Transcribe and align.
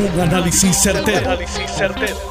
Un 0.00 0.18
análisis 0.18 0.78
certero, 0.78 1.38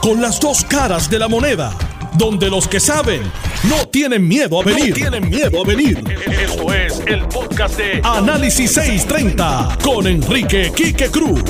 Con 0.02 0.20
las 0.20 0.40
dos 0.40 0.66
caras 0.66 1.08
de 1.08 1.20
la 1.20 1.28
moneda. 1.28 1.72
Donde 2.18 2.50
los 2.50 2.68
que 2.68 2.80
saben 2.80 3.22
no 3.70 3.88
tienen 3.90 4.28
miedo 4.28 4.60
a 4.60 4.64
venir. 4.64 4.96
tienen 4.96 5.30
miedo 5.30 5.62
a 5.62 5.68
venir. 5.68 6.04
Esto 6.26 6.74
es 6.74 7.00
el 7.06 7.28
podcast 7.28 7.78
de 7.78 8.02
Análisis 8.04 8.72
630 8.72 9.78
con 9.84 10.08
Enrique 10.08 10.72
Quique 10.76 11.12
Cruz. 11.12 11.44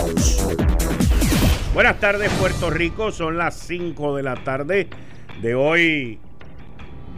Buenas 1.73 1.97
tardes, 2.01 2.29
Puerto 2.33 2.69
Rico. 2.69 3.13
Son 3.13 3.37
las 3.37 3.55
5 3.55 4.17
de 4.17 4.23
la 4.23 4.35
tarde 4.43 4.89
de 5.41 5.55
hoy, 5.55 6.19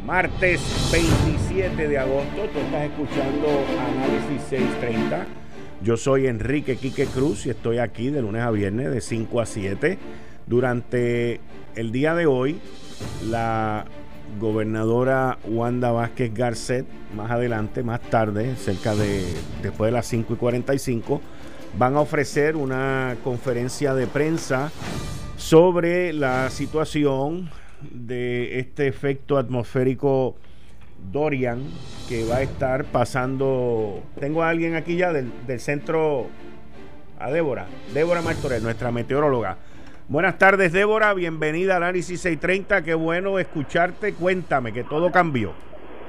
martes 0.05 0.61
27 0.91 1.87
de 1.87 1.97
agosto. 1.97 2.43
Tú 2.53 2.59
estás 2.59 2.83
escuchando 2.83 3.65
Análisis 3.79 4.47
630 4.47 5.40
yo 5.83 5.97
soy 5.97 6.27
Enrique 6.27 6.77
Quique 6.77 7.05
Cruz 7.07 7.45
y 7.45 7.49
estoy 7.49 7.79
aquí 7.79 8.09
de 8.09 8.21
lunes 8.21 8.43
a 8.43 8.51
viernes 8.51 8.91
de 8.91 9.01
5 9.01 9.41
a 9.41 9.45
7. 9.45 9.97
Durante 10.45 11.39
el 11.75 11.91
día 11.91 12.13
de 12.13 12.27
hoy, 12.27 12.59
la 13.27 13.85
gobernadora 14.39 15.39
Wanda 15.43 15.91
Vázquez 15.91 16.33
Garcet, 16.33 16.85
más 17.15 17.31
adelante, 17.31 17.81
más 17.83 17.99
tarde, 18.01 18.55
cerca 18.57 18.95
de 18.95 19.25
después 19.63 19.87
de 19.87 19.93
las 19.93 20.05
5 20.05 20.33
y 20.33 20.37
45, 20.37 21.21
van 21.77 21.95
a 21.95 22.01
ofrecer 22.01 22.55
una 22.55 23.15
conferencia 23.23 23.95
de 23.95 24.05
prensa 24.05 24.71
sobre 25.37 26.13
la 26.13 26.49
situación 26.51 27.49
de 27.89 28.59
este 28.59 28.87
efecto 28.87 29.37
atmosférico 29.37 30.35
Dorian, 31.11 31.63
que 32.07 32.25
va 32.25 32.37
a 32.37 32.41
estar 32.41 32.85
pasando. 32.85 34.01
Tengo 34.19 34.43
a 34.43 34.49
alguien 34.49 34.75
aquí 34.75 34.97
ya 34.97 35.11
del, 35.11 35.31
centro, 35.59 36.27
a 37.19 37.31
Débora, 37.31 37.67
Débora 37.93 38.21
Martorell, 38.21 38.63
nuestra 38.63 38.91
meteoróloga. 38.91 39.57
Buenas 40.07 40.37
tardes, 40.37 40.73
Débora, 40.73 41.13
bienvenida 41.13 41.77
al 41.77 41.83
Análisis 41.83 42.21
630. 42.21 42.83
Qué 42.83 42.93
bueno 42.93 43.39
escucharte. 43.39 44.13
Cuéntame 44.13 44.73
que 44.73 44.83
todo 44.83 45.11
cambió. 45.11 45.53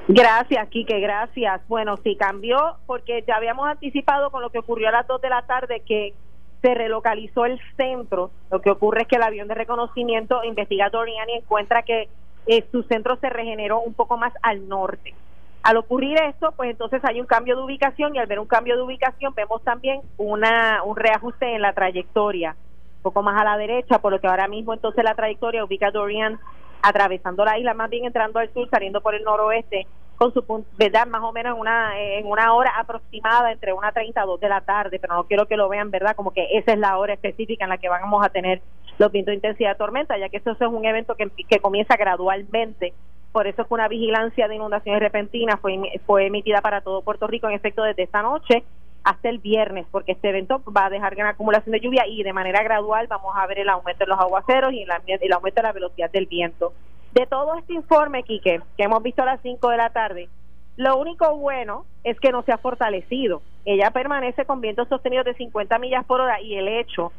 Gracias, 0.09 0.69
Quique, 0.69 0.99
gracias. 0.99 1.61
Bueno, 1.69 1.97
sí 2.03 2.17
cambió 2.17 2.77
porque 2.87 3.23
ya 3.27 3.37
habíamos 3.37 3.69
anticipado 3.69 4.31
con 4.31 4.43
lo 4.43 4.51
que 4.51 4.59
ocurrió 4.59 4.89
a 4.89 4.93
las 4.93 5.07
2 5.07 5.21
de 5.23 5.29
la 5.29 5.43
tarde 5.43 5.83
que 5.87 6.15
se 6.63 6.75
relocalizó 6.75 7.45
el 7.45 7.61
centro. 7.77 8.31
Lo 8.51 8.61
que 8.61 8.71
ocurre 8.71 9.03
es 9.03 9.09
que 9.09 9.17
el 9.17 9.23
avión 9.23 9.49
de 9.49 9.55
reconocimiento 9.55 10.43
investiga 10.45 10.91
Dorian 10.91 11.29
y 11.29 11.35
encuentra 11.39 11.83
que 11.83 12.09
eh, 12.47 12.65
su 12.71 12.83
centro 12.85 13.17
se 13.17 13.31
regeneró 13.31 13.81
un 13.81 13.95
poco 13.95 14.17
más 14.17 14.33
al 14.43 14.69
norte. 14.69 15.15
Al 15.63 15.77
ocurrir 15.77 16.19
esto, 16.21 16.53
pues 16.57 16.71
entonces 16.71 17.01
hay 17.05 17.21
un 17.21 17.27
cambio 17.27 17.57
de 17.57 17.63
ubicación 17.63 18.15
y 18.15 18.19
al 18.19 18.27
ver 18.27 18.41
un 18.41 18.47
cambio 18.47 18.77
de 18.77 18.83
ubicación 18.83 19.33
vemos 19.35 19.63
también 19.63 20.01
una, 20.17 20.83
un 20.83 20.97
reajuste 20.97 21.55
en 21.55 21.63
la 21.63 21.73
trayectoria, 21.73 22.57
un 22.97 23.03
poco 23.03 23.23
más 23.23 23.41
a 23.41 23.45
la 23.45 23.57
derecha, 23.57 24.01
por 24.01 24.13
lo 24.13 24.21
que 24.21 24.27
ahora 24.27 24.49
mismo 24.49 24.75
entonces 24.75 25.05
la 25.05 25.15
trayectoria 25.15 25.65
ubica 25.65 25.93
Dorian 25.93 26.41
atravesando 26.83 27.45
la 27.45 27.59
isla, 27.59 27.75
más 27.75 27.91
bien 27.91 28.07
entrando 28.07 28.41
al 28.41 28.53
sur, 28.53 28.69
saliendo 28.71 29.01
por 29.01 29.15
el 29.15 29.23
noroeste, 29.23 29.87
con 30.17 30.33
su 30.33 30.45
¿verdad? 30.77 31.07
Más 31.07 31.23
o 31.23 31.33
menos 31.33 31.55
en 31.55 31.61
una, 31.61 32.01
en 32.01 32.27
una 32.27 32.55
hora 32.55 32.73
aproximada, 32.77 33.53
entre 33.53 33.73
una 33.73 33.93
30 33.93 34.21
a 34.21 34.25
2 34.25 34.41
de 34.41 34.49
la 34.49 34.61
tarde, 34.61 34.99
pero 34.99 35.15
no 35.15 35.25
quiero 35.25 35.47
que 35.47 35.57
lo 35.57 35.69
vean, 35.69 35.91
¿verdad? 35.91 36.17
Como 36.17 36.33
que 36.33 36.47
esa 36.57 36.73
es 36.73 36.79
la 36.79 36.99
hora 36.99 37.15
específica 37.15 37.65
en 37.65 37.71
la 37.71 37.79
que 37.79 37.89
vamos 37.89 38.25
a 38.25 38.29
tener 38.29 38.63
los 38.99 39.13
vientos 39.13 39.33
de 39.33 39.37
intensidad 39.37 39.71
de 39.71 39.77
tormenta, 39.77 40.19
ya 40.19 40.29
que 40.29 40.39
eso 40.39 40.53
es 40.53 40.61
un 40.61 40.85
evento 40.85 41.15
que, 41.15 41.31
que 41.49 41.59
comienza 41.59 41.97
gradualmente. 41.97 42.93
Por 43.33 43.47
eso 43.47 43.63
es 43.63 43.69
que 43.69 43.75
una 43.75 43.89
vigilancia 43.89 44.47
de 44.47 44.57
inundaciones 44.57 45.01
repentinas 45.01 45.59
fue, 45.61 45.79
fue 46.07 46.27
emitida 46.27 46.61
para 46.61 46.83
todo 46.83 47.03
Puerto 47.03 47.27
Rico 47.27 47.49
en 47.49 47.55
efecto 47.55 47.83
desde 47.83 48.03
esta 48.03 48.23
noche 48.23 48.63
hasta 49.05 49.29
el 49.29 49.39
viernes, 49.39 49.87
porque 49.91 50.13
este 50.13 50.29
evento 50.29 50.63
va 50.65 50.87
a 50.87 50.91
dejar 50.91 51.15
gran 51.15 51.29
acumulación 51.29 51.73
de 51.73 51.81
lluvia 51.81 52.07
y 52.07 52.23
de 52.23 52.33
manera 52.33 52.63
gradual 52.63 53.07
vamos 53.09 53.35
a 53.37 53.47
ver 53.47 53.59
el 53.59 53.69
aumento 53.69 54.05
de 54.05 54.11
los 54.11 54.19
aguaceros 54.19 54.73
y 54.73 54.83
el, 54.83 55.33
aumento 55.33 55.61
de 55.61 55.63
la 55.63 55.73
velocidad 55.73 56.11
del 56.11 56.27
viento. 56.27 56.73
De 57.13 57.27
todo 57.27 57.57
este 57.57 57.75
informe, 57.75 58.23
Quique, 58.23 58.61
que 58.77 58.85
hemos 58.85 59.03
visto 59.03 59.23
a 59.23 59.27
las 59.27 59.41
5 59.43 59.69
de 59.71 59.77
la 59.77 59.91
tarde, 59.91 60.29
lo 60.77 60.97
único 60.97 61.37
bueno 61.37 61.85
es 62.05 62.19
que 62.21 62.33
no 62.33 62.43
se 62.43 62.53
ha 62.53 62.59
fortalecido. 62.59 63.43
Ella 63.65 63.91
permanece 63.91 64.45
con 64.45 64.61
vientos 64.61 64.89
sostenidos 64.89 65.27
de 65.27 65.35
50 65.35 65.79
millas 65.79 66.05
por 66.05 66.21
hora 66.21 66.41
y 66.41 66.55
el 66.55 66.69
hecho 66.69 67.13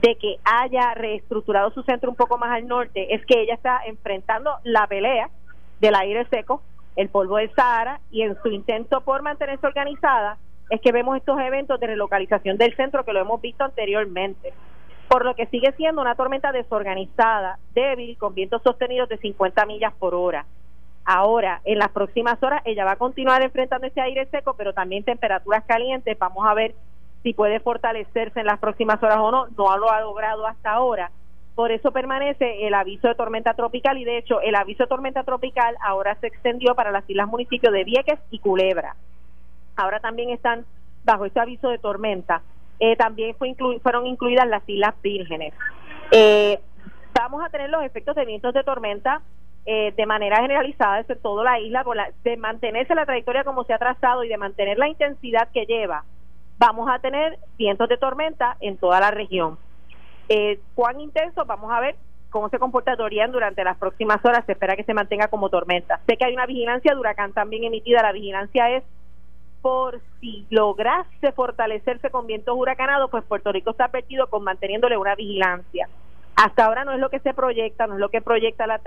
de 0.00 0.14
que 0.14 0.36
haya 0.44 0.94
reestructurado 0.94 1.70
su 1.72 1.82
centro 1.82 2.08
un 2.08 2.16
poco 2.16 2.38
más 2.38 2.52
al 2.52 2.68
norte 2.68 3.14
es 3.14 3.24
que 3.26 3.40
ella 3.40 3.54
está 3.54 3.80
enfrentando 3.84 4.50
la 4.62 4.86
pelea 4.86 5.28
del 5.80 5.94
aire 5.96 6.24
seco, 6.30 6.62
el 6.94 7.08
polvo 7.08 7.36
del 7.36 7.52
Sahara 7.54 8.00
y 8.12 8.22
en 8.22 8.40
su 8.40 8.48
intento 8.48 9.00
por 9.00 9.22
mantenerse 9.22 9.66
organizada 9.66 10.38
es 10.70 10.80
que 10.80 10.92
vemos 10.92 11.16
estos 11.16 11.40
eventos 11.40 11.80
de 11.80 11.88
relocalización 11.88 12.58
del 12.58 12.76
centro 12.76 13.04
que 13.04 13.12
lo 13.12 13.20
hemos 13.20 13.40
visto 13.40 13.64
anteriormente. 13.64 14.52
Por 15.08 15.24
lo 15.24 15.34
que 15.34 15.46
sigue 15.46 15.72
siendo 15.72 16.02
una 16.02 16.14
tormenta 16.14 16.52
desorganizada, 16.52 17.58
débil, 17.74 18.16
con 18.18 18.34
vientos 18.34 18.62
sostenidos 18.62 19.08
de 19.08 19.16
50 19.16 19.66
millas 19.66 19.94
por 19.98 20.14
hora. 20.14 20.44
Ahora, 21.06 21.62
en 21.64 21.78
las 21.78 21.88
próximas 21.88 22.40
horas, 22.42 22.60
ella 22.66 22.84
va 22.84 22.92
a 22.92 22.96
continuar 22.96 23.42
enfrentando 23.42 23.86
ese 23.86 24.00
aire 24.00 24.26
seco, 24.26 24.54
pero 24.58 24.74
también 24.74 25.04
temperaturas 25.04 25.64
calientes. 25.64 26.18
Vamos 26.18 26.46
a 26.46 26.52
ver 26.52 26.74
si 27.22 27.34
puede 27.34 27.60
fortalecerse 27.60 28.40
en 28.40 28.46
las 28.46 28.58
próximas 28.58 29.02
horas 29.02 29.18
o 29.18 29.30
no, 29.30 29.46
no 29.56 29.76
lo 29.78 29.90
ha 29.90 30.00
logrado 30.00 30.46
hasta 30.46 30.72
ahora. 30.72 31.10
Por 31.54 31.72
eso 31.72 31.90
permanece 31.90 32.66
el 32.66 32.74
aviso 32.74 33.08
de 33.08 33.16
tormenta 33.16 33.54
tropical 33.54 33.98
y 33.98 34.04
de 34.04 34.18
hecho 34.18 34.40
el 34.40 34.54
aviso 34.54 34.84
de 34.84 34.88
tormenta 34.88 35.24
tropical 35.24 35.76
ahora 35.82 36.14
se 36.20 36.28
extendió 36.28 36.74
para 36.76 36.92
las 36.92 37.08
islas 37.10 37.26
municipios 37.26 37.72
de 37.72 37.82
Vieques 37.82 38.20
y 38.30 38.38
Culebra. 38.38 38.94
Ahora 39.76 39.98
también 39.98 40.30
están 40.30 40.64
bajo 41.04 41.24
ese 41.24 41.40
aviso 41.40 41.68
de 41.68 41.78
tormenta. 41.78 42.42
Eh, 42.78 42.94
también 42.94 43.34
fue 43.34 43.56
fueron 43.82 44.06
incluidas 44.06 44.46
las 44.46 44.62
islas 44.68 44.94
vírgenes. 45.02 45.52
Eh, 46.12 46.60
vamos 47.12 47.44
a 47.44 47.48
tener 47.48 47.70
los 47.70 47.82
efectos 47.82 48.14
de 48.14 48.24
vientos 48.24 48.54
de 48.54 48.62
tormenta 48.62 49.20
eh, 49.66 49.92
de 49.96 50.06
manera 50.06 50.40
generalizada 50.40 51.00
en 51.00 51.20
toda 51.20 51.42
la 51.42 51.58
isla, 51.58 51.84
de 52.22 52.36
mantenerse 52.36 52.94
la 52.94 53.04
trayectoria 53.04 53.42
como 53.42 53.64
se 53.64 53.74
ha 53.74 53.78
trazado 53.78 54.22
y 54.22 54.28
de 54.28 54.36
mantener 54.36 54.78
la 54.78 54.88
intensidad 54.88 55.48
que 55.52 55.66
lleva 55.66 56.04
vamos 56.58 56.88
a 56.90 56.98
tener 56.98 57.38
vientos 57.56 57.88
de 57.88 57.96
tormenta 57.96 58.56
en 58.60 58.76
toda 58.76 59.00
la 59.00 59.10
región. 59.10 59.58
Eh, 60.28 60.60
¿Cuán 60.74 61.00
intenso? 61.00 61.44
Vamos 61.44 61.72
a 61.72 61.80
ver 61.80 61.96
cómo 62.30 62.48
se 62.50 62.58
comporta 62.58 62.96
Dorian 62.96 63.32
durante 63.32 63.64
las 63.64 63.78
próximas 63.78 64.22
horas. 64.24 64.44
Se 64.44 64.52
espera 64.52 64.76
que 64.76 64.84
se 64.84 64.94
mantenga 64.94 65.28
como 65.28 65.48
tormenta. 65.48 66.00
Sé 66.06 66.16
que 66.16 66.24
hay 66.24 66.34
una 66.34 66.46
vigilancia 66.46 66.98
huracán 66.98 67.32
también 67.32 67.64
emitida. 67.64 68.02
La 68.02 68.12
vigilancia 68.12 68.70
es 68.70 68.84
por 69.62 70.00
si 70.20 70.46
lograse 70.50 71.32
fortalecerse 71.32 72.10
con 72.10 72.26
vientos 72.26 72.56
huracanados, 72.56 73.10
pues 73.10 73.24
Puerto 73.24 73.50
Rico 73.52 73.70
está 73.70 73.86
advertido 73.86 74.28
con 74.28 74.44
manteniéndole 74.44 74.96
una 74.96 75.14
vigilancia. 75.14 75.88
Hasta 76.36 76.66
ahora 76.66 76.84
no 76.84 76.92
es 76.92 77.00
lo 77.00 77.10
que 77.10 77.18
se 77.18 77.34
proyecta, 77.34 77.88
no 77.88 77.94
es 77.94 78.00
lo 78.00 78.10
que 78.10 78.20
proyecta 78.20 78.68
la, 78.68 78.80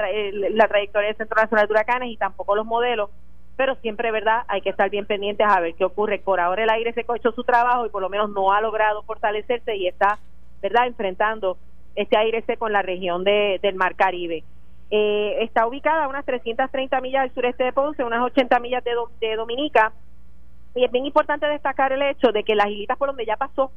la 0.52 0.68
trayectoria 0.70 1.08
del 1.08 1.18
Centro 1.18 1.42
Nacional 1.42 1.68
de 1.68 1.74
Huracanes 1.74 2.10
y 2.10 2.16
tampoco 2.16 2.56
los 2.56 2.66
modelos, 2.66 3.10
pero 3.56 3.75
siempre, 3.75 4.12
¿verdad? 4.12 4.44
Hay 4.47 4.62
que 4.62 4.69
estar 4.69 4.89
bien 4.89 5.06
pendientes 5.06 5.45
a 5.47 5.59
ver 5.59 5.75
qué 5.75 5.85
ocurre. 5.85 6.19
Por 6.19 6.39
ahora 6.39 6.63
el 6.63 6.69
aire 6.69 6.94
se 6.94 7.06
ha 7.07 7.16
hecho 7.16 7.31
su 7.31 7.44
trabajo 7.44 7.85
y 7.85 7.89
por 7.89 8.01
lo 8.01 8.09
menos 8.09 8.29
no 8.31 8.51
ha 8.51 8.62
logrado 8.62 9.03
fortalecerse 9.03 9.75
y 9.75 9.88
está, 9.88 10.19
¿verdad?, 10.62 10.88
enfrentando 10.88 11.57
este 11.95 12.17
aire 12.17 12.41
seco 12.44 12.67
en 12.67 12.73
la 12.73 12.81
región 12.81 13.23
de, 13.23 13.59
del 13.62 13.75
Mar 13.75 13.95
Caribe. 13.95 14.44
Eh, 14.89 15.38
está 15.41 15.67
ubicada 15.67 16.06
a 16.06 16.07
unas 16.07 16.25
330 16.25 17.00
millas 17.01 17.22
al 17.22 17.34
sureste 17.34 17.63
de 17.63 17.73
Ponce, 17.73 18.03
unas 18.03 18.23
80 18.23 18.59
millas 18.59 18.84
de, 18.84 18.91
de 19.22 19.35
Dominica, 19.35 19.94
y 20.75 20.85
es 20.85 20.91
bien 20.91 21.06
importante 21.06 21.45
destacar 21.47 21.91
el 21.91 22.01
hecho 22.01 22.31
de 22.31 22.44
que 22.44 22.56
las 22.56 22.68
islitas 22.68 22.97
por 22.97 23.09
donde 23.09 23.25
ya 23.25 23.35
pasó, 23.38 23.72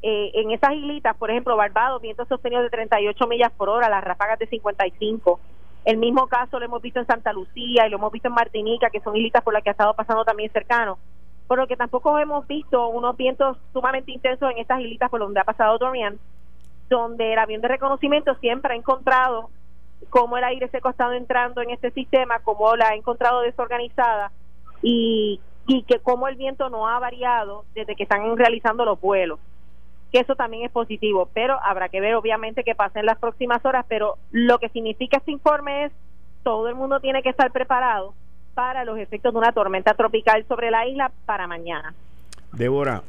eh, 0.00 0.30
en 0.34 0.50
esas 0.52 0.74
islitas, 0.74 1.16
por 1.16 1.30
ejemplo, 1.30 1.56
Barbados, 1.56 2.00
vientos 2.00 2.28
sostenidos 2.28 2.64
de 2.64 2.70
38 2.70 3.26
millas 3.26 3.52
por 3.52 3.68
hora, 3.68 3.88
las 3.88 4.04
ráfagas 4.04 4.38
de 4.38 4.46
55, 4.46 5.40
el 5.88 5.96
mismo 5.96 6.26
caso 6.26 6.58
lo 6.58 6.66
hemos 6.66 6.82
visto 6.82 7.00
en 7.00 7.06
Santa 7.06 7.32
Lucía 7.32 7.86
y 7.86 7.90
lo 7.90 7.96
hemos 7.96 8.12
visto 8.12 8.28
en 8.28 8.34
Martinica, 8.34 8.90
que 8.90 9.00
son 9.00 9.16
islitas 9.16 9.42
por 9.42 9.54
las 9.54 9.62
que 9.62 9.70
ha 9.70 9.72
estado 9.72 9.94
pasando 9.94 10.22
también 10.22 10.52
cercano. 10.52 10.98
Por 11.46 11.56
lo 11.56 11.66
que 11.66 11.78
tampoco 11.78 12.18
hemos 12.18 12.46
visto 12.46 12.88
unos 12.88 13.16
vientos 13.16 13.56
sumamente 13.72 14.12
intensos 14.12 14.50
en 14.50 14.58
estas 14.58 14.82
islitas 14.82 15.08
por 15.08 15.20
donde 15.20 15.40
ha 15.40 15.44
pasado 15.44 15.78
Dorian, 15.78 16.18
donde 16.90 17.32
el 17.32 17.38
avión 17.38 17.62
de 17.62 17.68
reconocimiento 17.68 18.34
siempre 18.34 18.74
ha 18.74 18.76
encontrado 18.76 19.48
cómo 20.10 20.36
el 20.36 20.44
aire 20.44 20.68
seco 20.68 20.88
ha 20.88 20.90
estado 20.90 21.14
entrando 21.14 21.62
en 21.62 21.70
este 21.70 21.90
sistema, 21.92 22.40
cómo 22.40 22.76
la 22.76 22.88
ha 22.88 22.94
encontrado 22.94 23.40
desorganizada 23.40 24.30
y, 24.82 25.40
y 25.66 25.84
que 25.84 26.00
cómo 26.00 26.28
el 26.28 26.36
viento 26.36 26.68
no 26.68 26.86
ha 26.86 26.98
variado 26.98 27.64
desde 27.74 27.96
que 27.96 28.02
están 28.02 28.36
realizando 28.36 28.84
los 28.84 29.00
vuelos 29.00 29.40
que 30.12 30.20
eso 30.20 30.34
también 30.34 30.64
es 30.64 30.70
positivo, 30.70 31.28
pero 31.34 31.58
habrá 31.62 31.88
que 31.88 32.00
ver 32.00 32.14
obviamente 32.14 32.64
qué 32.64 32.74
pasa 32.74 33.00
en 33.00 33.06
las 33.06 33.18
próximas 33.18 33.64
horas, 33.64 33.84
pero 33.88 34.16
lo 34.30 34.58
que 34.58 34.68
significa 34.70 35.18
este 35.18 35.32
informe 35.32 35.86
es 35.86 35.92
todo 36.42 36.68
el 36.68 36.74
mundo 36.74 37.00
tiene 37.00 37.22
que 37.22 37.28
estar 37.28 37.50
preparado 37.52 38.14
para 38.54 38.84
los 38.84 38.98
efectos 38.98 39.32
de 39.32 39.38
una 39.38 39.52
tormenta 39.52 39.94
tropical 39.94 40.44
sobre 40.48 40.70
la 40.70 40.86
isla 40.86 41.12
para 41.26 41.46
mañana. 41.46 41.94
Débora, 42.52 43.02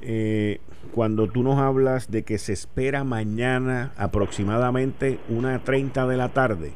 eh, 0.00 0.60
cuando 0.94 1.28
tú 1.28 1.42
nos 1.42 1.58
hablas 1.58 2.10
de 2.10 2.24
que 2.24 2.38
se 2.38 2.54
espera 2.54 3.04
mañana 3.04 3.92
aproximadamente 3.98 5.18
una 5.28 5.58
30 5.58 6.06
de 6.06 6.16
la 6.16 6.30
tarde. 6.30 6.72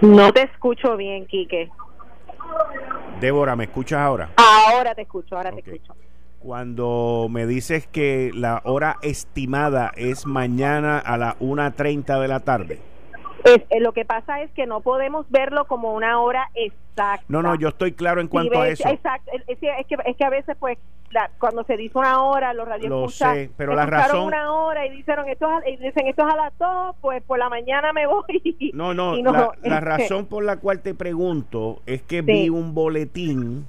No 0.00 0.32
te 0.32 0.42
escucho 0.42 0.96
bien, 0.96 1.26
Quique. 1.26 1.70
Débora, 3.20 3.56
¿me 3.56 3.64
escuchas 3.64 3.98
ahora? 4.00 4.30
Ahora 4.36 4.94
te 4.94 5.02
escucho, 5.02 5.36
ahora 5.36 5.52
te 5.52 5.60
escucho 5.60 5.94
Cuando 6.46 7.26
me 7.28 7.44
dices 7.44 7.88
que 7.88 8.30
la 8.32 8.62
hora 8.62 8.98
estimada 9.02 9.90
es 9.96 10.26
mañana 10.26 10.96
a 10.96 11.16
las 11.16 11.36
1.30 11.40 12.20
de 12.20 12.28
la 12.28 12.38
tarde. 12.38 12.78
Eh, 13.44 13.80
lo 13.80 13.90
que 13.90 14.04
pasa 14.04 14.40
es 14.42 14.52
que 14.52 14.64
no 14.64 14.80
podemos 14.80 15.28
verlo 15.28 15.64
como 15.64 15.92
una 15.92 16.20
hora 16.20 16.48
exacta. 16.54 17.24
No, 17.26 17.42
no, 17.42 17.56
yo 17.56 17.70
estoy 17.70 17.94
claro 17.94 18.20
en 18.20 18.28
cuanto 18.28 18.60
a 18.60 18.68
eso. 18.68 18.88
Exacto, 18.88 19.32
es, 19.48 19.58
que, 19.58 19.96
es 20.06 20.16
que 20.16 20.24
a 20.24 20.30
veces 20.30 20.56
pues 20.60 20.78
cuando 21.38 21.64
se 21.64 21.76
dice 21.76 21.98
una 21.98 22.22
hora, 22.22 22.54
los 22.54 22.68
radios 22.68 22.90
Lo 22.90 23.08
sé, 23.08 23.50
pero 23.56 23.74
la 23.74 23.86
razón 23.86 24.26
una 24.26 24.52
hora 24.52 24.86
y 24.86 24.90
dijeron 24.90 25.28
esto 25.28 25.48
y 25.66 25.76
dicen 25.78 26.06
esto 26.06 26.28
es 26.28 26.32
a 26.32 26.36
las 26.36 26.58
dos, 26.58 26.94
pues 27.00 27.24
por 27.24 27.40
la 27.40 27.48
mañana 27.48 27.92
me 27.92 28.06
voy. 28.06 28.72
No, 28.72 28.94
no, 28.94 29.16
la, 29.16 29.52
este 29.60 29.80
razón 29.80 30.26
por 30.26 30.44
la 30.44 30.58
cual 30.58 30.80
te 30.80 30.94
pregunto 30.94 31.82
es 31.86 32.02
que 32.02 32.22
vi 32.22 32.50
un 32.50 32.72
boletín 32.72 33.66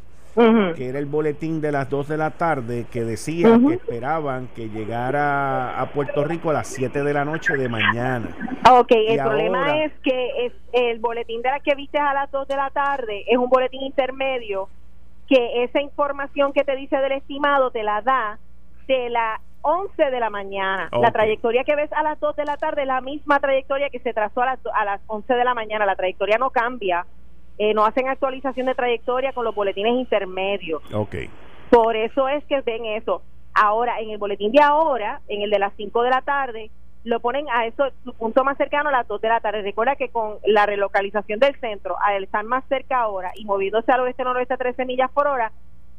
que 0.75 0.89
era 0.89 0.99
el 0.99 1.05
boletín 1.05 1.61
de 1.61 1.71
las 1.71 1.89
2 1.89 2.07
de 2.07 2.17
la 2.17 2.31
tarde, 2.31 2.85
que 2.91 3.03
decía 3.03 3.57
que 3.65 3.73
esperaban 3.73 4.47
que 4.55 4.69
llegara 4.69 5.79
a 5.79 5.85
Puerto 5.87 6.23
Rico 6.23 6.51
a 6.51 6.53
las 6.53 6.67
7 6.67 7.03
de 7.03 7.13
la 7.13 7.25
noche 7.25 7.57
de 7.57 7.67
mañana. 7.67 8.29
Ok, 8.71 8.91
el 8.91 9.19
problema 9.19 9.83
es 9.83 9.91
que 10.03 10.45
es 10.45 10.53
el 10.73 10.99
boletín 10.99 11.41
de 11.41 11.49
la 11.49 11.59
que 11.59 11.75
viste 11.75 11.97
a 11.97 12.13
las 12.13 12.29
2 12.31 12.47
de 12.47 12.55
la 12.55 12.69
tarde 12.69 13.23
es 13.27 13.37
un 13.37 13.49
boletín 13.49 13.81
intermedio 13.81 14.69
que 15.27 15.63
esa 15.63 15.81
información 15.81 16.53
que 16.53 16.63
te 16.63 16.75
dice 16.75 16.97
del 16.97 17.13
estimado 17.13 17.71
te 17.71 17.83
la 17.83 18.01
da 18.01 18.39
de 18.87 19.09
las 19.09 19.41
11 19.61 20.11
de 20.11 20.19
la 20.19 20.29
mañana. 20.29 20.89
La 20.93 21.11
trayectoria 21.11 21.63
que 21.65 21.75
ves 21.75 21.91
a 21.91 22.03
las 22.03 22.19
2 22.19 22.35
de 22.37 22.45
la 22.45 22.55
tarde 22.55 22.83
es 22.83 22.87
la 22.87 23.01
misma 23.01 23.39
trayectoria 23.39 23.89
que 23.89 23.99
se 23.99 24.13
trazó 24.13 24.41
a 24.41 24.45
las, 24.45 24.59
a 24.73 24.85
las 24.85 25.01
11 25.07 25.33
de 25.33 25.43
la 25.43 25.53
mañana. 25.53 25.85
La 25.85 25.95
trayectoria 25.95 26.37
no 26.37 26.51
cambia. 26.51 27.05
Eh, 27.57 27.73
no 27.73 27.85
hacen 27.85 28.07
actualización 28.07 28.67
de 28.67 28.75
trayectoria 28.75 29.33
con 29.33 29.43
los 29.43 29.55
boletines 29.55 29.93
intermedios. 29.93 30.81
Okay. 30.93 31.29
Por 31.69 31.95
eso 31.95 32.29
es 32.29 32.43
que 32.45 32.61
ven 32.61 32.85
eso. 32.85 33.21
Ahora, 33.53 33.99
en 33.99 34.11
el 34.11 34.17
boletín 34.17 34.51
de 34.51 34.61
ahora, 34.61 35.21
en 35.27 35.41
el 35.41 35.49
de 35.49 35.59
las 35.59 35.73
5 35.75 36.03
de 36.03 36.09
la 36.09 36.21
tarde, 36.21 36.69
lo 37.03 37.19
ponen 37.19 37.47
a 37.49 37.65
eso, 37.65 37.85
su 38.03 38.13
punto 38.13 38.43
más 38.43 38.57
cercano 38.57 38.89
a 38.89 38.91
las 38.91 39.07
2 39.07 39.21
de 39.21 39.29
la 39.29 39.39
tarde. 39.39 39.61
Recuerda 39.61 39.95
que 39.95 40.09
con 40.09 40.35
la 40.45 40.65
relocalización 40.65 41.39
del 41.39 41.59
centro, 41.59 41.95
al 42.01 42.23
estar 42.23 42.43
más 42.43 42.63
cerca 42.67 42.99
ahora 42.99 43.31
y 43.35 43.45
moviéndose 43.45 43.91
al 43.91 44.01
oeste-noroeste 44.01 44.53
a 44.53 44.57
13 44.57 44.85
millas 44.85 45.09
por 45.11 45.27
hora, 45.27 45.51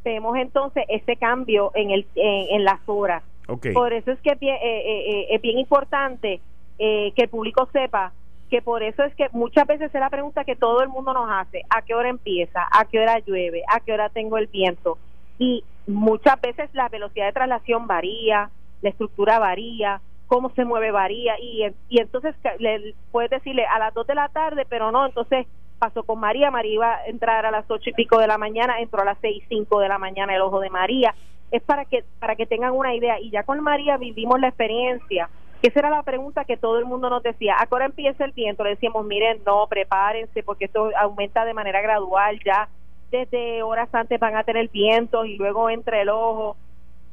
vemos 0.05 0.37
entonces 0.37 0.84
ese 0.88 1.16
cambio 1.16 1.72
en, 1.75 1.90
el, 1.90 2.06
en, 2.14 2.64
las 2.64 2.81
horas. 2.87 3.22
Por 3.46 3.93
eso 3.93 4.12
es 4.12 4.20
que 4.20 4.31
eh, 4.31 4.38
eh, 4.43 4.58
eh, 4.62 5.26
es 5.31 5.40
bien 5.40 5.58
importante 5.58 6.40
que 6.78 7.12
el 7.16 7.28
público 7.28 7.69
sepa 7.72 8.12
que 8.48 8.62
por 8.62 8.82
eso 8.82 9.04
es 9.04 9.14
que 9.14 9.28
muchas 9.32 9.66
veces 9.66 9.94
es 9.94 10.00
la 10.00 10.10
pregunta 10.10 10.44
que 10.44 10.56
todo 10.56 10.82
el 10.82 10.88
mundo 10.88 11.12
nos 11.12 11.30
hace, 11.30 11.62
¿a 11.70 11.82
qué 11.82 11.94
hora 11.94 12.08
empieza? 12.08 12.66
¿A 12.70 12.84
qué 12.84 13.00
hora 13.00 13.18
llueve? 13.20 13.62
¿A 13.68 13.80
qué 13.80 13.92
hora 13.92 14.08
tengo 14.08 14.38
el 14.38 14.46
viento? 14.46 14.98
Y 15.38 15.64
muchas 15.86 16.40
veces 16.40 16.70
la 16.72 16.88
velocidad 16.88 17.26
de 17.26 17.32
traslación 17.32 17.86
varía, 17.86 18.50
la 18.82 18.90
estructura 18.90 19.38
varía, 19.38 20.00
cómo 20.26 20.50
se 20.50 20.64
mueve 20.64 20.90
varía 20.90 21.34
y, 21.40 21.64
y 21.88 22.00
entonces 22.00 22.34
le 22.58 22.94
puedes 23.10 23.30
decirle 23.30 23.64
a 23.66 23.78
las 23.78 23.94
2 23.94 24.06
de 24.06 24.14
la 24.14 24.28
tarde, 24.28 24.66
pero 24.68 24.92
no, 24.92 25.06
entonces 25.06 25.46
pasó 25.78 26.02
con 26.02 26.18
María, 26.18 26.50
María 26.50 26.74
iba 26.74 26.94
a 26.94 27.06
entrar 27.06 27.46
a 27.46 27.50
las 27.50 27.64
ocho 27.70 27.90
y 27.90 27.92
pico 27.92 28.18
de 28.18 28.26
la 28.26 28.36
mañana, 28.36 28.80
entró 28.80 29.02
a 29.02 29.04
las 29.04 29.18
seis 29.20 29.42
y 29.44 29.48
cinco 29.48 29.80
de 29.80 29.88
la 29.88 29.98
mañana 29.98 30.34
el 30.34 30.42
ojo 30.42 30.60
de 30.60 30.70
María, 30.70 31.14
es 31.50 31.62
para 31.62 31.84
que 31.84 32.04
para 32.18 32.36
que 32.36 32.46
tengan 32.46 32.72
una 32.72 32.94
idea 32.94 33.18
y 33.20 33.30
ya 33.30 33.42
con 33.42 33.60
María 33.62 33.96
vivimos 33.96 34.38
la 34.40 34.48
experiencia 34.48 35.30
esa 35.62 35.81
era 35.81 35.90
la 35.90 36.02
pregunta 36.02 36.44
que 36.44 36.56
todo 36.56 36.78
el 36.78 36.84
mundo 36.84 37.10
nos 37.10 37.22
decía. 37.22 37.56
¿A 37.58 37.66
qué 37.66 37.75
hora 37.75 37.87
empieza 37.87 38.25
el 38.25 38.32
viento? 38.32 38.62
Le 38.62 38.70
decíamos, 38.70 39.05
miren, 39.06 39.40
no, 39.44 39.66
prepárense 39.66 40.43
porque 40.43 40.66
esto 40.66 40.90
aumenta 40.96 41.44
de 41.44 41.55
manera 41.55 41.81
gradual. 41.81 42.38
Ya 42.44 42.69
desde 43.10 43.62
horas 43.62 43.88
antes 43.93 44.20
van 44.20 44.37
a 44.37 44.44
tener 44.44 44.69
viento 44.69 45.25
y 45.25 45.37
luego 45.37 45.69
entra 45.70 46.00
el 46.00 46.10
ojo. 46.10 46.56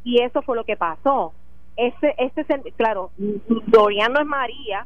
Y 0.04 0.22
eso 0.22 0.42
fue 0.44 0.56
lo 0.56 0.64
que 0.64 0.78
pasó. 0.78 1.34
Ese, 1.76 2.16
este, 2.18 2.46
claro, 2.78 3.12
Dorian 3.18 4.14
no 4.14 4.22
es 4.22 4.26
María, 4.26 4.86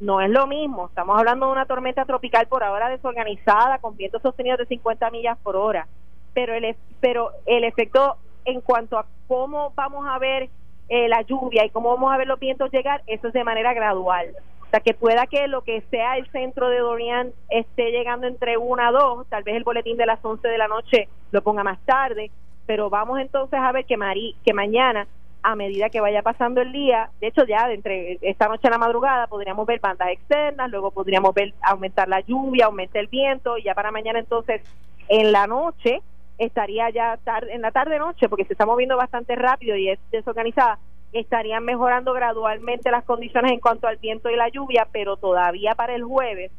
no 0.00 0.20
es 0.20 0.30
lo 0.30 0.46
mismo. 0.46 0.88
Estamos 0.88 1.18
hablando 1.18 1.46
de 1.46 1.52
una 1.52 1.66
tormenta 1.66 2.04
tropical 2.04 2.46
por 2.46 2.62
ahora 2.62 2.90
desorganizada, 2.90 3.78
con 3.78 3.96
vientos 3.96 4.22
sostenidos 4.22 4.58
de 4.58 4.66
50 4.66 5.10
millas 5.10 5.38
por 5.38 5.56
hora. 5.56 5.88
Pero 6.34 6.54
el, 6.54 6.76
pero 7.00 7.30
el 7.46 7.64
efecto 7.64 8.16
en 8.44 8.60
cuanto 8.60 8.98
a 8.98 9.06
cómo 9.26 9.72
vamos 9.74 10.06
a 10.06 10.18
ver 10.18 10.50
eh, 10.88 11.08
la 11.08 11.22
lluvia 11.22 11.64
y 11.64 11.70
cómo 11.70 11.90
vamos 11.90 12.12
a 12.12 12.16
ver 12.16 12.26
los 12.26 12.40
vientos 12.40 12.70
llegar, 12.70 13.02
eso 13.06 13.28
es 13.28 13.34
de 13.34 13.44
manera 13.44 13.74
gradual. 13.74 14.28
O 14.68 14.70
sea, 14.70 14.80
que 14.80 14.92
pueda 14.92 15.26
que 15.26 15.48
lo 15.48 15.62
que 15.62 15.80
sea 15.90 16.18
el 16.18 16.30
centro 16.30 16.68
de 16.68 16.78
Dorian 16.78 17.32
esté 17.48 17.90
llegando 17.90 18.26
entre 18.26 18.58
1 18.58 18.82
a 18.82 18.90
2, 18.90 19.26
tal 19.28 19.42
vez 19.42 19.56
el 19.56 19.64
boletín 19.64 19.96
de 19.96 20.04
las 20.04 20.22
11 20.22 20.46
de 20.46 20.58
la 20.58 20.68
noche 20.68 21.08
lo 21.30 21.42
ponga 21.42 21.64
más 21.64 21.78
tarde, 21.86 22.30
pero 22.66 22.90
vamos 22.90 23.18
entonces 23.18 23.58
a 23.58 23.72
ver 23.72 23.86
que, 23.86 23.96
que 24.44 24.52
mañana, 24.52 25.06
a 25.42 25.56
medida 25.56 25.88
que 25.88 26.00
vaya 26.00 26.20
pasando 26.20 26.60
el 26.60 26.72
día, 26.72 27.08
de 27.18 27.28
hecho 27.28 27.46
ya 27.46 27.72
entre 27.72 28.18
esta 28.20 28.48
noche 28.48 28.68
a 28.68 28.72
la 28.72 28.78
madrugada 28.78 29.26
podríamos 29.26 29.66
ver 29.66 29.80
bandas 29.80 30.10
externas, 30.10 30.70
luego 30.70 30.90
podríamos 30.90 31.32
ver 31.34 31.54
aumentar 31.62 32.06
la 32.08 32.20
lluvia, 32.20 32.66
aumentar 32.66 33.00
el 33.00 33.06
viento, 33.06 33.56
y 33.56 33.62
ya 33.62 33.74
para 33.74 33.90
mañana 33.90 34.18
entonces 34.18 34.60
en 35.08 35.32
la 35.32 35.46
noche 35.46 36.02
estaría 36.38 36.88
ya 36.90 37.18
tarde, 37.22 37.52
en 37.52 37.62
la 37.62 37.70
tarde-noche, 37.72 38.28
porque 38.28 38.44
se 38.44 38.54
está 38.54 38.64
moviendo 38.64 38.96
bastante 38.96 39.34
rápido 39.34 39.76
y 39.76 39.90
es 39.90 39.98
desorganizada, 40.10 40.78
estarían 41.12 41.64
mejorando 41.64 42.12
gradualmente 42.12 42.90
las 42.90 43.04
condiciones 43.04 43.52
en 43.52 43.60
cuanto 43.60 43.86
al 43.86 43.96
viento 43.96 44.30
y 44.30 44.36
la 44.36 44.48
lluvia, 44.48 44.86
pero 44.92 45.16
todavía 45.16 45.74
para 45.74 45.94
el 45.94 46.04
jueves 46.04 46.52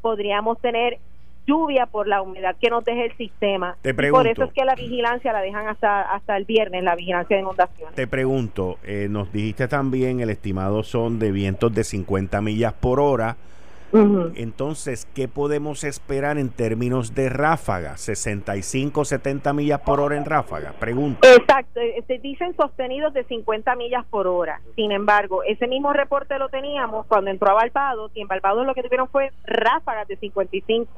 podríamos 0.00 0.58
tener 0.60 0.98
lluvia 1.46 1.86
por 1.86 2.06
la 2.06 2.22
humedad 2.22 2.56
que 2.60 2.70
nos 2.70 2.84
deje 2.84 3.06
el 3.06 3.16
sistema. 3.16 3.76
por 4.10 4.26
eso 4.26 4.44
es 4.44 4.52
que 4.52 4.64
la 4.64 4.74
vigilancia 4.74 5.32
la 5.32 5.40
dejan 5.40 5.66
hasta 5.68 6.02
hasta 6.02 6.36
el 6.36 6.44
viernes, 6.44 6.82
la 6.84 6.94
vigilancia 6.94 7.36
de 7.36 7.42
inundaciones. 7.42 7.94
Te 7.94 8.06
pregunto, 8.06 8.78
eh, 8.84 9.08
nos 9.10 9.32
dijiste 9.32 9.66
también 9.68 10.20
el 10.20 10.30
estimado 10.30 10.82
son 10.82 11.18
de 11.18 11.32
vientos 11.32 11.74
de 11.74 11.84
50 11.84 12.40
millas 12.40 12.72
por 12.74 13.00
hora 13.00 13.36
entonces, 13.92 15.06
¿qué 15.14 15.26
podemos 15.26 15.82
esperar 15.84 16.38
en 16.38 16.50
términos 16.50 17.14
de 17.14 17.28
ráfaga? 17.28 17.96
65, 17.96 19.04
70 19.04 19.52
millas 19.52 19.80
por 19.80 20.00
hora 20.00 20.16
en 20.16 20.24
ráfaga, 20.24 20.72
pregunto. 20.78 21.26
Exacto, 21.26 21.80
eh, 21.80 22.02
se 22.06 22.18
dicen 22.18 22.54
sostenidos 22.56 23.12
de 23.12 23.24
50 23.24 23.74
millas 23.74 24.04
por 24.06 24.26
hora. 24.26 24.60
Sin 24.76 24.92
embargo, 24.92 25.42
ese 25.42 25.66
mismo 25.66 25.92
reporte 25.92 26.38
lo 26.38 26.48
teníamos 26.48 27.06
cuando 27.06 27.30
entró 27.30 27.50
a 27.50 27.54
Barbados 27.54 28.12
y 28.14 28.20
en 28.20 28.28
Barbados 28.28 28.64
lo 28.64 28.74
que 28.74 28.82
tuvieron 28.82 29.08
fue 29.08 29.32
ráfagas 29.44 30.06
de 30.06 30.16
55, 30.16 30.90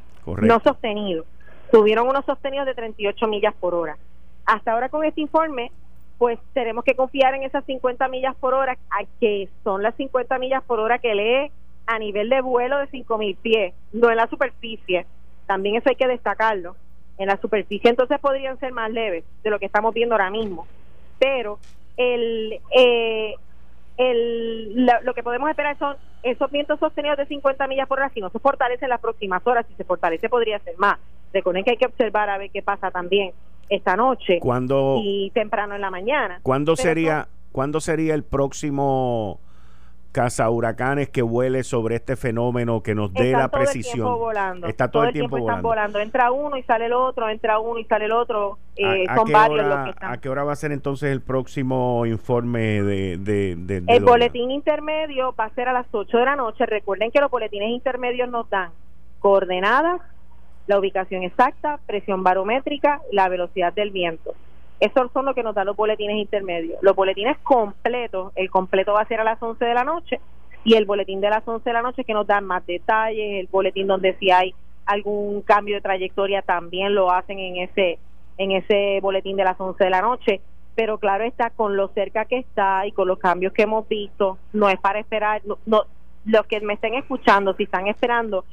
no 0.43 0.61
sostenidos. 0.61 1.27
Tuvieron 1.71 2.07
unos 2.09 2.27
sostenidos 2.27 2.67
de 2.67 2.75
38 2.75 3.27
millas 3.27 3.55
por 3.55 3.75
hora. 3.75 3.97
Hasta 4.45 4.73
ahora 4.73 4.89
con 4.91 5.05
este 5.05 5.21
informe 5.21 5.73
pues 6.19 6.39
tenemos 6.53 6.85
que 6.85 6.95
confiar 6.95 7.35
en 7.35 7.43
esas 7.43 7.65
50 7.65 8.07
millas 8.07 8.37
por 8.37 8.55
hora, 8.55 8.79
que 9.19 9.49
son 9.65 9.83
las 9.83 9.97
50 9.97 10.39
millas 10.39 10.63
por 10.63 10.79
hora 10.79 10.99
que 10.99 11.17
lee 11.17 11.51
a 11.87 11.99
nivel 11.99 12.29
de 12.29 12.41
vuelo 12.41 12.79
de 12.79 12.89
5.000 12.89 13.37
pies, 13.37 13.75
no 13.93 14.11
en 14.11 14.17
la 14.17 14.29
superficie. 14.29 15.07
También 15.47 15.77
eso 15.77 15.89
hay 15.89 15.97
que 15.97 16.07
destacarlo. 16.07 16.77
En 17.19 17.29
la 17.29 17.37
superficie 17.37 17.91
entonces 17.91 18.19
podrían 18.21 18.59
ser 18.59 18.73
más 18.73 18.91
leves 18.91 19.25
de 19.43 19.51
lo 19.51 19.59
que 19.59 19.67
estamos 19.67 19.93
viendo 19.95 20.15
ahora 20.15 20.31
mismo. 20.31 20.67
Pero 21.19 21.59
el, 21.97 22.61
eh, 22.75 23.35
el, 23.97 24.87
lo, 24.87 25.15
que 25.15 25.23
podemos 25.23 25.49
esperar 25.51 25.79
son 25.79 25.97
esos 26.23 26.51
vientos 26.51 26.81
sostenidos 26.81 27.19
de 27.19 27.27
50 27.27 27.67
millas 27.67 27.87
por 27.87 27.99
hora. 27.99 28.11
Si 28.15 28.21
no 28.21 28.31
se 28.31 28.39
fortalece 28.39 28.85
en 28.85 28.91
las 28.91 29.01
próximas 29.01 29.47
horas, 29.47 29.67
si 29.69 29.75
se 29.75 29.85
fortalece 29.85 30.29
podría 30.29 30.59
ser 30.61 30.77
más. 30.79 30.99
Recuerden 31.33 31.65
que 31.65 31.73
hay 31.73 31.77
que 31.77 31.87
observar 31.87 32.29
a 32.31 32.39
ver 32.39 32.51
qué 32.51 32.63
pasa 32.63 32.91
también 32.91 33.33
esta 33.69 33.97
noche 33.97 34.39
y 35.03 35.31
temprano 35.31 35.75
en 35.75 35.81
la 35.81 35.91
mañana. 35.91 36.41
¿Cuándo 36.43 36.77
sería, 36.77 37.29
¿cuándo 37.53 37.81
sería 37.81 38.15
el 38.15 38.23
próximo 38.23 39.41
caza 40.13 40.49
huracanes 40.51 41.09
que 41.09 41.23
vuele 41.23 41.65
sobre 41.65 41.97
este 41.97 42.17
fenómeno 42.17 42.83
que 42.83 42.95
nos 42.95 43.13
dé 43.13 43.33
la 43.33 43.49
precisión. 43.49 44.07
Está 44.69 44.91
todo, 44.91 45.05
el 45.05 45.13
tiempo, 45.13 45.39
volando. 45.63 45.99
Entra 45.99 46.31
uno 46.31 46.57
y 46.57 46.63
sale 46.63 46.87
el 46.87 46.93
otro, 46.93 47.29
entra 47.29 47.59
uno 47.59 47.81
y 47.81 47.85
sale 47.87 48.05
el 48.05 48.13
otro. 48.13 48.59
Eh, 48.77 49.05
son 49.15 49.33
varios 49.33 49.67
los 49.67 49.85
que 49.85 49.91
están. 49.91 50.13
¿A 50.13 50.19
qué 50.19 50.29
hora 50.29 50.45
va 50.45 50.53
a 50.53 50.57
ser 50.57 50.73
entonces 50.73 51.11
el 51.11 51.23
próximo 51.23 52.07
informe 52.07 52.83
de, 52.83 53.17
de, 53.17 53.83
El 53.87 54.05
boletín 54.05 54.51
intermedio 54.51 55.35
va 55.39 55.47
a 55.47 55.51
ser 55.55 55.69
a 55.69 55.73
las 55.73 55.87
8 55.91 56.17
de 56.19 56.25
la 56.25 56.37
noche. 56.37 56.67
Recuerden 56.67 57.11
que 57.11 57.21
los 57.21 57.31
boletines 57.31 57.71
intermedios 57.71 58.29
nos 58.29 58.49
dan 58.51 58.71
coordenadas, 59.19 60.01
la 60.67 60.79
ubicación 60.79 61.23
exacta, 61.23 61.81
presión 61.87 62.23
barométrica, 62.23 63.01
la 63.11 63.29
velocidad 63.29 63.73
del 63.73 63.91
viento. 63.91 64.35
Esos 64.83 65.13
son 65.13 65.27
lo 65.27 65.33
que 65.33 65.45
nos 65.45 65.55
dan 65.55 65.67
los 65.67 65.77
boletines 65.77 66.17
intermedios. 66.17 66.77
Los 66.83 66.97
boletines 66.97 67.39
completos, 67.45 68.33
el 68.35 68.51
completo 68.51 68.95
va 68.95 69.03
a 69.03 69.07
ser 69.07 69.21
a 69.21 69.25
las 69.25 69.41
11 69.41 69.65
de 69.65 69.75
la 69.75 69.85
noche 69.85 70.21
y 70.65 70.75
el 70.75 70.87
boletín 70.87 71.21
de 71.21 71.31
las 71.31 71.47
11 71.47 71.63
de 71.63 71.73
la 71.73 71.83
noche 71.83 72.03
que 72.03 72.13
nos 72.13 72.27
dan 72.27 72.45
más 72.45 72.67
detalles, 72.67 73.39
el 73.39 73.47
boletín 73.47 73.87
donde 73.87 74.17
si 74.19 74.33
hay 74.33 74.53
algún 74.85 75.43
cambio 75.43 75.77
de 75.77 75.83
trayectoria 75.83 76.43
también 76.43 76.97
lo 76.97 77.13
hacen 77.13 77.39
en 77.39 77.59
ese 77.59 78.01
en 78.39 78.51
ese 78.51 78.99
boletín 79.01 79.37
de 79.37 79.45
las 79.45 79.61
11 79.61 79.85
de 79.85 79.91
la 79.91 80.03
noche, 80.03 80.41
pero 80.75 80.99
claro 80.99 81.23
está 81.23 81.51
con 81.51 81.77
lo 81.77 81.87
cerca 81.95 82.25
que 82.25 82.39
está 82.39 82.85
y 82.85 82.91
con 82.91 83.07
los 83.07 83.21
cambios 83.21 83.53
que 83.53 83.63
hemos 83.63 83.87
visto, 83.87 84.39
no 84.53 84.69
es 84.69 84.81
para 84.81 84.99
esperar, 84.99 85.43
no, 85.65 85.85
los 86.25 86.45
que 86.47 86.61
me 86.61 86.75
estén 86.75 86.95
escuchando, 86.95 87.55
si 87.55 87.63
están 87.63 87.87
esperando 87.87 88.45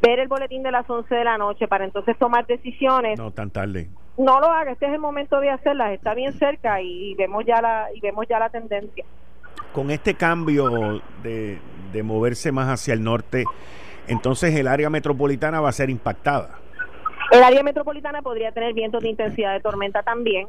ver 0.00 0.20
el 0.20 0.28
boletín 0.28 0.62
de 0.62 0.70
las 0.70 0.88
11 0.88 1.14
de 1.14 1.24
la 1.24 1.36
noche 1.36 1.68
para 1.68 1.84
entonces 1.84 2.16
tomar 2.16 2.46
decisiones. 2.46 3.18
No, 3.18 3.30
tan 3.30 3.50
tarde 3.50 3.90
no 4.18 4.40
lo 4.40 4.50
haga, 4.50 4.72
este 4.72 4.86
es 4.86 4.92
el 4.92 4.98
momento 4.98 5.40
de 5.40 5.50
hacerlas, 5.50 5.92
está 5.92 6.14
bien 6.14 6.32
cerca 6.32 6.80
y, 6.80 7.14
vemos 7.14 7.44
ya 7.44 7.60
la 7.60 7.88
y 7.94 8.00
vemos 8.00 8.26
ya 8.28 8.38
la 8.38 8.48
tendencia. 8.48 9.04
Con 9.72 9.90
este 9.90 10.14
cambio 10.14 11.00
de, 11.22 11.58
de 11.92 12.02
moverse 12.02 12.52
más 12.52 12.68
hacia 12.68 12.94
el 12.94 13.02
norte, 13.02 13.44
entonces 14.08 14.54
el 14.54 14.68
área 14.68 14.88
metropolitana 14.90 15.60
va 15.60 15.68
a 15.68 15.72
ser 15.72 15.90
impactada. 15.90 16.58
El 17.30 17.42
área 17.42 17.62
metropolitana 17.62 18.22
podría 18.22 18.52
tener 18.52 18.72
vientos 18.72 19.02
de 19.02 19.10
intensidad 19.10 19.52
de 19.52 19.60
tormenta 19.60 20.02
también, 20.02 20.48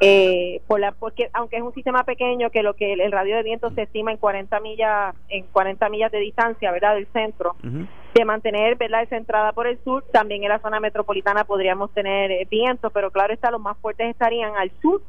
eh, 0.00 0.62
por 0.68 0.78
la, 0.78 0.92
porque 0.92 1.28
aunque 1.32 1.56
es 1.56 1.62
un 1.62 1.74
sistema 1.74 2.04
pequeño 2.04 2.50
que 2.50 2.62
lo 2.62 2.74
que 2.74 2.92
el, 2.92 3.10
radio 3.10 3.36
de 3.36 3.42
viento 3.42 3.70
se 3.70 3.82
estima 3.82 4.12
en 4.12 4.18
40 4.18 4.60
millas 4.60 5.16
en 5.28 5.44
40 5.46 5.88
millas 5.88 6.12
de 6.12 6.18
distancia, 6.18 6.70
¿verdad? 6.70 6.94
del 6.94 7.08
centro, 7.08 7.56
de 7.62 8.24
mantener, 8.24 8.76
¿verdad? 8.76 9.02
esa 9.02 9.16
entrada 9.16 9.52
por 9.52 9.66
el 9.66 9.78
sur, 9.82 10.04
también 10.12 10.44
en 10.44 10.50
la 10.50 10.60
zona 10.60 10.78
metropolitana 10.78 11.44
podríamos 11.44 11.92
tener 11.92 12.30
eh, 12.30 12.46
vientos, 12.48 12.92
pero 12.92 13.10
claro 13.10 13.34
está, 13.34 13.50
los 13.50 13.60
más 13.60 13.76
fuertes 13.78 14.08
estarían 14.08 14.54
al 14.56 14.70
sur, 14.80 15.02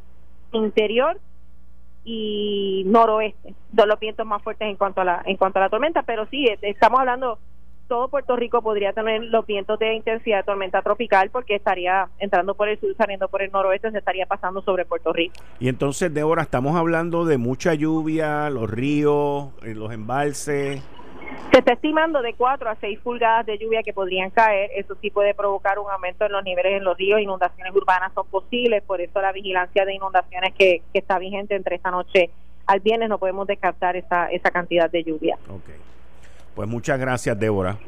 interior 0.53 1.19
y 2.03 2.83
noroeste, 2.87 3.53
dos 3.71 3.85
los 3.85 3.99
vientos 3.99 4.25
más 4.25 4.41
fuertes 4.41 4.67
en 4.67 4.75
cuanto 4.75 5.01
a 5.01 5.05
la 5.05 5.21
en 5.25 5.37
cuanto 5.37 5.59
a 5.59 5.63
la 5.63 5.69
tormenta, 5.69 6.01
pero 6.01 6.25
sí 6.27 6.47
estamos 6.61 6.99
hablando 6.99 7.37
todo 7.89 8.07
Puerto 8.07 8.37
Rico 8.37 8.61
podría 8.61 8.93
tener 8.93 9.23
los 9.23 9.45
vientos 9.45 9.77
de 9.79 9.95
intensidad 9.95 10.37
de 10.37 10.43
tormenta 10.43 10.81
tropical 10.81 11.29
porque 11.31 11.55
estaría 11.55 12.07
entrando 12.19 12.53
por 12.55 12.69
el 12.69 12.79
sur, 12.79 12.95
saliendo 12.95 13.27
por 13.27 13.41
el 13.41 13.51
noroeste, 13.51 13.91
se 13.91 13.97
estaría 13.97 14.25
pasando 14.25 14.61
sobre 14.61 14.85
Puerto 14.85 15.11
Rico. 15.11 15.33
Y 15.59 15.67
entonces, 15.67 16.13
Débora, 16.13 16.43
estamos 16.43 16.77
hablando 16.77 17.25
de 17.25 17.37
mucha 17.37 17.73
lluvia, 17.73 18.49
los 18.49 18.69
ríos, 18.69 19.49
eh, 19.63 19.73
los 19.75 19.91
embalses. 19.91 20.81
Se 21.51 21.59
está 21.59 21.73
estimando 21.73 22.21
de 22.21 22.33
4 22.35 22.69
a 22.69 22.75
6 22.75 22.99
pulgadas 22.99 23.45
de 23.47 23.57
lluvia 23.57 23.81
que 23.83 23.91
podrían 23.91 24.29
caer. 24.29 24.69
Eso 24.75 24.95
sí 25.01 25.09
puede 25.09 25.33
provocar 25.33 25.79
un 25.79 25.89
aumento 25.89 26.25
en 26.25 26.31
los 26.31 26.43
niveles 26.43 26.73
en 26.73 26.83
los 26.83 26.95
ríos. 26.95 27.19
Inundaciones 27.19 27.75
urbanas 27.75 28.13
son 28.13 28.27
posibles. 28.27 28.83
Por 28.83 29.01
eso 29.01 29.19
la 29.19 29.31
vigilancia 29.31 29.83
de 29.83 29.95
inundaciones 29.95 30.53
que, 30.53 30.83
que 30.93 30.99
está 30.99 31.17
vigente 31.17 31.55
entre 31.55 31.75
esta 31.75 31.89
noche 31.89 32.29
al 32.67 32.81
viernes 32.81 33.09
no 33.09 33.17
podemos 33.17 33.47
descartar 33.47 33.95
esa, 33.95 34.27
esa 34.27 34.51
cantidad 34.51 34.91
de 34.91 35.03
lluvia. 35.03 35.39
Okay. 35.43 35.75
Pues 36.59 36.67
muchas 36.67 36.99
gracias, 36.99 37.39
Débora. 37.39 37.79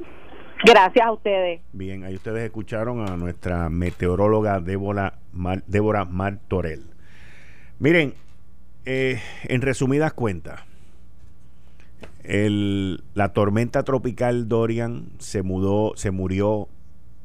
Gracias 0.64 1.06
a 1.06 1.12
ustedes. 1.12 1.60
Bien, 1.74 2.06
ahí 2.06 2.16
ustedes 2.16 2.46
escucharon 2.46 3.02
a 3.06 3.18
nuestra 3.18 3.70
meteoróloga 3.70 4.62
Débora, 4.62 5.16
Débora 5.68 6.06
Martorell. 6.06 6.86
Miren, 7.80 8.14
eh, 8.86 9.20
en 9.50 9.62
resumidas 9.62 10.14
cuentas, 10.14 10.62
la 12.24 13.34
tormenta 13.34 13.84
tropical 13.84 14.48
Dorian 14.48 15.10
se 15.20 15.44
mudó, 15.44 15.92
se 15.98 16.12
murió, 16.12 16.70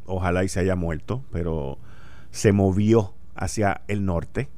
ojalá 0.04 0.42
y 0.42 0.48
se 0.48 0.58
haya 0.58 0.74
muerto, 0.74 1.22
pero 1.30 1.78
se 2.32 2.50
movió 2.50 3.14
hacia 3.36 3.82
el 3.86 4.04
norte, 4.04 4.48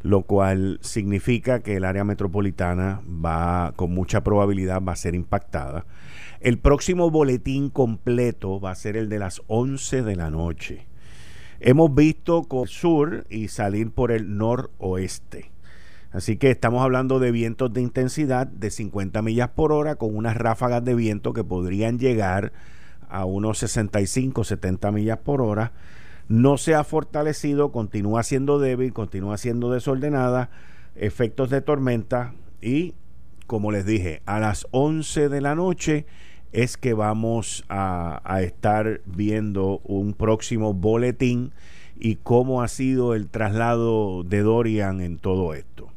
lo 0.00 0.22
cual 0.22 0.78
significa 0.80 1.60
que 1.60 1.76
el 1.76 1.84
área 1.84 2.04
metropolitana 2.04 3.02
va, 3.06 3.74
con 3.76 3.92
mucha 3.92 4.22
probabilidad, 4.22 4.80
va 4.80 4.92
a 4.92 4.96
ser 4.96 5.14
impactada. 5.14 5.84
El 6.40 6.58
próximo 6.58 7.10
boletín 7.10 7.68
completo 7.68 8.58
va 8.60 8.70
a 8.70 8.74
ser 8.74 8.96
el 8.96 9.10
de 9.10 9.18
las 9.18 9.42
11 9.48 10.02
de 10.02 10.16
la 10.16 10.30
noche. 10.30 10.86
Hemos 11.60 11.94
visto 11.94 12.44
con 12.44 12.62
el 12.62 12.68
sur 12.68 13.26
y 13.28 13.48
salir 13.48 13.90
por 13.90 14.10
el 14.10 14.38
noroeste. 14.38 15.50
Así 16.12 16.38
que 16.38 16.50
estamos 16.50 16.82
hablando 16.82 17.18
de 17.18 17.30
vientos 17.30 17.74
de 17.74 17.82
intensidad 17.82 18.46
de 18.46 18.70
50 18.70 19.20
millas 19.20 19.50
por 19.50 19.70
hora 19.70 19.96
con 19.96 20.16
unas 20.16 20.34
ráfagas 20.34 20.82
de 20.82 20.94
viento 20.94 21.34
que 21.34 21.44
podrían 21.44 21.98
llegar 21.98 22.54
a 23.10 23.26
unos 23.26 23.58
65, 23.58 24.42
70 24.42 24.92
millas 24.92 25.18
por 25.18 25.42
hora. 25.42 25.72
No 26.28 26.56
se 26.56 26.74
ha 26.74 26.84
fortalecido, 26.84 27.70
continúa 27.70 28.22
siendo 28.22 28.58
débil, 28.58 28.94
continúa 28.94 29.36
siendo 29.36 29.70
desordenada, 29.70 30.48
efectos 30.96 31.50
de 31.50 31.60
tormenta 31.60 32.32
y, 32.62 32.94
como 33.46 33.72
les 33.72 33.84
dije, 33.84 34.22
a 34.24 34.40
las 34.40 34.66
11 34.70 35.28
de 35.28 35.40
la 35.42 35.54
noche 35.54 36.06
es 36.52 36.76
que 36.76 36.94
vamos 36.94 37.64
a, 37.68 38.20
estar 38.42 39.00
viendo 39.06 39.80
un 39.84 40.14
próximo 40.14 40.74
boletín 40.74 41.52
y 41.98 42.16
cómo 42.16 42.62
ha 42.62 42.68
sido 42.68 43.14
el 43.14 43.28
traslado 43.28 44.24
de 44.24 44.40
Dorian 44.40 45.00
en 45.00 45.18
todo 45.18 45.54
esto. 45.54 45.88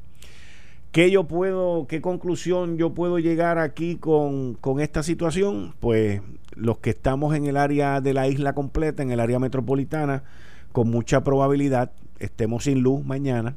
¿Qué 0.91 1.09
yo 1.09 1.23
puedo, 1.23 1.87
qué 1.87 2.01
conclusión 2.01 2.77
yo 2.77 2.93
puedo 2.93 3.17
llegar 3.17 3.57
aquí 3.57 3.95
con, 3.95 4.53
con, 4.55 4.79
esta 4.79 5.01
situación? 5.01 5.73
Pues 5.79 6.21
los 6.55 6.77
que 6.77 6.91
estamos 6.91 7.35
en 7.35 7.47
el 7.47 7.57
área 7.57 7.99
de 7.99 8.13
la 8.13 8.27
isla 8.27 8.53
completa, 8.53 9.01
en 9.01 9.09
el 9.09 9.19
área 9.19 9.39
metropolitana, 9.39 10.23
con 10.71 10.89
mucha 10.89 11.23
probabilidad 11.23 11.91
estemos 12.19 12.65
sin 12.65 12.81
luz 12.81 13.03
mañana 13.05 13.55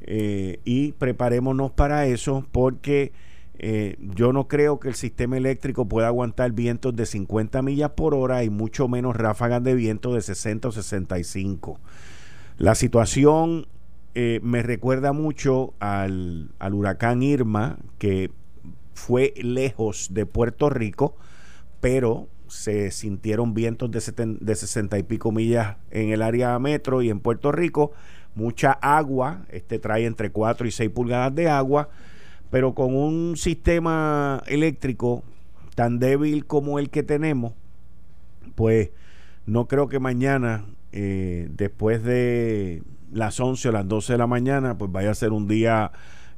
eh, 0.00 0.60
y 0.64 0.92
preparémonos 0.92 1.70
para 1.70 2.06
eso 2.06 2.44
porque 2.52 3.12
eh, 3.64 3.96
yo 4.00 4.32
no 4.32 4.48
creo 4.48 4.80
que 4.80 4.88
el 4.88 4.96
sistema 4.96 5.36
eléctrico 5.36 5.86
pueda 5.86 6.08
aguantar 6.08 6.50
vientos 6.50 6.96
de 6.96 7.06
50 7.06 7.62
millas 7.62 7.90
por 7.90 8.12
hora 8.12 8.42
y 8.42 8.50
mucho 8.50 8.88
menos 8.88 9.14
ráfagas 9.14 9.62
de 9.62 9.76
viento 9.76 10.14
de 10.14 10.20
60 10.20 10.66
o 10.66 10.72
65. 10.72 11.78
La 12.58 12.74
situación 12.74 13.68
eh, 14.16 14.40
me 14.42 14.62
recuerda 14.62 15.12
mucho 15.12 15.74
al, 15.78 16.50
huracán 16.72 17.22
Irma, 17.22 17.78
que 17.98 18.32
fue 18.94 19.32
lejos 19.36 20.08
de 20.12 20.26
Puerto 20.26 20.68
Rico, 20.68 21.14
pero 21.80 22.26
se 22.48 22.90
sintieron 22.90 23.54
vientos 23.54 23.92
de, 23.92 24.36
de 24.40 24.56
60 24.56 24.98
y 24.98 25.02
pico 25.04 25.30
millas 25.30 25.76
en 25.92 26.10
el 26.10 26.22
área 26.22 26.58
metro 26.58 27.00
y 27.00 27.10
en 27.10 27.20
Puerto 27.20 27.52
Rico. 27.52 27.92
Mucha 28.34 28.72
agua, 28.72 29.46
este 29.50 29.78
trae 29.78 30.04
entre 30.04 30.32
4 30.32 30.66
y 30.66 30.72
6 30.72 30.90
pulgadas 30.90 31.32
de 31.32 31.48
agua 31.48 31.90
pero 32.52 32.74
con 32.74 32.94
un 32.94 33.38
sistema 33.38 34.42
eléctrico 34.46 35.24
tan 35.74 35.98
débil 35.98 36.44
como 36.44 36.78
el 36.78 36.90
que 36.90 37.02
tenemos, 37.02 37.54
pues 38.54 38.90
no 39.46 39.68
creo 39.68 39.88
que 39.88 39.98
mañana, 39.98 40.66
eh, 40.92 41.48
después 41.50 42.04
de 42.04 42.82
las 43.10 43.40
11 43.40 43.70
o 43.70 43.72
las 43.72 43.88
12 43.88 44.12
de 44.12 44.18
la 44.18 44.26
mañana, 44.26 44.76
pues 44.76 44.92
vaya 44.92 45.12
a 45.12 45.14
ser 45.14 45.32
un 45.32 45.48
día 45.48 45.92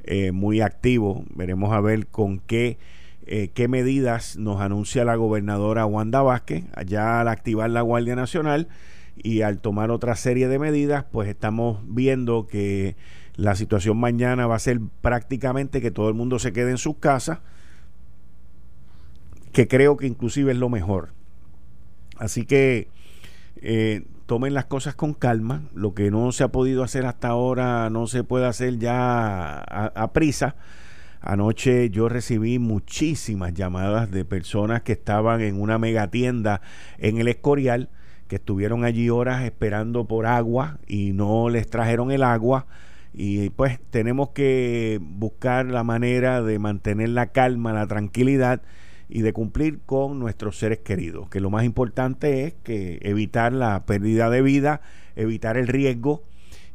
eh, 0.04 0.30
muy 0.30 0.61
activo. 0.61 1.25
Veremos 1.35 1.73
a 1.73 1.80
ver 1.80 2.06
con 2.06 2.38
qué, 2.38 2.78
eh, 3.26 3.49
qué 3.52 3.66
medidas 3.66 4.37
nos 4.37 4.61
anuncia 4.61 5.04
la 5.04 5.16
gobernadora 5.16 5.85
Wanda 5.85 6.23
Vázquez, 6.23 6.62
allá 6.76 7.23
al 7.23 7.26
activar 7.26 7.71
la 7.71 7.80
Guardia 7.80 8.14
Nacional 8.14 8.68
y 9.16 9.42
al 9.42 9.59
tomar 9.59 9.90
otra 9.90 10.14
serie 10.14 10.47
de 10.47 10.61
medidas, 10.61 11.06
pues 11.11 11.28
estamos 11.28 11.80
viendo 11.88 12.47
que 12.47 12.94
la 13.36 13.56
situación 13.56 13.98
mañana 13.98 14.46
va 14.46 14.56
a 14.56 14.60
ser 14.60 14.80
prácticamente 15.00 15.80
que 15.80 15.90
todo 15.90 16.08
el 16.08 16.14
mundo 16.14 16.38
se 16.38 16.52
quede 16.52 16.70
en 16.70 16.78
sus 16.78 16.96
casas, 16.98 17.40
que 19.52 19.68
creo 19.68 19.96
que 19.96 20.06
inclusive 20.06 20.52
es 20.52 20.58
lo 20.58 20.68
mejor. 20.68 21.12
Así 22.18 22.44
que 22.44 22.88
eh, 23.56 24.04
tomen 24.26 24.54
las 24.54 24.66
cosas 24.66 24.94
con 24.94 25.14
calma. 25.14 25.62
Lo 25.74 25.94
que 25.94 26.10
no 26.10 26.30
se 26.32 26.44
ha 26.44 26.48
podido 26.48 26.82
hacer 26.82 27.06
hasta 27.06 27.28
ahora 27.28 27.90
no 27.90 28.06
se 28.06 28.24
puede 28.24 28.46
hacer 28.46 28.78
ya 28.78 29.58
a, 29.58 30.12
prisa. 30.12 30.56
Anoche 31.20 31.90
yo 31.90 32.08
recibí 32.08 32.58
muchísimas 32.58 33.54
llamadas 33.54 34.10
de 34.10 34.24
personas 34.24 34.82
que 34.82 34.92
estaban 34.92 35.40
en 35.40 35.60
una 35.60 35.78
mega 35.78 36.10
tienda 36.10 36.60
en 36.98 37.18
el 37.18 37.28
Escorial, 37.28 37.88
que 38.28 38.36
estuvieron 38.36 38.84
allí 38.84 39.08
horas 39.10 39.42
esperando 39.44 40.06
por 40.06 40.26
agua 40.26 40.78
y 40.86 41.12
no 41.12 41.48
les 41.48 41.68
trajeron 41.68 42.10
el 42.10 42.22
agua 42.22 42.66
y 43.16 43.50
pues 43.50 43.78
tenemos 43.90 44.30
que 44.30 44.99
buscar 45.00 45.66
la 45.66 45.85
manera 45.85 46.42
de 46.42 46.59
mantener 46.59 47.11
la 47.11 47.28
calma, 47.28 47.73
la 47.73 47.87
tranquilidad 47.87 48.62
y 49.09 49.23
de 49.23 49.33
cumplir 49.33 49.80
con 49.87 50.18
nuestros 50.18 50.59
seres 50.59 50.80
queridos, 50.80 51.28
que 51.28 51.40
lo 51.40 51.49
más 51.49 51.64
importante 51.64 52.44
es 52.44 52.54
que 52.64 52.99
evitar 53.02 53.52
la 53.52 53.87
pérdida 53.87 54.30
de 54.30 54.42
vida, 54.42 54.80
evitar 55.14 55.56
el 55.56 55.68
riesgo 55.68 56.25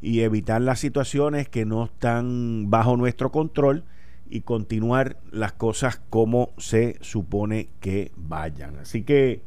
y 0.00 0.20
evitar 0.20 0.62
las 0.62 0.80
situaciones 0.80 1.46
que 1.48 1.66
no 1.66 1.84
están 1.84 2.70
bajo 2.70 2.96
nuestro 2.96 3.30
control 3.30 3.84
y 4.30 4.40
continuar 4.40 5.18
las 5.30 5.52
cosas 5.52 6.00
como 6.08 6.52
se 6.56 6.96
supone 7.02 7.68
que 7.80 8.12
vayan. 8.16 8.78
Así 8.78 9.02
que 9.02 9.42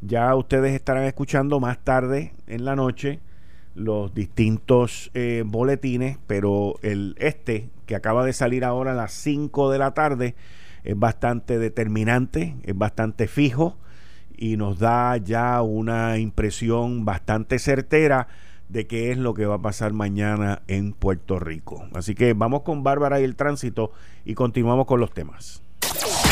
ya 0.00 0.34
ustedes 0.34 0.72
estarán 0.72 1.04
escuchando 1.04 1.60
más 1.60 1.84
tarde 1.84 2.32
en 2.46 2.64
la 2.64 2.74
noche 2.74 3.20
los 3.74 4.14
distintos 4.14 5.10
eh, 5.14 5.44
boletines, 5.46 6.18
pero 6.26 6.74
el 6.82 7.14
este 7.18 7.70
que 7.86 7.96
acaba 7.96 8.24
de 8.24 8.32
salir 8.32 8.64
ahora 8.64 8.92
a 8.92 8.94
las 8.94 9.12
5 9.12 9.70
de 9.70 9.78
la 9.78 9.94
tarde 9.94 10.34
es 10.84 10.98
bastante 10.98 11.58
determinante, 11.58 12.56
es 12.64 12.76
bastante 12.76 13.28
fijo 13.28 13.76
y 14.36 14.56
nos 14.56 14.78
da 14.78 15.16
ya 15.16 15.62
una 15.62 16.18
impresión 16.18 17.04
bastante 17.04 17.58
certera 17.58 18.28
de 18.68 18.86
qué 18.86 19.12
es 19.12 19.18
lo 19.18 19.34
que 19.34 19.46
va 19.46 19.56
a 19.56 19.62
pasar 19.62 19.92
mañana 19.92 20.62
en 20.66 20.92
Puerto 20.92 21.38
Rico. 21.38 21.86
Así 21.94 22.14
que 22.14 22.32
vamos 22.32 22.62
con 22.62 22.82
Bárbara 22.82 23.20
y 23.20 23.24
el 23.24 23.36
tránsito 23.36 23.92
y 24.24 24.34
continuamos 24.34 24.86
con 24.86 24.98
los 24.98 25.12
temas. 25.12 25.62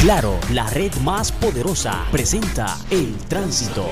Claro, 0.00 0.38
la 0.54 0.68
red 0.70 0.92
más 1.04 1.30
poderosa 1.30 2.06
presenta 2.10 2.78
el 2.90 3.14
tránsito. 3.28 3.84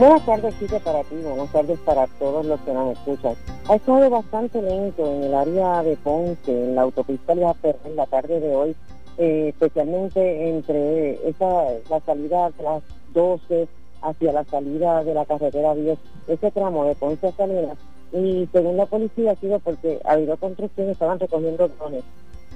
Buenas 0.00 0.24
tardes, 0.24 0.58
Chique, 0.58 0.80
para 0.80 1.02
ti, 1.02 1.14
buenas 1.22 1.52
tardes 1.52 1.78
para 1.80 2.06
todos 2.18 2.46
los 2.46 2.58
que 2.60 2.72
nos 2.72 2.96
escuchan. 2.96 3.34
Ha 3.68 3.74
estado 3.74 4.08
bastante 4.08 4.62
lento 4.62 5.04
en 5.04 5.24
el 5.24 5.34
área 5.34 5.82
de 5.82 5.94
Ponce, 5.98 6.50
en 6.50 6.74
la 6.74 6.80
autopista 6.80 7.34
en 7.34 7.96
la 7.96 8.06
tarde 8.06 8.40
de 8.40 8.56
hoy, 8.56 8.74
eh, 9.18 9.48
especialmente 9.50 10.48
entre 10.48 11.28
esa 11.28 11.64
la 11.90 12.00
salida 12.00 12.48
de 12.48 12.62
las 12.64 12.82
12 13.12 13.68
hacia 14.00 14.32
la 14.32 14.44
salida 14.44 15.04
de 15.04 15.12
la 15.12 15.26
carretera 15.26 15.74
10, 15.74 15.98
ese 16.28 16.50
tramo 16.50 16.86
de 16.86 16.94
Ponce 16.94 17.26
a 17.26 17.32
Salinas. 17.32 17.76
Y 18.14 18.48
según 18.52 18.78
la 18.78 18.86
policía 18.86 19.32
ha 19.32 19.36
sido 19.36 19.58
porque 19.58 20.00
ha 20.06 20.12
habido 20.12 20.38
construcción 20.38 20.88
estaban 20.88 21.20
recogiendo 21.20 21.68
drones 21.68 22.04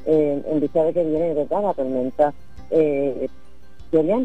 eh, 0.07 0.43
en 0.47 0.61
vista 0.61 0.83
de 0.83 0.95
que 0.95 1.05
viene 1.05 1.35
de 1.35 1.47
la 1.51 1.75
tormenta 1.75 2.33
eh, 2.71 3.29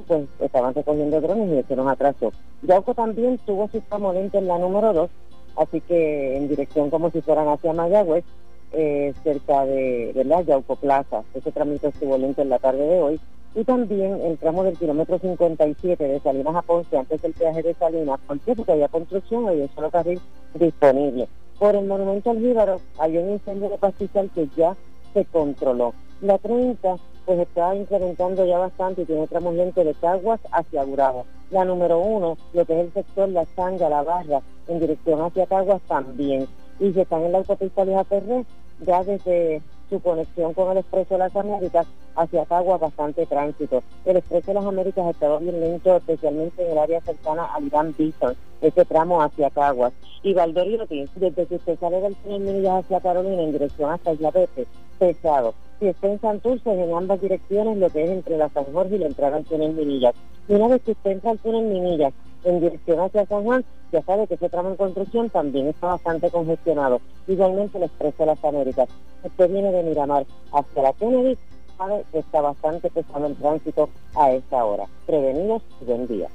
pues 0.07 0.27
estaban 0.39 0.73
recogiendo 0.73 1.21
drones 1.21 1.49
y 1.49 1.75
nos 1.75 1.87
atrasó. 1.87 2.31
Yauco 2.63 2.93
también 2.93 3.37
tuvo 3.45 3.67
su 3.69 3.81
tramo 3.81 4.13
en 4.37 4.47
la 4.47 4.57
número 4.57 4.93
2, 4.93 5.09
así 5.57 5.81
que 5.81 6.37
en 6.37 6.47
dirección 6.47 6.89
como 6.89 7.11
si 7.11 7.21
fueran 7.21 7.47
hacia 7.47 7.73
Mayagüez, 7.73 8.23
eh, 8.71 9.13
cerca 9.23 9.65
de 9.65 10.11
¿verdad? 10.15 10.43
Yauco 10.45 10.75
Plaza. 10.75 11.23
Ese 11.33 11.51
trámite 11.51 11.87
estuvo 11.87 12.17
lento 12.17 12.41
en 12.41 12.49
la 12.49 12.59
tarde 12.59 12.85
de 12.85 13.01
hoy. 13.01 13.19
Y 13.55 13.63
también 13.63 14.21
el 14.21 14.37
tramo 14.37 14.63
del 14.63 14.77
kilómetro 14.77 15.17
57 15.17 16.03
de 16.03 16.19
Salinas 16.19 16.55
a 16.55 16.61
Ponce, 16.61 16.97
antes 16.97 17.21
del 17.21 17.33
peaje 17.33 17.63
de 17.63 17.73
Salinas. 17.73 18.19
¿Por? 18.27 18.55
Porque 18.55 18.71
había 18.71 18.87
construcción 18.87 19.45
y 19.45 19.61
un 19.61 19.69
solo 19.73 19.89
carril 19.89 20.19
disponible. 20.53 21.27
Por 21.57 21.75
el 21.75 21.85
monumento 21.85 22.29
al 22.29 22.39
Jíbaro 22.39 22.79
había 22.99 23.21
un 23.21 23.31
incendio 23.31 23.69
de 23.69 23.77
pastizal 23.77 24.29
que 24.33 24.47
ya 24.55 24.75
se 25.13 25.25
controló. 25.25 25.93
La 26.21 26.37
30 26.37 26.97
pues 27.25 27.39
está 27.39 27.73
incrementando 27.73 28.43
ya 28.45 28.57
bastante 28.57 29.03
y 29.03 29.05
tiene 29.05 29.25
tramos 29.27 29.53
lento 29.53 29.85
de 29.85 29.93
Caguas 29.93 30.41
hacia 30.51 30.83
Gurabo. 30.83 31.25
La 31.49 31.63
número 31.63 31.97
uno, 31.97 32.37
lo 32.51 32.65
que 32.65 32.73
es 32.73 32.87
el 32.87 32.93
sector 32.93 33.29
La 33.29 33.45
Sanga, 33.55 33.87
La 33.87 34.03
Barra, 34.03 34.41
en 34.67 34.81
dirección 34.81 35.21
hacia 35.21 35.45
Caguas 35.45 35.81
también. 35.87 36.45
Y 36.77 36.91
se 36.91 37.03
están 37.03 37.23
en 37.23 37.31
la 37.31 37.37
autopista 37.37 37.85
Vieja 37.85 38.03
Ferrer, 38.03 38.45
ya 38.85 39.01
desde 39.05 39.61
su 39.89 40.01
conexión 40.01 40.53
con 40.53 40.71
el 40.71 40.79
Expreso 40.79 41.13
de 41.13 41.19
las 41.19 41.35
Américas 41.37 41.87
hacia 42.17 42.45
Caguas 42.45 42.81
bastante 42.81 43.25
tránsito. 43.25 43.81
El 44.03 44.17
Expreso 44.17 44.47
de 44.47 44.55
las 44.55 44.65
Américas 44.65 45.05
ha 45.05 45.11
estado 45.11 45.39
bien 45.39 45.57
lento, 45.57 45.95
especialmente 45.95 46.65
en 46.65 46.71
el 46.73 46.77
área 46.79 46.99
cercana 46.99 47.45
al 47.45 47.63
Irán 47.63 47.95
Bison, 47.97 48.35
ese 48.59 48.83
tramo 48.83 49.21
hacia 49.21 49.49
Caguas. 49.51 49.93
Y 50.21 50.33
Valdoriotti, 50.33 51.05
desde 51.15 51.45
que 51.45 51.55
usted 51.55 51.79
sale 51.79 52.01
del 52.01 52.15
túnel 52.17 52.41
Minillas 52.41 52.83
hacia 52.83 52.99
Carolina 52.99 53.41
en 53.41 53.53
dirección 53.53 53.91
hasta 53.91 54.11
Isla 54.11 54.31
Pepe, 54.33 54.67
pesado 54.99 55.53
si 55.79 55.87
está 55.87 56.07
en 56.07 56.19
Santurce, 56.19 56.71
en 56.71 56.93
ambas 56.93 57.21
direcciones, 57.21 57.77
lo 57.77 57.89
que 57.89 58.03
es 58.03 58.09
entre 58.09 58.37
la 58.37 58.49
San 58.49 58.65
Jorge 58.65 58.95
y 58.95 58.99
la 58.99 59.07
entrada 59.07 59.37
al 59.37 59.45
túnel 59.45 59.73
Minillas. 59.73 60.13
Y 60.47 60.53
una 60.53 60.67
vez 60.67 60.81
que 60.83 60.91
usted 60.91 61.11
entra 61.11 61.31
al 61.31 61.39
túnel 61.39 61.65
Minillas 61.65 62.13
en 62.43 62.59
dirección 62.59 62.99
hacia 62.99 63.25
San 63.25 63.43
Juan, 63.43 63.65
ya 63.91 64.01
sabe 64.03 64.27
que 64.27 64.35
ese 64.35 64.49
tramo 64.49 64.69
en 64.69 64.75
construcción 64.75 65.29
también 65.29 65.67
está 65.67 65.87
bastante 65.87 66.29
congestionado. 66.29 67.01
Igualmente 67.27 67.77
el 67.77 67.85
expreso 67.85 68.17
de 68.19 68.25
las 68.25 68.43
Américas. 68.43 68.89
Usted 69.23 69.49
viene 69.49 69.71
de 69.71 69.83
Miramar 69.83 70.25
hacia 70.51 70.83
la 70.83 70.93
Kennedy, 70.93 71.37
sabe 71.77 72.03
que 72.11 72.19
está 72.19 72.41
bastante 72.41 72.89
pesado 72.89 73.25
el 73.25 73.35
tránsito 73.35 73.89
a 74.15 74.31
esta 74.31 74.63
hora. 74.65 74.85
Prevenidos 75.05 75.61
y 75.81 75.85
buen 75.85 76.07
día. 76.07 76.29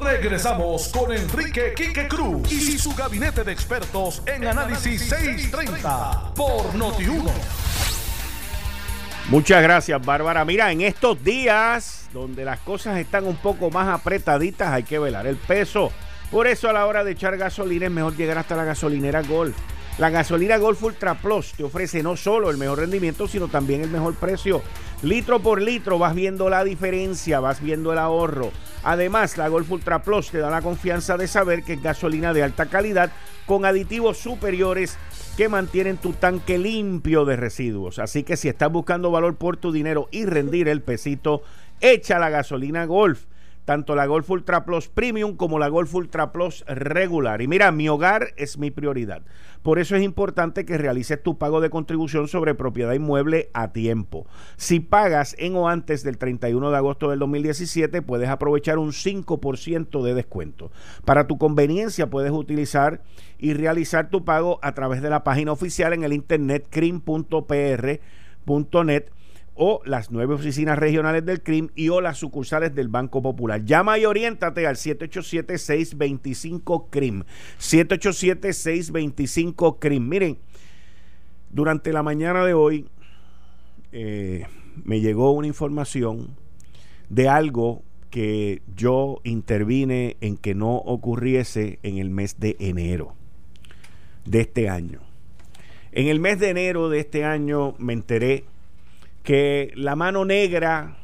Regresamos 0.00 0.88
con 0.88 1.12
Enrique 1.12 1.72
Quique 1.76 2.08
Cruz 2.08 2.50
y 2.50 2.78
su 2.78 2.94
gabinete 2.94 3.44
de 3.44 3.52
expertos 3.52 4.22
en 4.26 4.46
Análisis 4.46 5.08
630 5.08 6.34
por 6.34 6.72
Noti1. 6.74 7.30
Muchas 9.28 9.62
gracias, 9.62 10.04
Bárbara. 10.04 10.44
Mira, 10.44 10.70
en 10.70 10.82
estos 10.82 11.22
días 11.22 12.08
donde 12.12 12.44
las 12.44 12.60
cosas 12.60 12.98
están 12.98 13.26
un 13.26 13.36
poco 13.36 13.70
más 13.70 13.88
apretaditas, 13.88 14.72
hay 14.72 14.82
que 14.82 14.98
velar 14.98 15.26
el 15.26 15.36
peso. 15.36 15.90
Por 16.30 16.46
eso 16.46 16.68
a 16.68 16.72
la 16.72 16.86
hora 16.86 17.04
de 17.04 17.12
echar 17.12 17.36
gasolina 17.36 17.86
es 17.86 17.92
mejor 17.92 18.16
llegar 18.16 18.38
hasta 18.38 18.56
la 18.56 18.64
gasolinera 18.64 19.22
Golf. 19.22 19.56
La 19.98 20.10
gasolina 20.10 20.58
Golf 20.58 20.82
Ultra 20.82 21.14
Plus 21.14 21.54
te 21.54 21.64
ofrece 21.64 22.02
no 22.02 22.16
solo 22.16 22.50
el 22.50 22.58
mejor 22.58 22.80
rendimiento, 22.80 23.26
sino 23.26 23.48
también 23.48 23.80
el 23.80 23.88
mejor 23.88 24.14
precio. 24.14 24.60
Litro 25.02 25.40
por 25.40 25.62
litro 25.62 25.98
vas 25.98 26.14
viendo 26.14 26.50
la 26.50 26.64
diferencia, 26.64 27.40
vas 27.40 27.62
viendo 27.62 27.92
el 27.92 27.98
ahorro. 27.98 28.50
Además, 28.84 29.38
la 29.38 29.48
Golf 29.48 29.70
Ultra 29.70 30.02
Plus 30.02 30.30
te 30.30 30.38
da 30.38 30.50
la 30.50 30.60
confianza 30.60 31.16
de 31.16 31.26
saber 31.26 31.62
que 31.62 31.72
es 31.74 31.82
gasolina 31.82 32.34
de 32.34 32.42
alta 32.42 32.66
calidad 32.66 33.10
con 33.46 33.64
aditivos 33.64 34.18
superiores 34.18 34.98
que 35.38 35.48
mantienen 35.48 35.96
tu 35.96 36.12
tanque 36.12 36.58
limpio 36.58 37.24
de 37.24 37.36
residuos. 37.36 37.98
Así 37.98 38.22
que 38.22 38.36
si 38.36 38.48
estás 38.48 38.70
buscando 38.70 39.10
valor 39.10 39.36
por 39.36 39.56
tu 39.56 39.72
dinero 39.72 40.08
y 40.10 40.26
rendir 40.26 40.68
el 40.68 40.82
pesito, 40.82 41.42
echa 41.80 42.18
la 42.18 42.28
gasolina 42.28 42.84
Golf 42.84 43.24
tanto 43.66 43.96
la 43.96 44.06
Golf 44.06 44.30
Ultra 44.30 44.64
Plus 44.64 44.88
Premium 44.88 45.36
como 45.36 45.58
la 45.58 45.68
Golf 45.68 45.92
Ultra 45.94 46.32
Plus 46.32 46.64
regular. 46.68 47.42
Y 47.42 47.48
mira, 47.48 47.72
mi 47.72 47.88
hogar 47.88 48.28
es 48.36 48.56
mi 48.56 48.70
prioridad. 48.70 49.22
Por 49.66 49.80
eso 49.80 49.96
es 49.96 50.04
importante 50.04 50.64
que 50.64 50.78
realices 50.78 51.20
tu 51.20 51.38
pago 51.38 51.60
de 51.60 51.70
contribución 51.70 52.28
sobre 52.28 52.54
propiedad 52.54 52.92
inmueble 52.92 53.50
a 53.52 53.72
tiempo. 53.72 54.24
Si 54.56 54.78
pagas 54.78 55.34
en 55.40 55.56
o 55.56 55.68
antes 55.68 56.04
del 56.04 56.18
31 56.18 56.70
de 56.70 56.76
agosto 56.76 57.10
del 57.10 57.18
2017, 57.18 58.00
puedes 58.00 58.28
aprovechar 58.28 58.78
un 58.78 58.92
5% 58.92 60.04
de 60.04 60.14
descuento. 60.14 60.70
Para 61.04 61.26
tu 61.26 61.36
conveniencia, 61.36 62.08
puedes 62.08 62.30
utilizar 62.30 63.02
y 63.40 63.54
realizar 63.54 64.08
tu 64.08 64.24
pago 64.24 64.60
a 64.62 64.72
través 64.72 65.02
de 65.02 65.10
la 65.10 65.24
página 65.24 65.50
oficial 65.50 65.92
en 65.92 66.04
el 66.04 66.12
internet 66.12 66.68
crim.pr.net 66.70 67.98
o 69.56 69.80
las 69.84 70.10
nueve 70.10 70.34
oficinas 70.34 70.76
regionales 70.78 71.24
del 71.24 71.42
CRIM 71.42 71.70
y 71.74 71.88
o 71.88 72.02
las 72.02 72.18
sucursales 72.18 72.74
del 72.74 72.88
Banco 72.88 73.22
Popular. 73.22 73.64
Llama 73.64 73.98
y 73.98 74.04
oriéntate 74.04 74.66
al 74.66 74.74
787-625-CRIM. 74.76 77.24
787-625-CRIM. 77.58 80.00
Miren, 80.00 80.36
durante 81.50 81.92
la 81.92 82.02
mañana 82.02 82.44
de 82.44 82.54
hoy 82.54 82.88
eh, 83.92 84.46
me 84.84 85.00
llegó 85.00 85.30
una 85.32 85.46
información 85.46 86.36
de 87.08 87.28
algo 87.28 87.84
que 88.10 88.62
yo 88.76 89.20
intervine 89.24 90.16
en 90.20 90.36
que 90.36 90.54
no 90.54 90.76
ocurriese 90.76 91.78
en 91.82 91.96
el 91.98 92.10
mes 92.10 92.38
de 92.38 92.56
enero 92.60 93.14
de 94.24 94.42
este 94.42 94.68
año. 94.68 95.00
En 95.92 96.08
el 96.08 96.20
mes 96.20 96.38
de 96.38 96.50
enero 96.50 96.90
de 96.90 97.00
este 97.00 97.24
año 97.24 97.74
me 97.78 97.94
enteré 97.94 98.44
que 99.26 99.72
la 99.74 99.96
mano 99.96 100.24
negra 100.24 100.98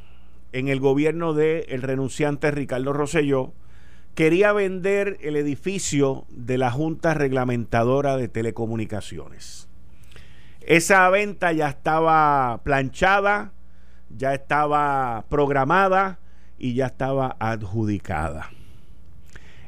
en 0.53 0.69
el 0.69 0.79
gobierno 0.79 1.35
del 1.35 1.65
el 1.69 1.83
renunciante 1.83 2.53
Ricardo 2.53 2.93
Rosselló 2.93 3.53
quería 4.15 4.53
vender 4.53 5.19
el 5.23 5.35
edificio 5.35 6.25
de 6.31 6.57
la 6.57 6.71
Junta 6.71 7.15
Reglamentadora 7.15 8.17
de 8.17 8.29
Telecomunicaciones. 8.29 9.69
Esa 10.61 11.11
venta 11.11 11.51
ya 11.51 11.69
estaba 11.69 12.61
planchada, 12.63 13.55
ya 14.09 14.35
estaba 14.35 15.25
programada 15.29 16.21
y 16.59 16.75
ya 16.75 16.87
estaba 16.87 17.37
adjudicada. 17.41 18.51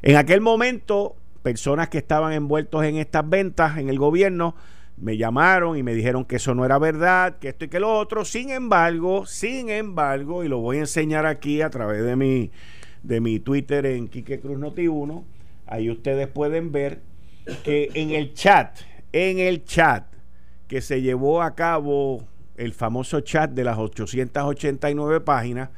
En 0.01 0.15
aquel 0.15 0.39
momento, 0.39 1.17
personas 1.43 1.89
que 1.89 1.97
estaban 1.97 2.31
envueltos 2.31 2.85
en 2.85 2.95
estas 2.95 3.27
ventas 3.27 3.77
en 3.79 3.89
el 3.89 3.99
gobierno 3.99 4.55
me 4.97 5.17
llamaron 5.17 5.77
y 5.77 5.83
me 5.83 5.93
dijeron 5.93 6.25
que 6.25 6.37
eso 6.37 6.55
no 6.55 6.65
era 6.65 6.77
verdad, 6.79 7.37
que 7.39 7.49
esto 7.49 7.65
y 7.65 7.67
que 7.67 7.79
lo 7.79 7.97
otro. 7.97 8.23
Sin 8.25 8.49
embargo, 8.49 9.25
sin 9.25 9.69
embargo, 9.69 10.43
y 10.43 10.47
lo 10.47 10.59
voy 10.59 10.77
a 10.77 10.81
enseñar 10.81 11.25
aquí 11.25 11.61
a 11.61 11.69
través 11.69 12.03
de 12.03 12.15
mi, 12.15 12.51
de 13.03 13.19
mi 13.19 13.39
Twitter 13.39 13.85
en 13.85 14.07
Quique 14.07 14.39
Cruz 14.39 14.57
Noti 14.57 14.87
1, 14.87 15.25
ahí 15.67 15.89
ustedes 15.89 16.27
pueden 16.27 16.71
ver 16.71 17.01
que 17.63 17.89
en 17.93 18.11
el 18.11 18.33
chat, 18.33 18.79
en 19.11 19.39
el 19.39 19.65
chat 19.65 20.05
que 20.67 20.81
se 20.81 21.01
llevó 21.01 21.41
a 21.41 21.55
cabo 21.55 22.25
el 22.55 22.73
famoso 22.73 23.19
chat 23.19 23.51
de 23.51 23.63
las 23.63 23.77
889 23.77 25.21
páginas, 25.21 25.69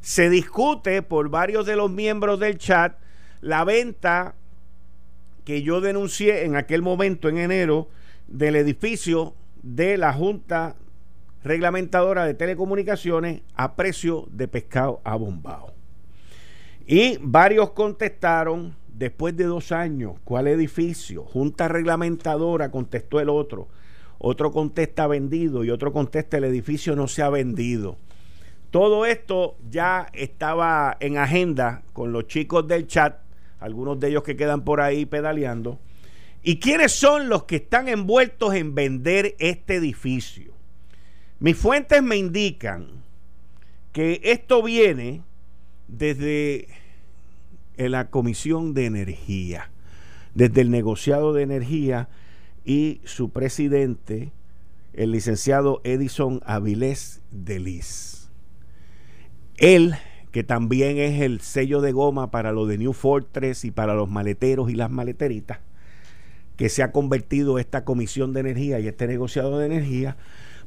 se 0.00 0.28
discute 0.28 1.00
por 1.00 1.30
varios 1.30 1.64
de 1.64 1.76
los 1.76 1.90
miembros 1.90 2.38
del 2.40 2.58
chat 2.58 2.98
la 3.40 3.64
venta 3.64 4.34
que 5.44 5.62
yo 5.62 5.80
denuncié 5.80 6.44
en 6.44 6.56
aquel 6.56 6.82
momento 6.82 7.28
en 7.28 7.38
enero 7.38 7.88
del 8.26 8.56
edificio 8.56 9.34
de 9.62 9.96
la 9.96 10.12
Junta 10.12 10.76
Reglamentadora 11.42 12.24
de 12.24 12.34
Telecomunicaciones 12.34 13.42
a 13.54 13.76
precio 13.76 14.26
de 14.30 14.48
pescado 14.48 15.00
abombado. 15.04 15.74
Y 16.86 17.18
varios 17.20 17.70
contestaron 17.70 18.76
después 18.88 19.36
de 19.36 19.44
dos 19.44 19.72
años, 19.72 20.14
¿cuál 20.24 20.48
edificio? 20.48 21.24
Junta 21.24 21.68
Reglamentadora, 21.68 22.70
contestó 22.70 23.20
el 23.20 23.28
otro. 23.28 23.68
Otro 24.18 24.52
contesta 24.52 25.06
vendido 25.06 25.64
y 25.64 25.70
otro 25.70 25.92
contesta 25.92 26.38
el 26.38 26.44
edificio 26.44 26.96
no 26.96 27.08
se 27.08 27.22
ha 27.22 27.28
vendido. 27.28 27.96
Todo 28.70 29.06
esto 29.06 29.56
ya 29.70 30.08
estaba 30.12 30.96
en 31.00 31.18
agenda 31.18 31.82
con 31.92 32.12
los 32.12 32.26
chicos 32.26 32.66
del 32.66 32.86
chat, 32.86 33.18
algunos 33.60 34.00
de 34.00 34.08
ellos 34.08 34.22
que 34.22 34.36
quedan 34.36 34.62
por 34.62 34.80
ahí 34.80 35.04
pedaleando 35.06 35.78
¿Y 36.46 36.58
quiénes 36.58 36.92
son 36.92 37.30
los 37.30 37.44
que 37.44 37.56
están 37.56 37.88
envueltos 37.88 38.54
en 38.54 38.74
vender 38.74 39.34
este 39.38 39.76
edificio? 39.76 40.52
Mis 41.40 41.56
fuentes 41.56 42.02
me 42.02 42.16
indican 42.16 43.02
que 43.92 44.20
esto 44.22 44.62
viene 44.62 45.22
desde 45.88 46.68
la 47.78 48.10
Comisión 48.10 48.74
de 48.74 48.84
Energía, 48.84 49.70
desde 50.34 50.60
el 50.60 50.70
negociado 50.70 51.32
de 51.32 51.44
energía 51.44 52.10
y 52.62 53.00
su 53.04 53.30
presidente, 53.30 54.30
el 54.92 55.12
licenciado 55.12 55.80
Edison 55.82 56.42
Avilés 56.44 57.22
de 57.30 57.58
Liz. 57.58 58.28
Él, 59.56 59.94
que 60.30 60.44
también 60.44 60.98
es 60.98 61.22
el 61.22 61.40
sello 61.40 61.80
de 61.80 61.92
goma 61.92 62.30
para 62.30 62.52
lo 62.52 62.66
de 62.66 62.76
New 62.76 62.92
Fortress 62.92 63.64
y 63.64 63.70
para 63.70 63.94
los 63.94 64.10
maleteros 64.10 64.68
y 64.70 64.74
las 64.74 64.90
maleteritas, 64.90 65.60
que 66.56 66.68
se 66.68 66.82
ha 66.82 66.92
convertido 66.92 67.58
esta 67.58 67.84
comisión 67.84 68.32
de 68.32 68.40
energía 68.40 68.80
y 68.80 68.88
este 68.88 69.06
negociado 69.06 69.58
de 69.58 69.66
energía, 69.66 70.16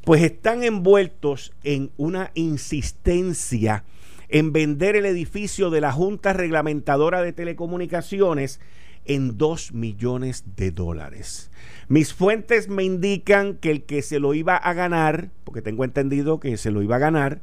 pues 0.03 0.21
están 0.21 0.63
envueltos 0.63 1.53
en 1.63 1.91
una 1.97 2.31
insistencia 2.33 3.83
en 4.29 4.51
vender 4.51 4.95
el 4.95 5.05
edificio 5.05 5.69
de 5.69 5.81
la 5.81 5.91
Junta 5.91 6.33
Reglamentadora 6.33 7.21
de 7.21 7.33
Telecomunicaciones 7.33 8.59
en 9.05 9.37
2 9.37 9.73
millones 9.73 10.43
de 10.55 10.71
dólares. 10.71 11.49
Mis 11.87 12.13
fuentes 12.13 12.67
me 12.67 12.83
indican 12.83 13.55
que 13.55 13.71
el 13.71 13.83
que 13.83 14.01
se 14.01 14.19
lo 14.19 14.33
iba 14.33 14.57
a 14.57 14.73
ganar, 14.73 15.31
porque 15.45 15.61
tengo 15.61 15.85
entendido 15.85 16.39
que 16.39 16.57
se 16.57 16.71
lo 16.71 16.81
iba 16.81 16.97
a 16.97 16.99
ganar, 16.99 17.41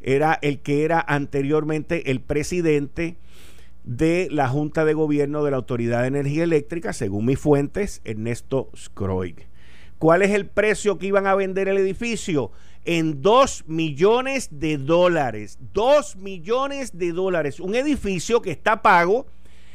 era 0.00 0.38
el 0.42 0.60
que 0.60 0.84
era 0.84 1.04
anteriormente 1.06 2.10
el 2.10 2.20
presidente 2.20 3.16
de 3.88 4.28
la 4.30 4.48
Junta 4.48 4.84
de 4.84 4.92
Gobierno 4.92 5.42
de 5.42 5.50
la 5.50 5.56
Autoridad 5.56 6.02
de 6.02 6.08
Energía 6.08 6.44
Eléctrica, 6.44 6.92
según 6.92 7.24
mis 7.24 7.38
fuentes, 7.38 8.02
Ernesto 8.04 8.68
Scroig. 8.76 9.48
¿Cuál 9.98 10.20
es 10.20 10.30
el 10.32 10.44
precio 10.44 10.98
que 10.98 11.06
iban 11.06 11.26
a 11.26 11.34
vender 11.34 11.68
el 11.68 11.78
edificio? 11.78 12.52
En 12.84 13.22
2 13.22 13.64
millones 13.66 14.50
de 14.52 14.76
dólares. 14.76 15.58
2 15.72 16.16
millones 16.16 16.98
de 16.98 17.12
dólares. 17.12 17.60
Un 17.60 17.74
edificio 17.74 18.42
que 18.42 18.50
está 18.50 18.82
pago 18.82 19.26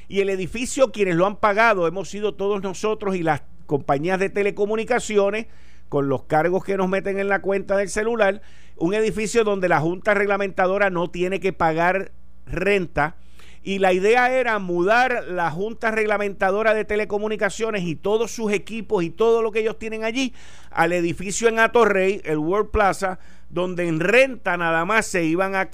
y 0.08 0.20
el 0.20 0.30
edificio 0.30 0.92
quienes 0.92 1.16
lo 1.16 1.26
han 1.26 1.38
pagado 1.38 1.88
hemos 1.88 2.08
sido 2.08 2.36
todos 2.36 2.62
nosotros 2.62 3.16
y 3.16 3.24
las 3.24 3.42
compañías 3.66 4.20
de 4.20 4.30
telecomunicaciones 4.30 5.48
con 5.90 6.08
los 6.08 6.26
cargos 6.26 6.64
que 6.64 6.78
nos 6.78 6.88
meten 6.88 7.18
en 7.18 7.30
la 7.30 7.42
cuenta 7.42 7.78
del 7.78 7.90
celular. 7.90 8.44
Un 8.78 8.94
edificio 8.94 9.44
donde 9.44 9.70
la 9.70 9.80
Junta 9.80 10.14
Reglamentadora 10.14 10.92
no 10.92 11.10
tiene 11.10 11.40
que 11.40 11.52
pagar 11.52 12.12
renta 12.46 13.16
y 13.64 13.80
la 13.80 13.94
idea 13.94 14.32
era 14.32 14.60
mudar 14.60 15.26
la 15.30 15.50
Junta 15.50 15.90
Reglamentadora 15.90 16.74
de 16.74 16.84
Telecomunicaciones 16.84 17.84
y 17.84 17.96
todos 17.96 18.32
sus 18.32 18.52
equipos 18.52 19.04
y 19.04 19.10
todo 19.10 19.42
lo 19.42 19.52
que 19.52 19.62
ellos 19.62 19.80
tienen 19.80 20.04
allí 20.04 20.34
al 20.70 20.92
edificio 20.92 21.48
en 21.48 21.60
Atorrey, 21.60 22.22
el 22.26 22.40
World 22.40 22.72
Plaza, 22.72 23.20
donde 23.50 23.88
en 23.88 24.02
renta 24.02 24.58
nada 24.58 24.84
más 24.84 25.06
se 25.06 25.24
iban 25.24 25.56
a, 25.56 25.70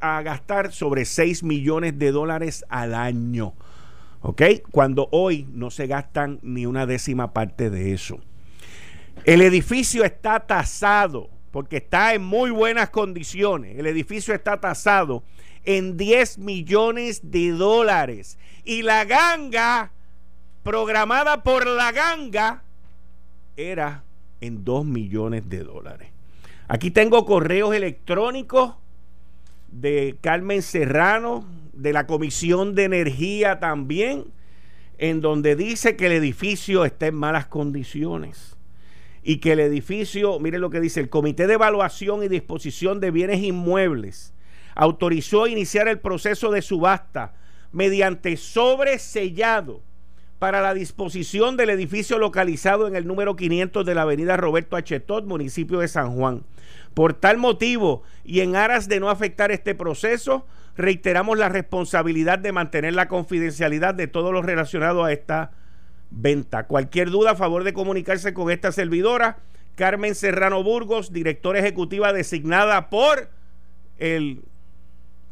a 0.00 0.22
gastar 0.22 0.72
sobre 0.72 1.06
6 1.06 1.42
millones 1.42 1.98
de 1.98 2.12
dólares 2.12 2.64
al 2.68 2.94
año. 2.94 3.54
¿Ok? 4.20 4.42
Cuando 4.70 5.08
hoy 5.12 5.46
no 5.52 5.70
se 5.70 5.86
gastan 5.86 6.40
ni 6.42 6.66
una 6.66 6.84
décima 6.84 7.32
parte 7.32 7.70
de 7.70 7.94
eso. 7.94 8.20
El 9.24 9.40
edificio 9.40 10.04
está 10.04 10.40
tasado 10.40 11.30
porque 11.50 11.78
está 11.78 12.14
en 12.14 12.22
muy 12.22 12.50
buenas 12.50 12.90
condiciones. 12.90 13.78
El 13.78 13.86
edificio 13.86 14.34
está 14.34 14.60
tasado 14.60 15.22
en 15.64 15.96
10 15.96 16.38
millones 16.38 17.30
de 17.30 17.50
dólares. 17.52 18.38
Y 18.64 18.82
la 18.82 19.04
ganga, 19.04 19.92
programada 20.62 21.42
por 21.42 21.66
la 21.66 21.92
ganga, 21.92 22.62
era 23.56 24.04
en 24.40 24.64
2 24.64 24.84
millones 24.84 25.48
de 25.48 25.64
dólares. 25.64 26.08
Aquí 26.68 26.90
tengo 26.90 27.26
correos 27.26 27.74
electrónicos 27.74 28.74
de 29.70 30.16
Carmen 30.20 30.62
Serrano, 30.62 31.44
de 31.72 31.92
la 31.92 32.06
Comisión 32.06 32.74
de 32.74 32.84
Energía 32.84 33.58
también, 33.58 34.26
en 34.98 35.20
donde 35.20 35.56
dice 35.56 35.96
que 35.96 36.06
el 36.06 36.12
edificio 36.12 36.84
está 36.84 37.06
en 37.06 37.14
malas 37.14 37.46
condiciones 37.46 38.56
y 39.22 39.38
que 39.38 39.52
el 39.52 39.60
edificio, 39.60 40.38
mire 40.40 40.58
lo 40.58 40.70
que 40.70 40.80
dice, 40.80 41.00
el 41.00 41.08
Comité 41.08 41.46
de 41.46 41.54
Evaluación 41.54 42.22
y 42.22 42.28
Disposición 42.28 43.00
de 43.00 43.10
Bienes 43.10 43.42
Inmuebles 43.42 44.34
autorizó 44.80 45.46
iniciar 45.46 45.88
el 45.88 45.98
proceso 45.98 46.50
de 46.50 46.62
subasta 46.62 47.34
mediante 47.70 48.38
sobresellado 48.38 49.82
para 50.38 50.62
la 50.62 50.72
disposición 50.72 51.58
del 51.58 51.68
edificio 51.68 52.18
localizado 52.18 52.88
en 52.88 52.96
el 52.96 53.06
número 53.06 53.36
500 53.36 53.84
de 53.84 53.94
la 53.94 54.02
avenida 54.02 54.38
Roberto 54.38 54.76
Achetot, 54.76 55.26
municipio 55.26 55.80
de 55.80 55.88
San 55.88 56.16
Juan. 56.16 56.44
Por 56.94 57.12
tal 57.12 57.36
motivo 57.36 58.04
y 58.24 58.40
en 58.40 58.56
aras 58.56 58.88
de 58.88 59.00
no 59.00 59.10
afectar 59.10 59.52
este 59.52 59.74
proceso, 59.74 60.46
reiteramos 60.78 61.36
la 61.36 61.50
responsabilidad 61.50 62.38
de 62.38 62.52
mantener 62.52 62.94
la 62.94 63.06
confidencialidad 63.06 63.94
de 63.94 64.06
todos 64.06 64.32
los 64.32 64.46
relacionados 64.46 65.06
a 65.06 65.12
esta 65.12 65.50
venta. 66.08 66.66
Cualquier 66.66 67.10
duda, 67.10 67.32
a 67.32 67.36
favor 67.36 67.64
de 67.64 67.74
comunicarse 67.74 68.32
con 68.32 68.50
esta 68.50 68.72
servidora, 68.72 69.40
Carmen 69.74 70.14
Serrano 70.14 70.62
Burgos, 70.62 71.12
directora 71.12 71.58
ejecutiva 71.58 72.14
designada 72.14 72.88
por 72.88 73.28
el 73.98 74.42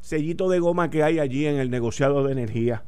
sellito 0.09 0.49
de 0.49 0.59
goma 0.59 0.89
que 0.89 1.03
hay 1.03 1.19
allí 1.19 1.47
en 1.47 1.57
el 1.57 1.69
negociado 1.69 2.25
de 2.25 2.33
energía. 2.33 2.83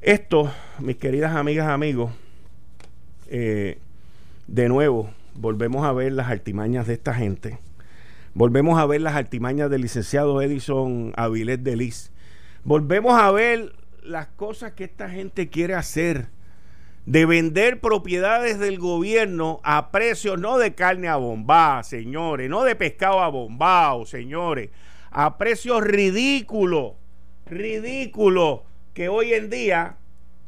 Esto, 0.00 0.52
mis 0.80 0.96
queridas 0.96 1.36
amigas, 1.36 1.68
amigos, 1.68 2.10
eh, 3.28 3.78
de 4.48 4.68
nuevo, 4.68 5.10
volvemos 5.34 5.86
a 5.86 5.92
ver 5.92 6.10
las 6.10 6.28
artimañas 6.28 6.88
de 6.88 6.94
esta 6.94 7.14
gente. 7.14 7.60
Volvemos 8.34 8.80
a 8.80 8.86
ver 8.86 9.00
las 9.00 9.14
artimañas 9.14 9.70
del 9.70 9.82
licenciado 9.82 10.42
Edison 10.42 11.12
Avilés 11.14 11.62
de 11.62 11.76
Liz. 11.76 12.10
Volvemos 12.64 13.14
a 13.14 13.30
ver 13.30 13.72
las 14.02 14.26
cosas 14.26 14.72
que 14.72 14.82
esta 14.82 15.08
gente 15.08 15.50
quiere 15.50 15.74
hacer. 15.74 16.30
De 17.06 17.26
vender 17.26 17.80
propiedades 17.80 18.58
del 18.58 18.80
gobierno 18.80 19.60
a 19.62 19.92
precios 19.92 20.38
no 20.38 20.58
de 20.58 20.74
carne 20.74 21.06
a 21.06 21.14
bomba, 21.14 21.82
señores, 21.84 22.50
no 22.50 22.64
de 22.64 22.74
pescado 22.74 23.20
a 23.20 23.28
bombao, 23.28 24.04
señores, 24.04 24.70
a 25.10 25.38
precios 25.38 25.82
ridículos, 25.82 26.92
ridículos, 27.46 28.60
que 28.94 29.08
hoy 29.08 29.32
en 29.32 29.50
día 29.50 29.96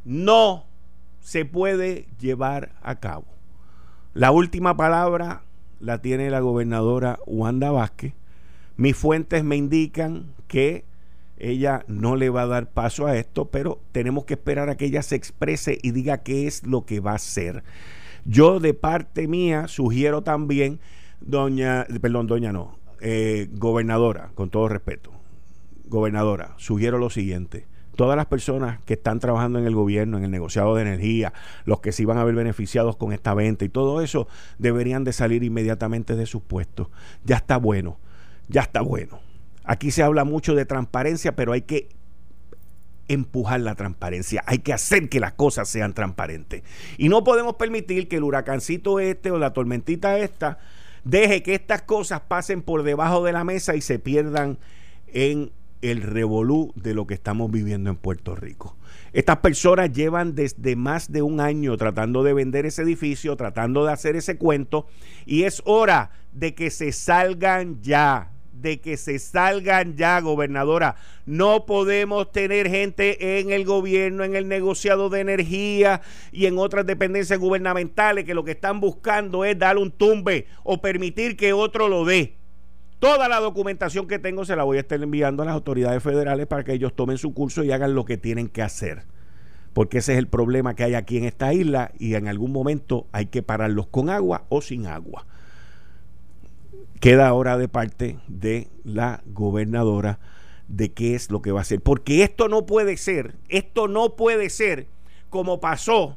no 0.04 0.66
se 1.20 1.44
puede 1.44 2.06
llevar 2.18 2.72
a 2.82 2.98
cabo. 3.00 3.24
La 4.14 4.30
última 4.30 4.76
palabra 4.76 5.42
la 5.80 6.00
tiene 6.00 6.30
la 6.30 6.40
gobernadora 6.40 7.18
Wanda 7.26 7.70
Vázquez. 7.70 8.14
Mis 8.76 8.96
fuentes 8.96 9.44
me 9.44 9.56
indican 9.56 10.34
que 10.48 10.84
ella 11.38 11.84
no 11.88 12.16
le 12.16 12.30
va 12.30 12.42
a 12.42 12.46
dar 12.46 12.70
paso 12.70 13.06
a 13.06 13.16
esto, 13.16 13.46
pero 13.46 13.80
tenemos 13.90 14.24
que 14.24 14.34
esperar 14.34 14.68
a 14.68 14.76
que 14.76 14.84
ella 14.84 15.02
se 15.02 15.16
exprese 15.16 15.78
y 15.82 15.90
diga 15.90 16.18
qué 16.18 16.46
es 16.46 16.64
lo 16.64 16.86
que 16.86 17.00
va 17.00 17.12
a 17.12 17.16
hacer. 17.16 17.64
Yo 18.24 18.60
de 18.60 18.74
parte 18.74 19.26
mía 19.26 19.66
sugiero 19.66 20.22
también, 20.22 20.78
doña, 21.20 21.86
perdón, 22.00 22.28
doña 22.28 22.52
no, 22.52 22.78
eh, 23.04 23.48
gobernadora, 23.50 24.30
con 24.36 24.48
todo 24.48 24.68
respeto, 24.68 25.10
gobernadora, 25.86 26.54
sugiero 26.56 26.98
lo 26.98 27.10
siguiente. 27.10 27.66
Todas 27.96 28.16
las 28.16 28.26
personas 28.26 28.80
que 28.84 28.94
están 28.94 29.18
trabajando 29.18 29.58
en 29.58 29.66
el 29.66 29.74
gobierno, 29.74 30.18
en 30.18 30.24
el 30.24 30.30
negociado 30.30 30.76
de 30.76 30.82
energía, 30.82 31.32
los 31.64 31.80
que 31.80 31.90
se 31.90 32.02
iban 32.02 32.16
a 32.16 32.24
ver 32.24 32.36
beneficiados 32.36 32.96
con 32.96 33.12
esta 33.12 33.34
venta 33.34 33.64
y 33.64 33.68
todo 33.68 34.02
eso, 34.02 34.28
deberían 34.58 35.02
de 35.02 35.12
salir 35.12 35.42
inmediatamente 35.42 36.14
de 36.14 36.26
sus 36.26 36.42
puestos. 36.42 36.90
Ya 37.24 37.36
está 37.36 37.56
bueno, 37.56 37.98
ya 38.46 38.60
está 38.60 38.82
bueno. 38.82 39.18
Aquí 39.64 39.90
se 39.90 40.04
habla 40.04 40.22
mucho 40.22 40.54
de 40.54 40.64
transparencia, 40.64 41.34
pero 41.34 41.52
hay 41.52 41.62
que 41.62 41.88
empujar 43.08 43.60
la 43.60 43.74
transparencia, 43.74 44.44
hay 44.46 44.58
que 44.58 44.72
hacer 44.72 45.08
que 45.08 45.18
las 45.18 45.32
cosas 45.32 45.68
sean 45.68 45.92
transparentes. 45.92 46.62
Y 46.98 47.08
no 47.08 47.24
podemos 47.24 47.56
permitir 47.56 48.06
que 48.06 48.18
el 48.18 48.22
huracancito 48.22 49.00
este 49.00 49.32
o 49.32 49.38
la 49.38 49.52
tormentita 49.52 50.18
esta 50.18 50.60
deje 51.04 51.42
que 51.42 51.54
estas 51.54 51.82
cosas 51.82 52.20
pasen 52.22 52.62
por 52.62 52.82
debajo 52.82 53.24
de 53.24 53.32
la 53.32 53.44
mesa 53.44 53.74
y 53.76 53.80
se 53.80 53.98
pierdan 53.98 54.58
en 55.06 55.52
el 55.82 56.02
revolú 56.02 56.72
de 56.76 56.94
lo 56.94 57.06
que 57.06 57.14
estamos 57.14 57.50
viviendo 57.50 57.90
en 57.90 57.96
Puerto 57.96 58.34
Rico. 58.36 58.76
Estas 59.12 59.38
personas 59.38 59.92
llevan 59.92 60.34
desde 60.34 60.76
más 60.76 61.10
de 61.12 61.22
un 61.22 61.40
año 61.40 61.76
tratando 61.76 62.22
de 62.22 62.32
vender 62.32 62.66
ese 62.66 62.82
edificio, 62.82 63.36
tratando 63.36 63.84
de 63.84 63.92
hacer 63.92 64.16
ese 64.16 64.38
cuento, 64.38 64.86
y 65.26 65.42
es 65.42 65.60
hora 65.66 66.12
de 66.32 66.54
que 66.54 66.70
se 66.70 66.92
salgan 66.92 67.82
ya 67.82 68.30
de 68.62 68.80
que 68.80 68.96
se 68.96 69.18
salgan 69.18 69.96
ya, 69.96 70.20
gobernadora. 70.20 70.96
No 71.26 71.66
podemos 71.66 72.30
tener 72.32 72.70
gente 72.70 73.40
en 73.40 73.50
el 73.50 73.64
gobierno, 73.64 74.24
en 74.24 74.36
el 74.36 74.48
negociado 74.48 75.10
de 75.10 75.20
energía 75.20 76.00
y 76.30 76.46
en 76.46 76.58
otras 76.58 76.86
dependencias 76.86 77.38
gubernamentales 77.38 78.24
que 78.24 78.34
lo 78.34 78.44
que 78.44 78.52
están 78.52 78.80
buscando 78.80 79.44
es 79.44 79.58
dar 79.58 79.76
un 79.76 79.90
tumbe 79.90 80.46
o 80.62 80.80
permitir 80.80 81.36
que 81.36 81.52
otro 81.52 81.88
lo 81.88 82.04
dé. 82.04 82.36
Toda 82.98 83.28
la 83.28 83.40
documentación 83.40 84.06
que 84.06 84.20
tengo 84.20 84.44
se 84.44 84.54
la 84.54 84.62
voy 84.62 84.76
a 84.76 84.80
estar 84.80 85.02
enviando 85.02 85.42
a 85.42 85.46
las 85.46 85.54
autoridades 85.54 86.02
federales 86.02 86.46
para 86.46 86.62
que 86.62 86.72
ellos 86.72 86.94
tomen 86.94 87.18
su 87.18 87.34
curso 87.34 87.64
y 87.64 87.72
hagan 87.72 87.96
lo 87.96 88.04
que 88.04 88.16
tienen 88.16 88.48
que 88.48 88.62
hacer. 88.62 89.02
Porque 89.72 89.98
ese 89.98 90.12
es 90.12 90.18
el 90.18 90.28
problema 90.28 90.76
que 90.76 90.84
hay 90.84 90.94
aquí 90.94 91.18
en 91.18 91.24
esta 91.24 91.52
isla 91.52 91.90
y 91.98 92.14
en 92.14 92.28
algún 92.28 92.52
momento 92.52 93.08
hay 93.10 93.26
que 93.26 93.42
pararlos 93.42 93.88
con 93.88 94.08
agua 94.08 94.44
o 94.50 94.60
sin 94.60 94.86
agua 94.86 95.26
queda 97.02 97.26
ahora 97.26 97.58
de 97.58 97.66
parte 97.66 98.20
de 98.28 98.68
la 98.84 99.22
gobernadora 99.26 100.20
de 100.68 100.92
qué 100.92 101.16
es 101.16 101.32
lo 101.32 101.42
que 101.42 101.50
va 101.50 101.58
a 101.58 101.62
hacer. 101.62 101.80
Porque 101.80 102.22
esto 102.22 102.48
no 102.48 102.64
puede 102.64 102.96
ser, 102.96 103.34
esto 103.48 103.88
no 103.88 104.14
puede 104.14 104.48
ser 104.50 104.86
como 105.28 105.60
pasó 105.60 106.16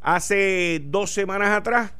hace 0.00 0.80
dos 0.84 1.10
semanas 1.10 1.48
atrás 1.50 1.94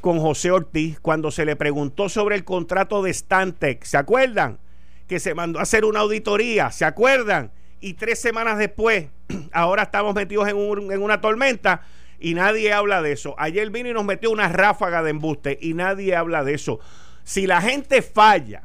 con 0.00 0.20
José 0.20 0.52
Ortiz 0.52 1.00
cuando 1.00 1.32
se 1.32 1.44
le 1.44 1.56
preguntó 1.56 2.08
sobre 2.08 2.36
el 2.36 2.44
contrato 2.44 3.02
de 3.02 3.12
Stantec. 3.12 3.82
¿Se 3.82 3.96
acuerdan? 3.96 4.60
Que 5.08 5.18
se 5.18 5.34
mandó 5.34 5.58
a 5.58 5.62
hacer 5.62 5.84
una 5.84 6.00
auditoría. 6.00 6.70
¿Se 6.70 6.84
acuerdan? 6.84 7.50
Y 7.80 7.94
tres 7.94 8.20
semanas 8.20 8.58
después, 8.58 9.08
ahora 9.52 9.82
estamos 9.82 10.14
metidos 10.14 10.46
en, 10.46 10.56
en 10.92 11.02
una 11.02 11.20
tormenta 11.20 11.82
y 12.20 12.34
nadie 12.34 12.72
habla 12.72 13.02
de 13.02 13.10
eso. 13.10 13.34
Ayer 13.38 13.70
vino 13.70 13.88
y 13.88 13.92
nos 13.92 14.04
metió 14.04 14.30
una 14.30 14.48
ráfaga 14.48 15.02
de 15.02 15.10
embuste 15.10 15.58
y 15.60 15.74
nadie 15.74 16.14
habla 16.14 16.44
de 16.44 16.54
eso. 16.54 16.78
Si 17.24 17.46
la 17.46 17.60
gente 17.60 18.02
falla, 18.02 18.62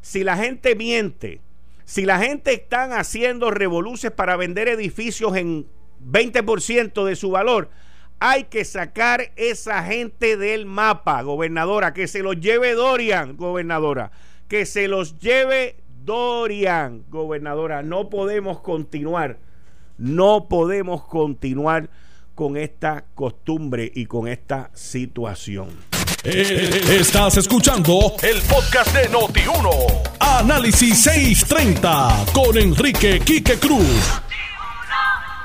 si 0.00 0.24
la 0.24 0.36
gente 0.36 0.74
miente, 0.76 1.40
si 1.84 2.06
la 2.06 2.18
gente 2.18 2.54
están 2.54 2.92
haciendo 2.92 3.50
revoluciones 3.50 4.16
para 4.16 4.36
vender 4.36 4.68
edificios 4.68 5.36
en 5.36 5.66
20% 6.00 7.04
de 7.04 7.16
su 7.16 7.30
valor, 7.32 7.68
hay 8.20 8.44
que 8.44 8.64
sacar 8.64 9.32
esa 9.34 9.82
gente 9.82 10.36
del 10.36 10.66
mapa, 10.66 11.20
gobernadora, 11.22 11.92
que 11.92 12.06
se 12.06 12.22
los 12.22 12.38
lleve 12.38 12.74
Dorian, 12.74 13.36
gobernadora, 13.36 14.12
que 14.46 14.66
se 14.66 14.88
los 14.88 15.18
lleve 15.18 15.76
Dorian, 16.04 17.04
gobernadora. 17.08 17.82
No 17.82 18.08
podemos 18.08 18.60
continuar, 18.60 19.38
no 19.98 20.48
podemos 20.48 21.04
continuar 21.04 21.90
con 22.34 22.56
esta 22.56 23.04
costumbre 23.14 23.90
y 23.94 24.06
con 24.06 24.28
esta 24.28 24.70
situación. 24.74 25.89
Eh, 26.22 26.98
estás 27.00 27.38
escuchando 27.38 28.14
el 28.22 28.42
podcast 28.42 28.94
de 28.94 29.08
Noti1. 29.08 30.18
Análisis 30.20 31.02
630 31.04 32.26
con 32.34 32.58
Enrique 32.58 33.20
Quique 33.20 33.54
Cruz. 33.54 34.20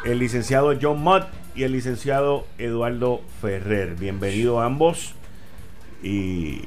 El 0.04 0.20
licenciado 0.20 0.74
John 0.82 1.02
Mott 1.02 1.28
y 1.56 1.64
el 1.64 1.72
licenciado 1.72 2.46
Eduardo 2.58 3.22
Ferrer. 3.40 3.96
Bienvenidos 3.96 4.62
ambos. 4.62 5.14
Y, 6.04 6.64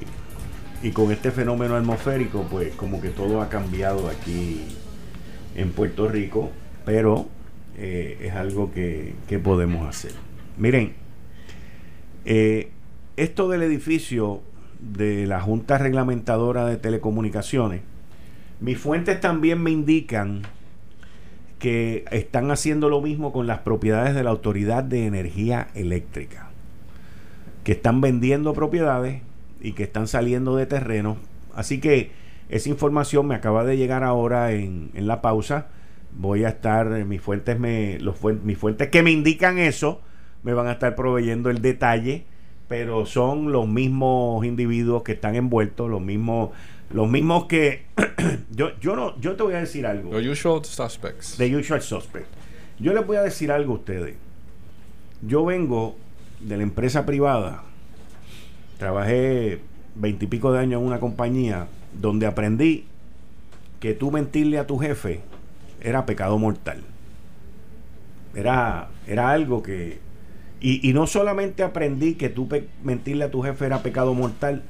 y 0.81 0.89
con 0.91 1.11
este 1.11 1.29
fenómeno 1.29 1.75
atmosférico, 1.75 2.47
pues 2.49 2.73
como 2.73 3.01
que 3.01 3.09
todo 3.09 3.43
ha 3.43 3.49
cambiado 3.49 4.09
aquí 4.09 4.61
en 5.55 5.71
Puerto 5.71 6.07
Rico. 6.07 6.49
Pero 6.83 7.29
eh, 7.77 8.17
es 8.21 8.33
algo 8.33 8.71
que, 8.71 9.13
podemos 9.43 9.87
hacer. 9.87 10.13
Miren, 10.57 10.93
eh, 12.25 12.71
esto 13.19 13.49
del 13.49 13.63
edificio 13.63 14.41
de 14.79 15.27
la 15.27 15.41
Junta 15.41 15.77
Reglamentadora 15.77 16.65
de 16.65 16.77
Telecomunicaciones, 16.77 17.81
mis 18.61 18.77
fuentes 18.77 19.19
también 19.19 19.61
me 19.61 19.71
indican 19.71 20.43
que 21.59 22.05
están 22.11 22.49
haciendo 22.49 22.87
lo 22.87 23.01
mismo 23.01 23.33
con 23.33 23.45
las 23.45 23.59
propiedades 23.59 24.15
de 24.15 24.23
la 24.23 24.29
Autoridad 24.29 24.85
de 24.85 25.05
Energía 25.05 25.67
Eléctrica, 25.75 26.49
que 27.65 27.73
están 27.73 27.99
vendiendo 27.99 28.53
propiedades 28.53 29.21
y 29.59 29.73
que 29.73 29.83
están 29.83 30.07
saliendo 30.07 30.55
de 30.55 30.65
terreno. 30.65 31.17
Así 31.53 31.81
que 31.81 32.11
esa 32.47 32.69
información 32.69 33.27
me 33.27 33.35
acaba 33.35 33.65
de 33.65 33.75
llegar 33.75 34.05
ahora 34.05 34.53
en, 34.53 34.91
la 34.93 35.21
pausa 35.21 35.67
voy 36.17 36.45
a 36.45 36.49
estar, 36.49 36.87
mis 37.05 37.21
fuentes, 37.21 37.59
mis 37.59 38.57
fuentes 38.57 38.87
que 38.87 39.03
me 39.03 39.11
indican 39.11 39.57
eso, 39.57 40.01
me 40.41 40.53
van 40.53 40.67
a 40.67 40.73
estar 40.73 40.95
proveyendo 40.95 41.49
el 41.49 41.61
detalle, 41.61 42.25
pero 42.69 43.05
son 43.05 43.51
los 43.51 43.67
mismos 43.67 44.45
individuos 44.45 45.03
que 45.03 45.13
están 45.13 45.35
envueltos, 45.35 45.89
los 45.89 45.99
mismos, 45.99 46.51
los 46.91 47.09
mismos 47.09 47.45
que 47.45 47.83
yo, 48.51 48.79
yo 48.79 48.95
no, 48.95 49.19
yo 49.19 49.35
te 49.35 49.43
voy 49.43 49.55
a 49.55 49.59
decir 49.59 49.85
algo. 49.85 50.11
The 50.11 50.29
usual 50.29 50.63
suspects. 50.63 51.35
The 51.35 51.53
usual 51.53 51.81
suspects. 51.81 52.29
Yo 52.79 52.93
les 52.93 53.05
voy 53.05 53.17
a 53.17 53.23
decir 53.23 53.51
algo 53.51 53.73
a 53.73 53.75
ustedes. 53.77 54.15
Yo 55.21 55.43
vengo 55.43 55.97
de 56.39 56.57
la 56.57 56.63
empresa 56.63 57.05
privada. 57.05 57.63
Trabajé 58.77 59.59
veintipico 59.95 60.53
de 60.53 60.59
años 60.59 60.79
en 60.79 60.87
una 60.87 60.99
compañía 60.99 61.67
donde 61.99 62.27
aprendí 62.27 62.85
que 63.79 63.93
tú 63.93 64.11
mentirle 64.11 64.59
a 64.59 64.67
tu 64.67 64.77
jefe 64.77 65.21
era 65.81 66.05
pecado 66.05 66.37
mortal. 66.37 66.83
Era, 68.35 68.89
era 69.07 69.31
algo 69.31 69.63
que... 69.63 69.99
Y, 70.61 70.91
no 70.93 71.07
solamente 71.07 71.63
aprendí 71.63 72.15
que 72.15 72.29
tú 72.29 72.49
mentirle 72.83 73.25
a 73.25 73.31
tu 73.31 73.41
jefe 73.41 73.65
era 73.65 73.81
pecado 73.81 74.13
mortal, 74.13 74.63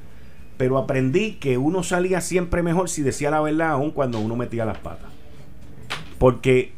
pero 0.56 0.78
aprendí 0.78 1.32
que 1.32 1.58
uno 1.58 1.82
salía 1.82 2.20
siempre 2.20 2.62
mejor 2.62 2.88
si 2.88 3.02
decía 3.02 3.30
la 3.30 3.40
verdad, 3.40 3.70
aun 3.70 3.90
cuando 3.90 4.20
uno 4.20 4.36
metía 4.36 4.64
las 4.64 4.78
patas. 4.78 5.10
Porque 6.18 6.72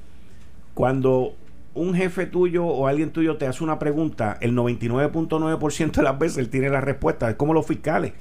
cuando 0.72 1.34
un 1.74 1.94
jefe 1.94 2.26
tuyo 2.26 2.64
o 2.64 2.86
alguien 2.86 3.10
tuyo 3.10 3.36
te 3.36 3.46
hace 3.46 3.62
una 3.64 3.78
pregunta, 3.78 4.38
el 4.40 4.54
99.9% 4.54 5.92
de 5.92 6.02
las 6.02 6.18
veces 6.18 6.38
él 6.38 6.48
tiene 6.48 6.70
la 6.70 6.80
respuesta. 6.80 7.28
Es 7.28 7.36
como 7.36 7.52
los 7.52 7.66
fiscales. 7.66 8.12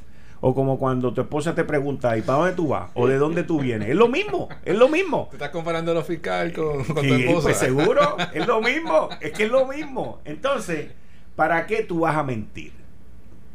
O 0.43 0.55
como 0.55 0.79
cuando 0.79 1.13
tu 1.13 1.21
esposa 1.21 1.53
te 1.53 1.63
pregunta, 1.63 2.17
¿y 2.17 2.23
para 2.23 2.39
dónde 2.39 2.55
tú 2.55 2.69
vas? 2.69 2.89
¿O 2.95 3.07
de 3.07 3.19
dónde 3.19 3.43
tú 3.43 3.59
vienes? 3.59 3.89
Es 3.89 3.95
lo 3.95 4.07
mismo, 4.07 4.49
es 4.65 4.75
lo 4.75 4.89
mismo. 4.89 5.27
¿Te 5.29 5.35
estás 5.35 5.51
comparando 5.51 5.93
lo 5.93 6.03
fiscal 6.03 6.51
con, 6.51 6.83
tu 6.83 6.99
esposa? 6.99 7.43
Pues 7.43 7.57
seguro, 7.59 8.17
es 8.33 8.47
lo 8.47 8.59
mismo, 8.59 9.09
es 9.21 9.31
que 9.33 9.43
es 9.43 9.51
lo 9.51 9.67
mismo. 9.67 10.19
Entonces, 10.25 10.89
¿para 11.35 11.67
qué 11.67 11.83
tú 11.83 11.99
vas 11.99 12.15
a 12.15 12.23
mentir? 12.23 12.71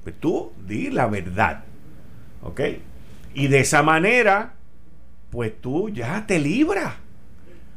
Pues 0.05 0.15
tú 0.21 0.53
di 0.65 0.91
la 0.91 1.09
verdad, 1.09 1.65
¿ok? 2.43 2.61
Y 3.35 3.49
de 3.49 3.59
esa 3.59 3.83
manera, 3.83 4.55
pues 5.31 5.61
tú 5.61 5.89
ya 5.89 6.25
te 6.25 6.39
libras. 6.39 6.95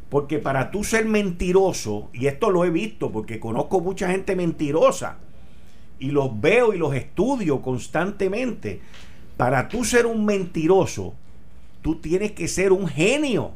Porque 0.09 0.37
para 0.39 0.69
tú 0.69 0.83
ser 0.83 1.05
mentiroso, 1.05 2.09
y 2.13 2.27
esto 2.27 2.51
lo 2.51 2.63
he 2.63 2.69
visto 2.69 3.11
porque 3.11 3.39
conozco 3.39 3.79
mucha 3.79 4.09
gente 4.09 4.35
mentirosa, 4.35 5.17
y 5.99 6.11
los 6.11 6.39
veo 6.39 6.73
y 6.73 6.77
los 6.77 6.95
estudio 6.95 7.61
constantemente. 7.61 8.81
Para 9.37 9.67
tú 9.67 9.83
ser 9.85 10.05
un 10.05 10.25
mentiroso, 10.25 11.13
tú 11.81 11.95
tienes 11.95 12.31
que 12.31 12.47
ser 12.47 12.71
un 12.71 12.87
genio. 12.87 13.51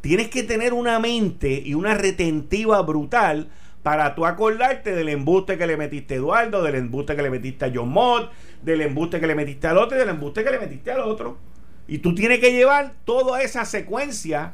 Tienes 0.00 0.28
que 0.28 0.42
tener 0.42 0.72
una 0.72 0.98
mente 1.00 1.62
y 1.64 1.74
una 1.74 1.94
retentiva 1.94 2.80
brutal 2.82 3.48
para 3.82 4.14
tú 4.14 4.26
acordarte 4.26 4.94
del 4.94 5.08
embuste 5.08 5.56
que 5.56 5.66
le 5.66 5.76
metiste 5.76 6.14
a 6.14 6.16
Eduardo, 6.18 6.62
del 6.62 6.76
embuste 6.76 7.16
que 7.16 7.22
le 7.22 7.30
metiste 7.30 7.64
a 7.64 7.72
John 7.74 7.88
Mott, 7.88 8.30
del 8.62 8.80
embuste 8.82 9.20
que 9.20 9.26
le 9.26 9.34
metiste 9.34 9.66
al 9.66 9.78
otro 9.78 9.96
y 9.96 10.00
del 10.00 10.10
embuste 10.10 10.44
que 10.44 10.50
le 10.50 10.58
metiste 10.58 10.90
al 10.90 11.00
otro. 11.00 11.38
Y 11.86 11.98
tú 11.98 12.14
tienes 12.14 12.38
que 12.38 12.52
llevar 12.52 12.94
toda 13.04 13.42
esa 13.42 13.64
secuencia 13.64 14.52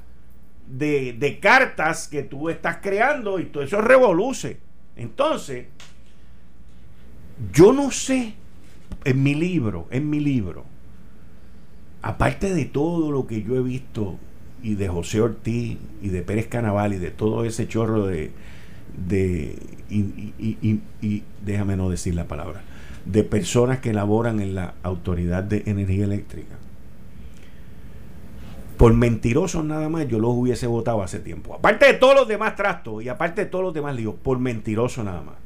de, 0.66 1.14
de 1.14 1.40
cartas 1.40 2.08
que 2.08 2.22
tú 2.22 2.48
estás 2.48 2.78
creando 2.80 3.38
y 3.38 3.46
todo 3.46 3.62
eso 3.62 3.80
revoluce. 3.80 4.58
Entonces, 4.96 5.66
yo 7.52 7.72
no 7.72 7.90
sé, 7.90 8.34
en 9.04 9.22
mi 9.22 9.34
libro, 9.34 9.86
en 9.90 10.08
mi 10.08 10.20
libro, 10.20 10.64
aparte 12.02 12.54
de 12.54 12.64
todo 12.64 13.10
lo 13.10 13.26
que 13.26 13.42
yo 13.42 13.56
he 13.56 13.62
visto 13.62 14.16
y 14.62 14.74
de 14.74 14.88
José 14.88 15.20
Ortiz 15.20 15.78
y 16.02 16.08
de 16.08 16.22
Pérez 16.22 16.48
Canaval 16.48 16.94
y 16.94 16.98
de 16.98 17.10
todo 17.10 17.44
ese 17.44 17.68
chorro 17.68 18.06
de, 18.06 18.30
de 19.08 19.56
y, 19.90 21.22
déjame 21.44 21.76
no 21.76 21.90
decir 21.90 22.14
la 22.14 22.26
palabra, 22.26 22.62
de 23.04 23.24
personas 23.24 23.80
que 23.80 23.92
laboran 23.92 24.40
en 24.40 24.54
la 24.54 24.74
Autoridad 24.82 25.42
de 25.42 25.64
Energía 25.66 26.04
Eléctrica. 26.04 26.56
Por 28.76 28.92
mentirosos 28.94 29.64
nada 29.64 29.88
más 29.88 30.08
yo 30.08 30.18
los 30.18 30.32
hubiese 30.32 30.66
votado 30.66 31.02
hace 31.02 31.20
tiempo. 31.20 31.54
Aparte 31.54 31.86
de 31.86 31.94
todos 31.94 32.14
los 32.14 32.26
demás 32.26 32.56
trastos 32.56 33.02
y 33.04 33.08
aparte 33.08 33.44
de 33.44 33.50
todos 33.50 33.64
los 33.64 33.74
demás 33.74 33.94
líos, 33.94 34.14
por 34.14 34.38
mentiroso 34.38 35.04
nada 35.04 35.22
más. 35.22 35.43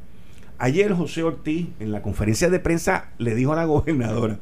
Ayer 0.59 0.92
José 0.92 1.23
Ortiz 1.23 1.68
en 1.79 1.92
la 1.92 2.03
conferencia 2.03 2.51
de 2.51 2.59
prensa 2.59 3.11
le 3.18 3.37
dijo 3.37 3.53
a 3.53 3.57
la 3.57 3.64
gobernadora, 3.64 4.40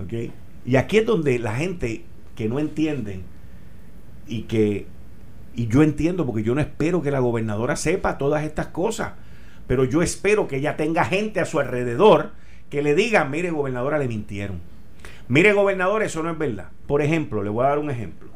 ¿ok? 0.00 0.32
Y 0.64 0.76
aquí 0.76 0.98
es 0.98 1.06
donde 1.06 1.38
la 1.40 1.56
gente 1.56 2.04
que 2.36 2.48
no 2.48 2.60
entiende 2.60 3.20
y 4.28 4.42
que, 4.42 4.86
y 5.54 5.66
yo 5.66 5.82
entiendo 5.82 6.24
porque 6.24 6.44
yo 6.44 6.54
no 6.54 6.60
espero 6.60 7.02
que 7.02 7.10
la 7.10 7.18
gobernadora 7.18 7.74
sepa 7.74 8.18
todas 8.18 8.44
estas 8.44 8.68
cosas, 8.68 9.14
pero 9.66 9.84
yo 9.84 10.00
espero 10.00 10.46
que 10.46 10.56
ella 10.56 10.76
tenga 10.76 11.04
gente 11.04 11.40
a 11.40 11.44
su 11.44 11.58
alrededor 11.58 12.30
que 12.70 12.80
le 12.80 12.94
diga, 12.94 13.24
mire 13.24 13.50
gobernadora, 13.50 13.98
le 13.98 14.08
mintieron. 14.08 14.60
Mire 15.26 15.52
gobernador, 15.54 16.02
eso 16.02 16.22
no 16.22 16.30
es 16.30 16.38
verdad. 16.38 16.68
Por 16.86 17.02
ejemplo, 17.02 17.42
le 17.42 17.50
voy 17.50 17.64
a 17.64 17.68
dar 17.68 17.78
un 17.78 17.90
ejemplo. 17.90 18.30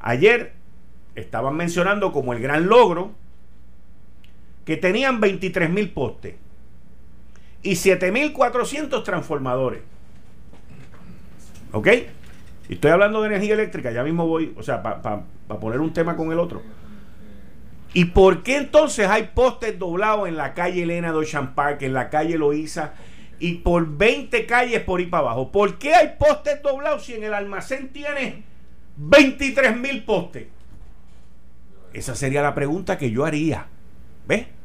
Ayer 0.00 0.52
estaban 1.14 1.56
mencionando 1.56 2.12
como 2.12 2.32
el 2.32 2.40
gran 2.40 2.68
logro 2.68 3.12
que 4.68 4.76
tenían 4.76 5.18
23 5.18 5.70
mil 5.70 5.88
postes 5.88 6.34
y 7.62 7.70
7.400 7.70 9.02
transformadores. 9.02 9.80
¿Ok? 11.72 11.88
Estoy 12.68 12.90
hablando 12.90 13.22
de 13.22 13.28
energía 13.28 13.54
eléctrica, 13.54 13.90
ya 13.92 14.04
mismo 14.04 14.26
voy, 14.26 14.52
o 14.58 14.62
sea, 14.62 14.82
para 14.82 15.22
poner 15.58 15.80
un 15.80 15.94
tema 15.94 16.16
con 16.16 16.32
el 16.32 16.38
otro. 16.38 16.60
¿Y 17.94 18.04
por 18.04 18.42
qué 18.42 18.58
entonces 18.58 19.08
hay 19.08 19.30
postes 19.34 19.78
doblados 19.78 20.28
en 20.28 20.36
la 20.36 20.52
calle 20.52 20.82
Elena 20.82 21.12
de 21.12 21.16
Ocean 21.16 21.54
en 21.80 21.94
la 21.94 22.10
calle 22.10 22.36
Loíza 22.36 22.92
y 23.38 23.54
por 23.54 23.96
20 23.96 24.44
calles 24.44 24.82
por 24.82 25.00
ahí 25.00 25.06
para 25.06 25.22
abajo? 25.22 25.50
¿Por 25.50 25.78
qué 25.78 25.94
hay 25.94 26.16
postes 26.18 26.62
doblados 26.62 27.06
si 27.06 27.14
en 27.14 27.24
el 27.24 27.32
almacén 27.32 27.88
tiene 27.88 28.44
23 28.98 29.78
mil 29.78 30.04
postes. 30.04 30.46
Esa 31.94 32.14
sería 32.14 32.42
la 32.42 32.54
pregunta 32.54 32.98
que 32.98 33.10
yo 33.10 33.24
haría. 33.24 33.68
¿Ves? 34.26 34.57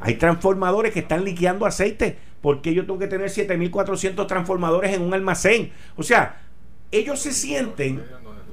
Hay 0.00 0.14
transformadores 0.14 0.92
que 0.92 1.00
están 1.00 1.24
liqueando 1.24 1.66
aceite. 1.66 2.18
¿Por 2.40 2.62
qué 2.62 2.74
yo 2.74 2.82
tengo 2.82 2.98
que 2.98 3.06
tener 3.06 3.28
7.400 3.28 4.26
transformadores 4.26 4.92
en 4.94 5.02
un 5.02 5.14
almacén? 5.14 5.72
O 5.96 6.02
sea, 6.02 6.42
ellos 6.92 7.20
se 7.20 7.32
sienten 7.32 8.02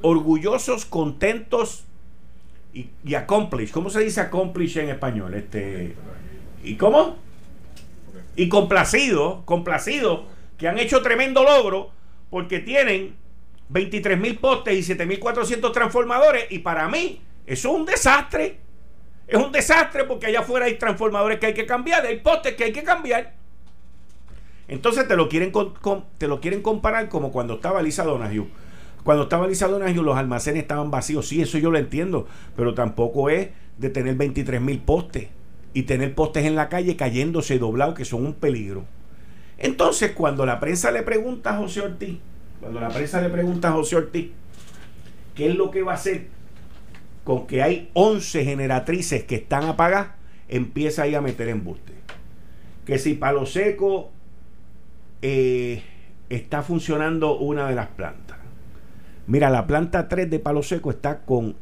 orgullosos, 0.02 0.86
contentos 0.86 1.86
y, 2.74 2.90
y. 3.04 3.68
¿Cómo 3.72 3.90
se 3.90 4.00
dice 4.00 4.22
accomplished 4.22 4.84
en 4.84 4.90
español? 4.90 5.34
Este, 5.34 5.96
¿Y 6.64 6.76
cómo? 6.76 7.18
Y 8.36 8.50
complacidos, 8.50 9.44
complacidos, 9.46 10.22
que 10.58 10.68
han 10.68 10.80
hecho 10.80 11.02
tremendo 11.02 11.44
logro 11.44 11.92
porque 12.30 12.60
tienen 12.60 13.16
23 13.70 14.20
mil 14.20 14.40
postes 14.40 14.90
y 14.90 14.94
7.400 14.94 15.72
transformadores. 15.72 16.46
Y 16.50 16.60
para 16.60 16.88
mí, 16.88 17.22
eso 17.46 17.70
es 17.70 17.76
un 17.76 17.86
desastre. 17.86 18.63
Es 19.28 19.38
un 19.38 19.52
desastre 19.52 20.04
porque 20.04 20.28
allá 20.28 20.42
afuera 20.42 20.66
hay 20.66 20.76
transformadores 20.76 21.40
que 21.40 21.48
hay 21.48 21.54
que 21.54 21.66
cambiar, 21.66 22.06
hay 22.06 22.20
postes 22.20 22.56
que 22.56 22.66
hay 22.66 22.74
que 22.74 22.84
cambiar. 22.84 23.34
Entonces 24.68 25.08
te 25.08 25.16
lo 25.16 25.30
quieren, 25.30 25.52
te 26.18 26.28
lo 26.28 26.42
quieren 26.42 26.62
comparar 26.62 27.10
como 27.10 27.32
cuando 27.32 27.56
estaba 27.56 27.82
Lisa 27.82 28.04
Donahue. 28.04 28.48
Cuando 29.04 29.24
estaba 29.24 29.48
Lisa 29.48 29.68
Donahue 29.68 30.04
los 30.04 30.18
almacenes 30.18 30.64
estaban 30.64 30.92
vacíos. 30.92 31.28
Sí, 31.28 31.42
eso 31.42 31.58
yo 31.58 31.72
lo 31.72 31.78
entiendo. 31.78 32.28
Pero 32.56 32.74
tampoco 32.74 33.30
es 33.30 33.50
de 33.78 33.90
tener 33.90 34.16
23 34.16 34.62
mil 34.62 34.80
postes 34.80 35.28
y 35.74 35.84
tener 35.84 36.14
postes 36.16 36.46
en 36.46 36.56
la 36.56 36.70
calle 36.70 36.96
cayéndose 36.96 37.60
doblados 37.60 37.96
que 37.96 38.06
son 38.06 38.26
un 38.26 38.34
peligro. 38.34 38.86
Entonces 39.58 40.12
cuando 40.12 40.46
la 40.46 40.60
prensa 40.60 40.92
le 40.92 41.04
pregunta 41.04 41.56
a 41.56 41.58
José 41.58 41.82
Ortiz, 41.82 42.18
cuando 42.60 42.80
la 42.80 42.90
prensa 42.90 43.22
le 43.22 43.30
pregunta 43.30 43.70
a 43.70 43.72
José 43.74 43.96
Ortiz, 43.96 44.32
¿qué 45.36 45.50
es 45.50 45.56
lo 45.56 45.72
que 45.72 45.84
va 45.84 45.94
a 45.94 45.96
hacer 45.96 46.28
con 47.24 47.48
que 47.48 47.62
hay 47.62 47.90
11 47.94 48.44
generatrices 48.44 49.24
que 49.24 49.36
están 49.36 49.66
apagadas? 49.66 50.10
Empieza 50.48 51.04
ahí 51.04 51.16
a 51.16 51.22
meter 51.22 51.50
embuste. 51.50 51.94
Que 52.86 53.00
si 53.00 53.14
Palo 53.14 53.46
Seco 53.46 54.12
eh, 55.22 55.84
está 56.30 56.62
funcionando 56.62 57.38
una 57.38 57.68
de 57.68 57.76
las 57.76 57.88
plantas. 57.88 58.38
Mira, 59.26 59.50
la 59.50 59.66
planta 59.66 60.10
3 60.10 60.30
de 60.30 60.40
Palo 60.40 60.64
Seco 60.64 60.92
está 60.92 61.22
con 61.22 61.56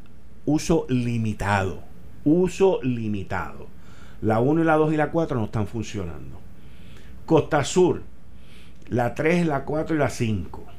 uso 0.45 0.85
limitado. 0.89 1.83
Uso 2.23 2.79
limitado. 2.81 3.67
La 4.21 4.39
1 4.39 4.61
y 4.61 4.65
la 4.65 4.75
2 4.75 4.93
y 4.93 4.97
la 4.97 5.11
4 5.11 5.37
no 5.37 5.45
están 5.45 5.67
funcionando. 5.67 6.39
Costa 7.25 7.63
Sur, 7.63 8.03
la 8.89 9.15
3, 9.15 9.45
la 9.45 9.63
4 9.63 9.95
y 9.95 9.99
la 9.99 10.09
5. 10.09 10.70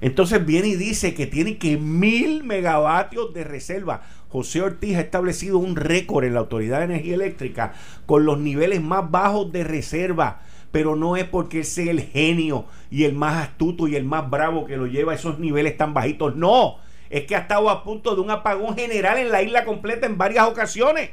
Entonces 0.00 0.44
viene 0.44 0.68
y 0.68 0.76
dice 0.76 1.14
que 1.14 1.26
tiene 1.26 1.58
que 1.58 1.76
mil 1.76 2.44
megavatios 2.44 3.34
de 3.34 3.44
reserva. 3.44 4.02
José 4.28 4.62
Ortiz 4.62 4.96
ha 4.96 5.00
establecido 5.00 5.58
un 5.58 5.76
récord 5.76 6.24
en 6.24 6.34
la 6.34 6.40
Autoridad 6.40 6.78
de 6.78 6.84
Energía 6.84 7.14
Eléctrica 7.14 7.72
con 8.06 8.24
los 8.24 8.38
niveles 8.38 8.82
más 8.82 9.10
bajos 9.10 9.50
de 9.52 9.64
reserva 9.64 10.42
pero 10.70 10.96
no 10.96 11.16
es 11.16 11.24
porque 11.24 11.64
sea 11.64 11.90
el 11.90 12.02
genio 12.02 12.66
y 12.90 13.04
el 13.04 13.14
más 13.14 13.42
astuto 13.42 13.88
y 13.88 13.96
el 13.96 14.04
más 14.04 14.28
bravo 14.28 14.66
que 14.66 14.76
lo 14.76 14.86
lleva 14.86 15.12
a 15.12 15.14
esos 15.14 15.38
niveles 15.38 15.76
tan 15.76 15.94
bajitos. 15.94 16.36
No, 16.36 16.76
es 17.10 17.24
que 17.24 17.36
ha 17.36 17.40
estado 17.40 17.70
a 17.70 17.82
punto 17.82 18.14
de 18.14 18.20
un 18.20 18.30
apagón 18.30 18.76
general 18.76 19.18
en 19.18 19.32
la 19.32 19.42
isla 19.42 19.64
completa 19.64 20.06
en 20.06 20.18
varias 20.18 20.46
ocasiones. 20.46 21.10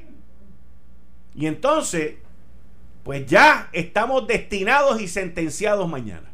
Y 1.36 1.48
entonces, 1.48 2.16
pues 3.04 3.26
ya 3.26 3.70
estamos 3.72 4.28
destinados 4.28 5.02
y 5.02 5.08
sentenciados 5.08 5.88
mañana. 5.88 6.30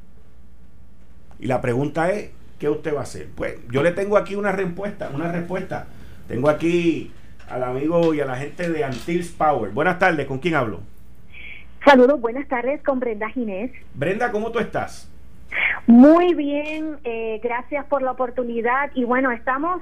Y 1.40 1.48
la 1.48 1.62
pregunta 1.62 2.12
es, 2.12 2.32
¿qué 2.62 2.69
usted 2.69 2.93
va 2.93 3.00
a 3.00 3.04
hacer? 3.04 3.28
Pues 3.36 3.56
yo 3.71 3.82
le 3.82 3.91
tengo 3.91 4.17
aquí 4.17 4.36
una 4.36 4.52
respuesta, 4.52 5.10
una 5.12 5.32
respuesta. 5.32 5.88
Tengo 6.28 6.47
aquí 6.47 7.12
al 7.50 7.63
amigo 7.63 8.13
y 8.13 8.21
a 8.21 8.26
la 8.26 8.36
gente 8.36 8.69
de 8.69 8.84
Antils 8.84 9.30
Power. 9.32 9.71
Buenas 9.71 9.97
tardes, 9.97 10.28
¿con 10.28 10.38
quién 10.38 10.54
hablo? 10.54 10.82
Saludos, 11.84 12.21
buenas 12.21 12.47
tardes 12.47 12.80
con 12.84 13.00
Brenda 13.00 13.28
Ginés. 13.30 13.71
Brenda, 13.95 14.32
¿cómo 14.32 14.52
tú 14.52 14.60
estás? 14.60 15.12
Muy 15.88 16.36
bien, 16.36 17.00
eh, 17.04 17.41
gracias 17.43 17.84
por 17.88 18.04
la 18.04 18.12
oportunidad 18.12 18.91
y 18.93 19.06
bueno, 19.06 19.32
estamos 19.32 19.82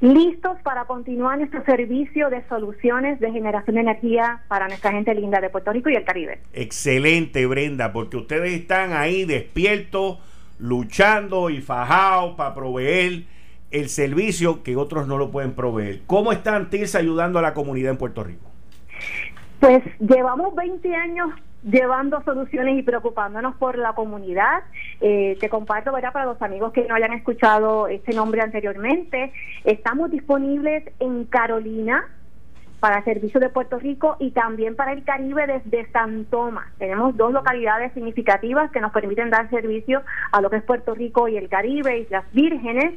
listos 0.00 0.56
para 0.62 0.84
continuar 0.84 1.38
nuestro 1.38 1.64
servicio 1.64 2.30
de 2.30 2.46
soluciones 2.48 3.18
de 3.18 3.32
generación 3.32 3.74
de 3.74 3.80
energía 3.80 4.42
para 4.46 4.68
nuestra 4.68 4.92
gente 4.92 5.12
linda 5.16 5.40
de 5.40 5.50
Puerto 5.50 5.72
Rico 5.72 5.90
y 5.90 5.96
el 5.96 6.04
Caribe. 6.04 6.38
Excelente, 6.52 7.44
Brenda, 7.46 7.92
porque 7.92 8.16
ustedes 8.16 8.52
están 8.52 8.92
ahí 8.92 9.24
despiertos, 9.24 10.20
luchando 10.58 11.50
y 11.50 11.60
fajados 11.60 12.34
para 12.36 12.54
proveer 12.54 13.24
el 13.70 13.88
servicio 13.88 14.62
que 14.62 14.76
otros 14.76 15.06
no 15.06 15.18
lo 15.18 15.30
pueden 15.30 15.52
proveer. 15.52 16.02
¿Cómo 16.06 16.32
están 16.32 16.70
TIRS 16.70 16.94
ayudando 16.94 17.38
a 17.38 17.42
la 17.42 17.54
comunidad 17.54 17.92
en 17.92 17.98
Puerto 17.98 18.24
Rico? 18.24 18.46
Pues 19.60 19.82
llevamos 20.00 20.54
20 20.54 20.94
años 20.94 21.30
llevando 21.64 22.22
soluciones 22.22 22.78
y 22.78 22.82
preocupándonos 22.82 23.56
por 23.56 23.76
la 23.76 23.92
comunidad. 23.92 24.62
Eh, 25.00 25.36
te 25.40 25.48
comparto, 25.48 25.92
¿verdad? 25.92 26.12
Para 26.12 26.26
los 26.26 26.40
amigos 26.40 26.72
que 26.72 26.86
no 26.86 26.94
hayan 26.94 27.12
escuchado 27.12 27.88
este 27.88 28.14
nombre 28.14 28.40
anteriormente, 28.40 29.32
estamos 29.64 30.10
disponibles 30.10 30.84
en 31.00 31.24
Carolina, 31.24 32.04
para 32.80 33.02
servicio 33.04 33.40
de 33.40 33.48
Puerto 33.48 33.78
Rico 33.78 34.16
y 34.20 34.30
también 34.30 34.76
para 34.76 34.92
el 34.92 35.04
Caribe 35.04 35.46
desde 35.46 35.90
San 35.90 36.24
Tomás. 36.26 36.68
Tenemos 36.78 37.16
dos 37.16 37.32
localidades 37.32 37.92
significativas 37.92 38.70
que 38.70 38.80
nos 38.80 38.92
permiten 38.92 39.30
dar 39.30 39.50
servicio 39.50 40.02
a 40.32 40.40
lo 40.40 40.50
que 40.50 40.56
es 40.56 40.62
Puerto 40.62 40.94
Rico 40.94 41.28
y 41.28 41.36
el 41.36 41.48
Caribe, 41.48 41.98
Islas 41.98 42.24
Vírgenes. 42.32 42.94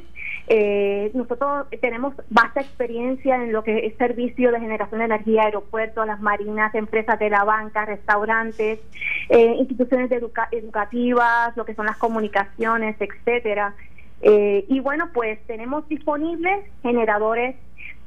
Eh, 0.48 1.10
nosotros 1.14 1.66
tenemos 1.80 2.14
vasta 2.30 2.60
experiencia 2.60 3.36
en 3.36 3.52
lo 3.52 3.62
que 3.64 3.86
es 3.86 3.96
servicio 3.96 4.52
de 4.52 4.60
generación 4.60 5.00
de 5.00 5.06
energía, 5.06 5.42
aeropuertos, 5.44 6.06
las 6.06 6.20
marinas, 6.20 6.74
empresas 6.74 7.18
de 7.18 7.30
la 7.30 7.44
banca, 7.44 7.84
restaurantes, 7.84 8.80
eh, 9.28 9.54
instituciones 9.58 10.10
educativas, 10.10 11.56
lo 11.56 11.64
que 11.64 11.74
son 11.74 11.86
las 11.86 11.96
comunicaciones, 11.96 12.96
etcétera. 13.00 13.74
Eh, 14.22 14.64
y 14.68 14.80
bueno, 14.80 15.10
pues 15.12 15.40
tenemos 15.46 15.88
disponibles 15.88 16.64
generadores, 16.82 17.56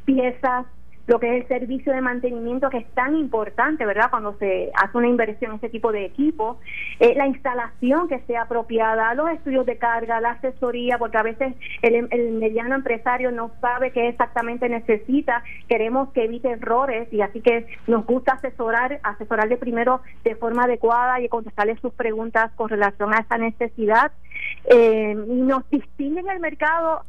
piezas, 0.06 0.66
lo 1.08 1.20
que 1.20 1.38
es 1.38 1.44
el 1.44 1.48
servicio 1.48 1.94
de 1.94 2.02
mantenimiento 2.02 2.70
que 2.70 2.78
es 2.78 2.88
tan 2.94 3.16
importante, 3.16 3.86
¿verdad? 3.86 4.10
Cuando 4.10 4.38
se 4.38 4.72
hace 4.76 4.98
una 4.98 5.08
inversión 5.08 5.52
en 5.52 5.56
este 5.56 5.70
tipo 5.70 5.92
de 5.92 6.06
equipo, 6.06 6.60
eh, 7.00 7.14
la 7.16 7.28
instalación 7.28 8.08
que 8.08 8.20
sea 8.22 8.44
apropiada, 8.44 9.14
los 9.14 9.30
estudios 9.30 9.66
de 9.66 9.78
carga, 9.78 10.20
la 10.20 10.32
asesoría, 10.32 10.98
porque 10.98 11.18
a 11.18 11.24
veces 11.24 11.54
el, 11.82 12.08
el, 12.10 12.32
mediano 12.32 12.76
empresario 12.76 13.32
no 13.32 13.52
sabe 13.62 13.92
qué 13.92 14.08
exactamente 14.10 14.68
necesita, 14.68 15.44
queremos 15.68 16.12
que 16.12 16.26
evite 16.26 16.50
errores 16.50 17.12
y 17.12 17.22
así 17.22 17.42
que 17.42 17.68
nos 17.88 18.06
gusta 18.06 18.34
asesorar, 18.34 19.00
asesorarle 19.04 19.58
primero 19.58 20.02
de 20.24 20.36
forma 20.36 20.64
adecuada 20.64 21.22
y 21.22 21.30
contestarle 21.30 21.78
sus 21.78 21.94
preguntas 21.94 22.52
con 22.56 22.70
relación 22.70 23.14
a 23.14 23.20
esa 23.20 23.38
necesidad. 23.38 24.12
Eh, 24.70 25.14
nos 25.16 25.70
distingue 25.70 26.20
en 26.22 26.30
el 26.30 26.40
mercado 26.40 27.04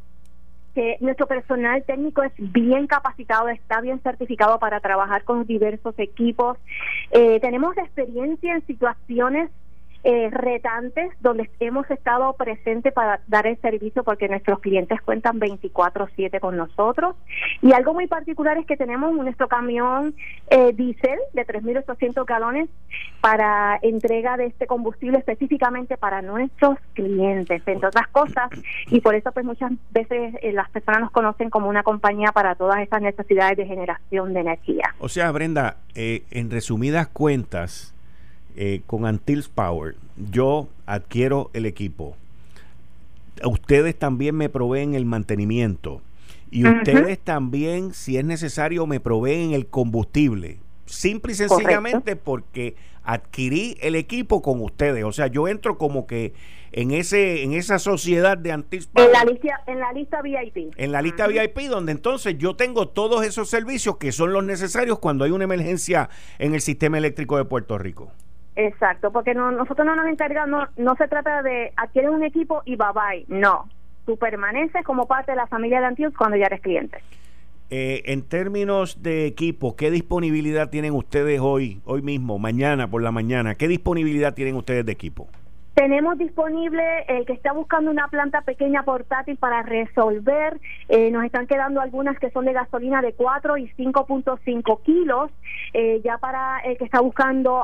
que 0.77 0.95
nuestro 0.99 1.25
personal 1.25 1.83
técnico 1.85 2.21
es 2.21 2.31
bien 2.37 2.85
capacitado, 2.85 3.47
está 3.49 3.81
bien 3.81 3.99
certificado 4.03 4.59
para 4.59 4.79
trabajar 4.79 5.23
con 5.23 5.43
diversos 5.47 5.95
equipos. 5.97 6.59
Eh, 7.09 7.39
tenemos 7.39 7.75
experiencia 7.79 8.53
en 8.53 8.63
situaciones 8.67 9.49
eh, 10.03 10.29
retantes 10.31 11.11
donde 11.19 11.49
hemos 11.59 11.89
estado 11.89 12.33
presentes 12.33 12.93
para 12.93 13.21
dar 13.27 13.47
el 13.47 13.59
servicio 13.61 14.03
porque 14.03 14.27
nuestros 14.27 14.59
clientes 14.59 15.01
cuentan 15.01 15.39
24/7 15.39 16.39
con 16.39 16.57
nosotros 16.57 17.15
y 17.61 17.73
algo 17.73 17.93
muy 17.93 18.07
particular 18.07 18.57
es 18.57 18.65
que 18.65 18.77
tenemos 18.77 19.13
nuestro 19.13 19.47
camión 19.47 20.15
eh, 20.49 20.73
diésel 20.73 21.19
de 21.33 21.45
3.800 21.45 22.25
galones 22.25 22.69
para 23.21 23.79
entrega 23.81 24.37
de 24.37 24.45
este 24.45 24.67
combustible 24.67 25.17
específicamente 25.17 25.97
para 25.97 26.21
nuestros 26.21 26.77
clientes, 26.93 27.61
entre 27.65 27.87
otras 27.87 28.07
cosas, 28.09 28.49
y 28.87 29.01
por 29.01 29.15
eso 29.15 29.31
pues 29.31 29.45
muchas 29.45 29.71
veces 29.91 30.35
eh, 30.41 30.51
las 30.53 30.69
personas 30.69 31.01
nos 31.01 31.11
conocen 31.11 31.49
como 31.49 31.67
una 31.67 31.83
compañía 31.83 32.31
para 32.31 32.55
todas 32.55 32.79
esas 32.79 33.01
necesidades 33.01 33.57
de 33.57 33.65
generación 33.65 34.33
de 34.33 34.39
energía. 34.41 34.95
O 34.99 35.09
sea, 35.09 35.31
Brenda, 35.31 35.77
eh, 35.95 36.23
en 36.31 36.51
resumidas 36.51 37.07
cuentas, 37.07 37.93
eh, 38.57 38.81
con 38.87 39.05
Antils 39.05 39.49
Power, 39.49 39.95
yo 40.31 40.67
adquiero 40.87 41.51
el 41.53 41.65
equipo. 41.65 42.15
Ustedes 43.43 43.97
también 43.97 44.35
me 44.35 44.49
proveen 44.49 44.95
el 44.95 45.05
mantenimiento. 45.05 46.01
Y 46.49 46.67
ustedes 46.67 47.19
también, 47.19 47.93
si 47.93 48.17
es 48.17 48.25
necesario, 48.25 48.87
me 48.87 48.99
proveen 48.99 49.53
el 49.53 49.67
combustible. 49.67 50.57
Simple 50.85 51.33
y 51.33 51.35
sencillamente 51.35 52.15
porque 52.15 52.75
adquirí 53.03 53.77
el 53.81 53.95
equipo 53.95 54.41
con 54.41 54.61
ustedes. 54.61 55.03
O 55.03 55.11
sea, 55.11 55.27
yo 55.27 55.47
entro 55.47 55.77
como 55.77 56.07
que 56.07 56.33
en 56.71 56.91
ese 56.91 57.43
en 57.43 57.53
esa 57.53 57.77
sociedad 57.79 58.37
de 58.37 58.51
Antils 58.51 58.87
Power. 58.87 59.07
En 59.07 59.13
la 59.13 59.23
lista, 59.23 59.63
en 59.67 59.79
la 59.79 59.93
lista 59.93 60.21
VIP. 60.21 60.73
En 60.77 60.91
la 60.91 61.01
lista 61.01 61.27
VIP, 61.27 61.59
donde 61.69 61.91
entonces 61.91 62.37
yo 62.37 62.55
tengo 62.55 62.87
todos 62.87 63.23
esos 63.23 63.49
servicios 63.49 63.97
que 63.97 64.11
son 64.11 64.33
los 64.33 64.43
necesarios 64.43 64.97
cuando 64.99 65.25
hay 65.25 65.31
una 65.31 65.43
emergencia 65.43 66.09
en 66.39 66.55
el 66.55 66.61
sistema 66.61 66.97
eléctrico 66.97 67.37
de 67.37 67.45
Puerto 67.45 67.77
Rico. 67.77 68.11
Exacto, 68.59 69.11
porque 69.11 69.35
no, 69.35 69.51
nosotros 69.51 69.85
no 69.85 69.95
nos 69.95 70.07
encargamos, 70.07 70.67
no, 70.77 70.95
se 70.95 71.07
trata 71.07 71.43
de 71.43 71.71
adquirir 71.77 72.09
un 72.09 72.23
equipo 72.23 72.63
y 72.65 72.75
bye 72.75 72.87
bye, 72.91 73.25
no. 73.27 73.69
tú 74.07 74.17
permaneces 74.17 74.83
como 74.83 75.05
parte 75.05 75.33
de 75.33 75.37
la 75.37 75.45
familia 75.45 75.79
de 75.79 75.85
Antius 75.85 76.11
cuando 76.17 76.37
ya 76.37 76.47
eres 76.47 76.61
cliente. 76.61 76.97
Eh, 77.69 78.01
en 78.05 78.23
términos 78.23 79.03
de 79.03 79.27
equipo, 79.27 79.75
¿qué 79.75 79.91
disponibilidad 79.91 80.71
tienen 80.71 80.93
ustedes 80.93 81.39
hoy, 81.39 81.81
hoy 81.85 82.01
mismo, 82.01 82.39
mañana 82.39 82.89
por 82.89 83.03
la 83.03 83.11
mañana? 83.11 83.53
¿Qué 83.53 83.67
disponibilidad 83.67 84.33
tienen 84.33 84.55
ustedes 84.55 84.83
de 84.87 84.91
equipo? 84.91 85.27
Tenemos 85.77 86.17
disponible 86.17 86.81
el 87.07 87.27
que 87.27 87.33
está 87.33 87.53
buscando 87.53 87.91
una 87.91 88.07
planta 88.07 88.41
pequeña 88.41 88.81
portátil 88.81 89.37
para 89.37 89.61
resolver. 89.61 90.59
Eh, 90.89 91.11
nos 91.11 91.23
están 91.23 91.45
quedando 91.45 91.81
algunas 91.81 92.17
que 92.17 92.31
son 92.31 92.45
de 92.45 92.53
gasolina 92.53 93.03
de 93.03 93.13
4 93.13 93.57
y 93.57 93.69
5.5 93.77 94.81
kilos. 94.81 95.29
Eh, 95.75 96.01
ya 96.03 96.17
para 96.17 96.61
el 96.61 96.79
que 96.79 96.85
está 96.85 96.99
buscando 96.99 97.63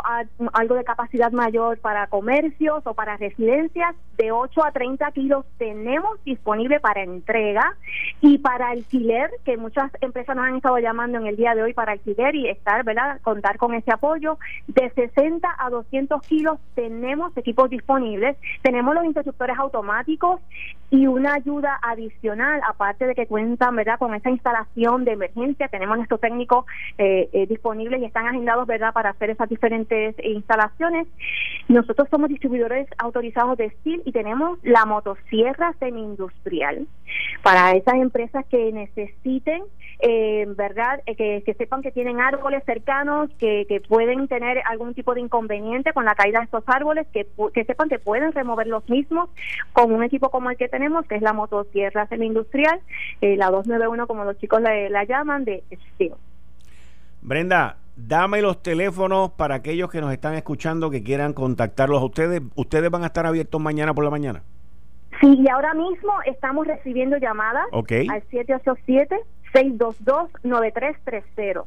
algo 0.53 0.75
de 0.75 0.83
capacidad 0.83 1.31
mayor 1.31 1.79
para 1.79 2.05
comercios 2.05 2.85
o 2.85 2.93
para 2.93 3.17
residencias, 3.17 3.95
de 4.17 4.31
8 4.31 4.63
a 4.63 4.71
30 4.71 5.11
kilos 5.13 5.43
tenemos 5.57 6.23
disponible 6.23 6.79
para 6.79 7.01
entrega 7.01 7.75
y 8.21 8.37
para 8.37 8.69
alquiler, 8.69 9.31
que 9.43 9.57
muchas 9.57 9.91
empresas 10.01 10.35
nos 10.35 10.45
han 10.45 10.57
estado 10.57 10.77
llamando 10.77 11.17
en 11.17 11.25
el 11.25 11.35
día 11.35 11.55
de 11.55 11.63
hoy 11.63 11.73
para 11.73 11.93
alquiler 11.93 12.35
y 12.35 12.47
estar, 12.47 12.83
¿verdad? 12.83 13.19
Contar 13.21 13.57
con 13.57 13.73
ese 13.73 13.91
apoyo. 13.91 14.37
De 14.67 14.91
60 14.91 15.47
a 15.57 15.69
200 15.71 16.21
kilos 16.27 16.59
tenemos 16.75 17.35
equipos 17.37 17.71
disponibles 17.71 18.02
tenemos 18.61 18.95
los 18.95 19.05
interruptores 19.05 19.57
automáticos 19.57 20.41
y 20.93 21.07
una 21.07 21.33
ayuda 21.33 21.79
adicional, 21.81 22.61
aparte 22.67 23.07
de 23.07 23.15
que 23.15 23.25
cuentan 23.25 23.75
verdad 23.75 23.97
con 23.97 24.13
esa 24.13 24.29
instalación 24.29 25.05
de 25.05 25.13
emergencia, 25.13 25.67
tenemos 25.67 25.97
nuestros 25.97 26.21
técnicos 26.21 26.65
eh, 26.99 27.29
eh, 27.33 27.47
disponibles 27.47 27.99
y 27.99 28.05
están 28.05 28.27
agendados 28.27 28.67
verdad 28.67 28.93
para 28.93 29.09
hacer 29.09 29.31
esas 29.31 29.49
diferentes 29.49 30.15
instalaciones. 30.23 31.07
Nosotros 31.67 32.07
somos 32.11 32.29
distribuidores 32.29 32.87
autorizados 32.99 33.57
de 33.57 33.71
steel 33.71 34.03
y 34.05 34.11
tenemos 34.11 34.59
la 34.61 34.85
motosierra 34.85 35.73
semi-industrial. 35.79 36.85
Para 37.41 37.71
esas 37.71 37.95
empresas 37.95 38.45
que 38.45 38.71
necesiten 38.71 39.63
eh, 39.99 40.45
verdad 40.57 41.01
que, 41.05 41.55
sepan 41.57 41.81
que 41.81 41.91
tienen 41.91 42.19
árboles 42.19 42.63
cercanos 42.65 43.29
que, 43.39 43.65
que, 43.69 43.79
pueden 43.79 44.27
tener 44.27 44.61
algún 44.65 44.93
tipo 44.93 45.13
de 45.13 45.21
inconveniente 45.21 45.93
con 45.93 46.03
la 46.03 46.13
caída 46.13 46.39
de 46.39 46.45
estos 46.45 46.63
árboles 46.67 47.07
que, 47.13 47.25
que 47.53 47.63
sepan 47.63 47.87
que 47.87 47.92
pueden 47.99 48.31
remover 48.31 48.67
los 48.67 48.87
mismos 48.89 49.29
con 49.73 49.91
un 49.91 50.03
equipo 50.03 50.29
como 50.29 50.49
el 50.49 50.57
que 50.57 50.69
tenemos, 50.69 51.05
que 51.05 51.15
es 51.15 51.21
la 51.21 51.33
motosierra 51.33 52.07
semi-industrial, 52.07 52.79
eh, 53.21 53.35
la 53.37 53.49
291 53.49 54.07
como 54.07 54.23
los 54.23 54.37
chicos 54.37 54.61
la, 54.61 55.03
llaman, 55.03 55.45
de 55.45 55.63
Steel. 55.93 56.13
Brenda, 57.21 57.77
dame 57.95 58.41
los 58.41 58.61
teléfonos 58.61 59.31
para 59.31 59.55
aquellos 59.55 59.89
que 59.89 60.01
nos 60.01 60.11
están 60.11 60.33
escuchando 60.35 60.89
que 60.89 61.03
quieran 61.03 61.33
contactarlos 61.33 62.01
a 62.01 62.05
ustedes. 62.05 62.41
¿Ustedes 62.55 62.89
van 62.89 63.03
a 63.03 63.07
estar 63.07 63.25
abiertos 63.25 63.61
mañana 63.61 63.93
por 63.93 64.03
la 64.03 64.09
mañana? 64.09 64.43
Sí, 65.21 65.39
y 65.39 65.49
ahora 65.49 65.73
mismo 65.73 66.13
estamos 66.25 66.67
recibiendo 66.67 67.17
llamadas 67.17 67.65
al 67.71 68.23
787 68.29 69.15
622 69.53 70.31
9330 70.43 71.63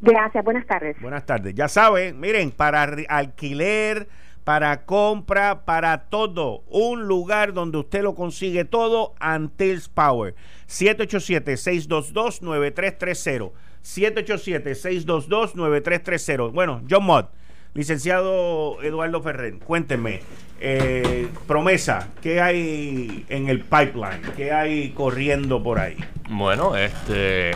Gracias, 0.00 0.44
buenas 0.44 0.66
tardes. 0.66 1.00
Buenas 1.00 1.24
tardes. 1.26 1.54
Ya 1.54 1.68
saben, 1.68 2.18
miren, 2.18 2.50
para 2.50 2.82
alquiler, 3.08 4.08
para 4.44 4.84
compra, 4.86 5.64
para 5.64 6.08
todo, 6.08 6.64
un 6.66 7.06
lugar 7.06 7.52
donde 7.52 7.78
usted 7.78 8.02
lo 8.02 8.16
consigue 8.16 8.64
todo, 8.64 9.14
Antils 9.20 9.88
Power. 9.88 10.34
787-622-9330. 10.68 13.52
787-622-9330. 13.82 16.52
Bueno, 16.52 16.82
John 16.90 17.04
Mott 17.04 17.30
Licenciado 17.72 18.82
Eduardo 18.82 19.22
Ferrer, 19.22 19.58
cuénteme, 19.58 20.20
eh, 20.60 21.28
promesa, 21.46 22.08
¿qué 22.20 22.40
hay 22.40 23.24
en 23.28 23.48
el 23.48 23.60
pipeline? 23.60 24.22
¿Qué 24.36 24.50
hay 24.50 24.90
corriendo 24.90 25.62
por 25.62 25.78
ahí? 25.78 25.96
Bueno, 26.28 26.76
este. 26.76 27.52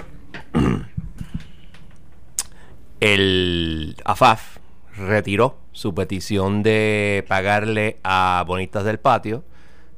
el 3.01 3.97
AFAF 4.05 4.59
retiró 4.97 5.59
su 5.73 5.95
petición 5.95 6.62
de 6.62 7.25
pagarle 7.27 7.99
a 8.05 8.45
Bonitas 8.47 8.85
del 8.85 9.01
Patio. 9.01 9.43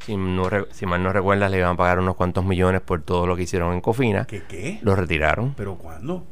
Si, 0.01 0.17
no, 0.17 0.49
si 0.71 0.87
mal 0.87 1.03
no 1.03 1.13
recuerdas, 1.13 1.51
le 1.51 1.59
iban 1.59 1.75
a 1.75 1.77
pagar 1.77 1.99
unos 1.99 2.17
cuantos 2.17 2.45
millones 2.45 2.81
por 2.81 3.03
todo 3.03 3.27
lo 3.27 3.37
que 3.37 3.43
hicieron 3.43 3.75
en 3.75 3.83
Cofina. 3.83 4.25
¿Qué 4.25 4.43
qué? 4.49 4.79
Lo 4.83 4.97
retiraron. 4.97 5.53
¿Pero 5.57 5.77
cuándo? 5.77 6.25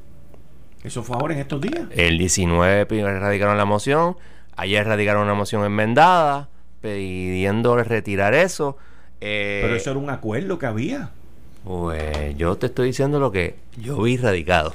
¿Eso 0.85 1.03
fue 1.03 1.17
ahora 1.17 1.33
en 1.33 1.41
estos 1.41 1.63
días? 1.63 1.87
El 1.93 2.19
19 2.19 2.85
radicaron 3.19 3.57
la 3.57 3.65
moción. 3.65 4.17
Ayer 4.55 4.87
radicaron 4.87 5.23
una 5.23 5.33
moción 5.33 5.65
enmendada 5.65 6.51
pidiendo 6.83 7.75
retirar 7.83 8.35
eso. 8.35 8.77
Eh, 9.23 9.61
Pero 9.63 9.77
eso 9.77 9.91
era 9.91 9.99
un 9.99 10.11
acuerdo 10.11 10.59
que 10.59 10.67
había. 10.67 11.11
Pues 11.65 12.37
yo 12.37 12.57
te 12.57 12.67
estoy 12.67 12.89
diciendo 12.89 13.19
lo 13.19 13.33
que 13.33 13.57
yo 13.79 14.03
vi 14.03 14.19
radicado. 14.19 14.75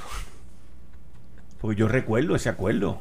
Pues 1.60 1.76
yo 1.76 1.86
recuerdo 1.86 2.34
ese 2.34 2.48
acuerdo. 2.48 2.98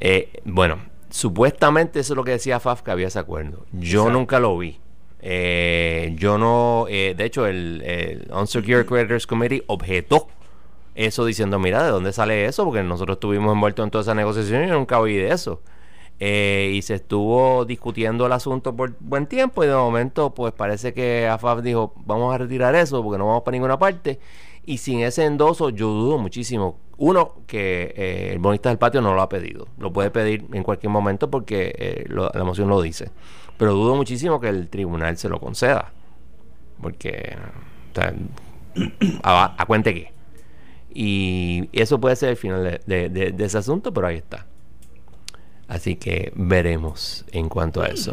Eh, 0.00 0.28
bueno, 0.44 0.80
supuestamente 1.08 2.00
eso 2.00 2.12
es 2.12 2.16
lo 2.16 2.24
que 2.24 2.32
decía 2.32 2.60
FAF 2.60 2.82
que 2.82 2.90
había 2.90 3.06
ese 3.06 3.18
acuerdo. 3.18 3.64
Yo 3.72 4.10
nunca 4.10 4.38
lo 4.38 4.58
vi. 4.58 4.78
Eh, 5.22 6.14
yo 6.18 6.36
no, 6.36 6.84
de 6.88 7.24
hecho, 7.24 7.46
el, 7.46 7.80
el 7.86 8.30
Unsecured 8.30 8.84
Creditors 8.84 9.26
Committee 9.26 9.62
objetó 9.66 10.28
eso 11.06 11.24
diciendo, 11.24 11.58
mira, 11.58 11.82
¿de 11.82 11.90
dónde 11.90 12.12
sale 12.12 12.46
eso? 12.46 12.64
Porque 12.64 12.82
nosotros 12.82 13.16
estuvimos 13.16 13.52
envueltos 13.52 13.84
en 13.84 13.90
toda 13.90 14.02
esa 14.02 14.14
negociación 14.14 14.64
y 14.64 14.66
nunca 14.66 15.00
oí 15.00 15.16
de 15.16 15.32
eso. 15.32 15.62
Eh, 16.22 16.72
y 16.74 16.82
se 16.82 16.96
estuvo 16.96 17.64
discutiendo 17.64 18.26
el 18.26 18.32
asunto 18.32 18.76
por 18.76 18.94
buen 19.00 19.26
tiempo 19.26 19.64
y 19.64 19.66
de 19.66 19.74
momento 19.74 20.34
pues 20.34 20.52
parece 20.52 20.92
que 20.92 21.26
AFAF 21.26 21.62
dijo 21.62 21.94
vamos 22.04 22.34
a 22.34 22.36
retirar 22.36 22.74
eso 22.74 23.02
porque 23.02 23.16
no 23.16 23.26
vamos 23.26 23.42
para 23.42 23.54
ninguna 23.54 23.78
parte 23.78 24.20
y 24.66 24.76
sin 24.76 25.00
ese 25.00 25.24
endoso 25.24 25.70
yo 25.70 25.88
dudo 25.88 26.18
muchísimo. 26.18 26.78
Uno 26.98 27.36
que 27.46 27.94
eh, 27.96 28.28
el 28.32 28.38
bonista 28.38 28.68
del 28.68 28.76
patio 28.76 29.00
no 29.00 29.14
lo 29.14 29.22
ha 29.22 29.30
pedido. 29.30 29.68
Lo 29.78 29.92
puede 29.94 30.10
pedir 30.10 30.46
en 30.52 30.62
cualquier 30.62 30.90
momento 30.90 31.30
porque 31.30 31.72
eh, 31.78 32.04
la 32.08 32.44
moción 32.44 32.68
lo 32.68 32.82
dice. 32.82 33.10
Pero 33.56 33.72
dudo 33.72 33.96
muchísimo 33.96 34.38
que 34.40 34.48
el 34.48 34.68
tribunal 34.68 35.16
se 35.16 35.30
lo 35.30 35.40
conceda. 35.40 35.92
Porque 36.82 37.36
a, 39.22 39.54
a 39.56 39.66
cuente 39.66 39.94
que 39.94 40.19
y 40.92 41.68
eso 41.72 42.00
puede 42.00 42.16
ser 42.16 42.30
el 42.30 42.36
final 42.36 42.80
de, 42.86 43.34
ese 43.38 43.58
asunto, 43.58 43.92
pero 43.92 44.06
ahí 44.06 44.16
está. 44.16 44.46
Así 45.68 45.94
que 45.94 46.32
veremos 46.34 47.24
en 47.30 47.48
cuanto 47.48 47.80
a 47.80 47.86
eso. 47.86 48.12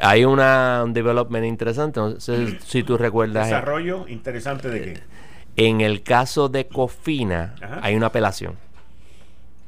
Hay 0.00 0.24
una, 0.24 0.82
un 0.84 0.92
development 0.92 1.46
interesante. 1.46 2.00
No 2.00 2.18
sé 2.18 2.58
si 2.66 2.82
tú 2.82 2.98
recuerdas. 2.98 3.46
¿Desarrollo 3.46 4.08
interesante 4.08 4.68
de 4.68 4.80
qué? 4.82 5.00
En 5.54 5.80
el 5.80 6.02
caso 6.02 6.48
de 6.48 6.66
Cofina, 6.66 7.54
hay 7.82 7.94
una 7.94 8.06
apelación. 8.06 8.54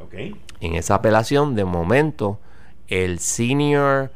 Okay. 0.04 0.34
En 0.60 0.74
esa 0.74 0.96
apelación, 0.96 1.54
de 1.54 1.64
momento, 1.64 2.40
el 2.88 3.20
senior, 3.20 4.10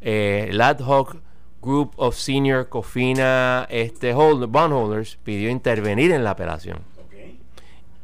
eh, 0.00 0.48
el 0.50 0.60
ad 0.60 0.78
hoc 0.80 1.16
group 1.62 1.92
of 1.96 2.16
senior 2.16 2.68
Cofina 2.68 3.66
este, 3.70 4.12
bondholders 4.12 5.18
pidió 5.24 5.50
intervenir 5.50 6.12
en 6.12 6.24
la 6.24 6.30
apelación 6.30 6.78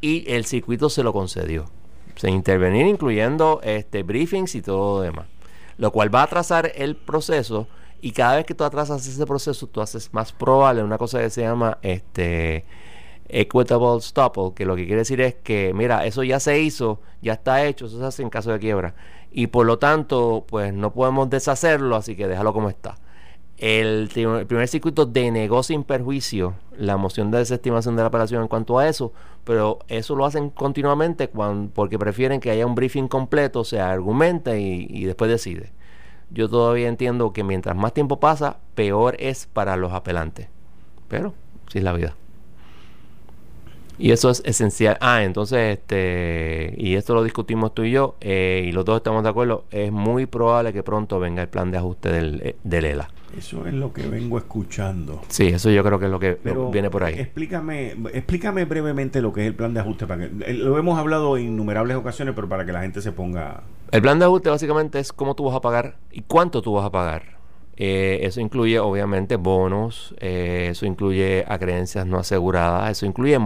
y 0.01 0.31
el 0.33 0.45
circuito 0.45 0.89
se 0.89 1.03
lo 1.03 1.13
concedió. 1.13 1.67
Se 2.17 2.31
intervenir 2.31 2.87
incluyendo 2.87 3.61
este 3.63 4.03
briefings 4.03 4.55
y 4.55 4.63
todo 4.63 4.97
lo 4.97 5.03
demás. 5.03 5.27
Lo 5.79 5.93
cual 5.93 6.15
va 6.15 6.21
a 6.21 6.25
atrasar 6.25 6.73
el 6.75 6.97
proceso 6.97 7.67
y 8.01 8.13
cada 8.13 8.37
vez 8.37 8.47
que 8.47 8.55
tú 8.55 8.65
atrasas 8.65 9.07
ese 9.07 9.27
proceso, 9.27 9.67
tú 9.67 9.81
haces 9.81 10.13
más 10.13 10.33
probable 10.33 10.83
una 10.83 10.99
cosa 10.99 11.19
que 11.19 11.31
se 11.31 11.43
llama 11.43 11.79
este 11.83 12.65
equitable 13.29 14.01
stopple, 14.01 14.53
que 14.55 14.65
lo 14.65 14.77
que 14.77 14.85
quiere 14.85 15.01
decir 15.01 15.21
es 15.21 15.35
que, 15.35 15.73
mira, 15.75 16.07
eso 16.07 16.23
ya 16.23 16.39
se 16.39 16.61
hizo, 16.61 17.01
ya 17.23 17.35
está 17.35 17.65
hecho, 17.65 17.87
eso 17.87 17.99
se 17.99 18.05
hace 18.05 18.23
en 18.23 18.31
caso 18.31 18.53
de 18.53 18.59
quiebra. 18.59 18.95
Y 19.31 19.49
por 19.49 19.67
lo 19.67 19.79
tanto, 19.79 20.45
pues 20.49 20.73
no 20.73 20.93
podemos 20.93 21.29
deshacerlo, 21.29 21.97
así 21.97 22.17
que 22.17 22.29
déjalo 22.29 22.53
como 22.53 22.71
está. 22.71 22.97
El, 23.59 24.09
primer 24.47 24.69
circuito 24.69 25.07
denegó 25.07 25.63
sin 25.63 25.83
perjuicio 25.83 26.55
la 26.77 26.99
moción 26.99 27.31
de 27.31 27.39
desestimación 27.39 27.97
de 27.97 28.03
la 28.03 28.09
apelación 28.09 28.43
en 28.43 28.49
cuanto 28.49 28.79
a 28.79 28.87
eso, 28.89 29.13
pero 29.47 29.79
eso 29.87 30.17
lo 30.17 30.27
hacen 30.27 30.51
continuamente 30.51 31.31
porque 31.73 32.01
prefieren 32.01 32.41
que 32.41 32.51
haya 32.51 32.67
un 32.67 32.75
briefing 32.75 33.07
completo, 33.07 33.63
se 33.63 33.79
argumenta 33.79 34.59
y, 34.59 35.05
después 35.05 35.31
decide. 35.31 35.71
yo 36.31 36.51
todavía 36.51 36.89
entiendo 36.89 37.33
que 37.33 37.45
mientras 37.45 37.77
más 37.77 37.95
tiempo 37.95 38.19
pasa, 38.19 38.59
peor 38.75 39.15
es 39.21 39.47
para 39.47 39.77
los 39.77 39.93
apelantes. 39.93 40.49
Pero, 41.07 41.33
sí 41.69 41.79
es 41.79 41.85
la 41.85 41.93
vida. 41.93 42.17
Y 43.99 44.11
eso 44.11 44.31
es 44.31 44.43
esencial. 44.45 44.99
Ah, 45.01 45.23
entonces, 45.23 45.79
este, 45.79 46.75
y 46.77 46.97
esto 46.97 47.15
lo 47.15 47.23
discutimos 47.23 47.73
tú 47.73 47.85
y 47.85 47.93
yo, 47.93 48.17
eh, 48.21 48.65
y 48.67 48.73
los 48.73 48.85
dos 48.85 48.97
estamos 48.97 49.23
de 49.23 49.29
acuerdo, 49.29 49.65
es 49.71 49.93
muy 49.93 50.27
probable 50.27 50.73
que 50.73 50.83
pronto 50.83 51.21
venga 51.21 51.43
el 51.43 51.49
plan 51.49 51.71
de 51.71 51.79
ajuste 51.79 52.11
del, 52.11 52.41
eh, 52.43 52.57
del 52.65 52.85
ELA. 52.85 53.09
Eso 53.37 53.67
es 53.67 53.75
lo 53.75 53.93
que 53.93 54.07
vengo 54.07 54.39
escuchando. 54.39 55.21
Sí, 55.29 55.49
eso 55.49 55.71
yo 55.71 55.85
creo 55.85 55.99
que 55.99 56.07
es 56.07 56.11
lo 56.11 56.19
que 56.19 56.39
Pero 56.43 56.71
viene 56.71 56.91
por 56.91 57.05
ahí. 57.05 57.15
Explícame, 57.15 57.97
explícame 58.13 58.65
brevemente 58.65 59.21
lo 59.21 59.33
que 59.33 59.43
es 59.43 59.47
el 59.49 59.55
plan 59.55 59.75
de 59.75 59.81
ajuste. 59.81 60.07
Para 60.07 60.29
que, 60.29 60.51
eh, 60.51 60.55
lo 60.55 60.79
hemos 60.79 60.99
hablado 60.99 61.37
en 61.37 61.49
innumerables 61.49 61.97
ocasiones, 61.97 62.35
pero 62.35 62.49
para 62.49 62.65
que 62.65 62.73
la 62.73 62.83
gente 62.83 63.03
se 63.03 63.13
ponga... 63.13 63.63
El 63.91 64.03
plan 64.03 64.19
de 64.19 64.25
ajuste 64.25 64.49
básicamente 64.49 64.99
es 64.99 65.13
cómo 65.13 65.35
tú 65.35 65.45
vas 65.45 65.55
a 65.55 65.61
pagar 65.61 65.99
y 66.11 66.23
cuánto 66.23 66.63
tú 66.63 66.73
vas 66.73 66.87
a 66.87 66.91
pagar. 66.91 67.37
Eh, 67.77 68.21
eso 68.23 68.41
incluye 68.41 68.79
obviamente 68.79 69.37
bonos, 69.37 70.15
eh, 70.19 70.69
eso 70.71 70.87
incluye 70.87 71.45
a 71.47 71.59
creencias 71.59 72.07
no 72.07 72.19
aseguradas, 72.19 72.91
eso 72.91 73.05
incluye 73.05 73.39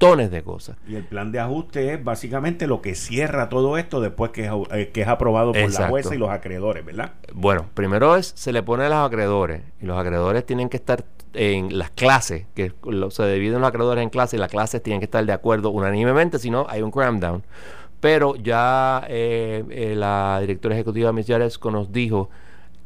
montones 0.00 0.30
de 0.30 0.42
cosas. 0.42 0.76
Y 0.88 0.96
el 0.96 1.04
plan 1.04 1.30
de 1.32 1.40
ajuste 1.40 1.92
es 1.94 2.02
básicamente 2.02 2.66
lo 2.66 2.80
que 2.80 2.94
cierra 2.94 3.48
todo 3.48 3.76
esto 3.76 4.00
después 4.00 4.30
que 4.30 4.46
es, 4.46 4.52
eh, 4.72 4.90
que 4.92 5.02
es 5.02 5.08
aprobado 5.08 5.52
por 5.52 5.60
la 5.82 5.88
jueza 5.88 6.14
y 6.14 6.18
los 6.18 6.30
acreedores, 6.30 6.84
¿verdad? 6.84 7.12
Bueno, 7.34 7.66
primero 7.74 8.16
es, 8.16 8.32
se 8.34 8.52
le 8.52 8.62
pone 8.62 8.84
a 8.84 8.88
los 8.88 8.98
acreedores 9.06 9.62
y 9.80 9.86
los 9.86 9.98
acreedores 9.98 10.44
tienen 10.46 10.68
que 10.68 10.76
estar 10.78 11.04
en 11.34 11.78
las 11.78 11.90
clases, 11.90 12.46
que 12.54 12.72
lo- 12.84 13.10
se 13.10 13.30
dividen 13.32 13.60
los 13.60 13.68
acreedores 13.68 14.02
en 14.02 14.10
clases 14.10 14.34
y 14.34 14.38
las 14.40 14.50
clases 14.50 14.82
tienen 14.82 15.00
que 15.00 15.04
estar 15.04 15.24
de 15.24 15.32
acuerdo 15.32 15.70
unánimemente, 15.70 16.38
si 16.38 16.50
no 16.50 16.66
hay 16.68 16.82
un 16.82 16.90
cram 16.90 17.20
down. 17.20 17.42
Pero 18.00 18.34
ya 18.34 19.04
eh, 19.08 19.62
eh, 19.70 19.94
la 19.94 20.38
directora 20.40 20.74
ejecutiva 20.74 21.12
Miss 21.12 21.26
Yaresco 21.26 21.70
nos 21.70 21.92
dijo 21.92 22.30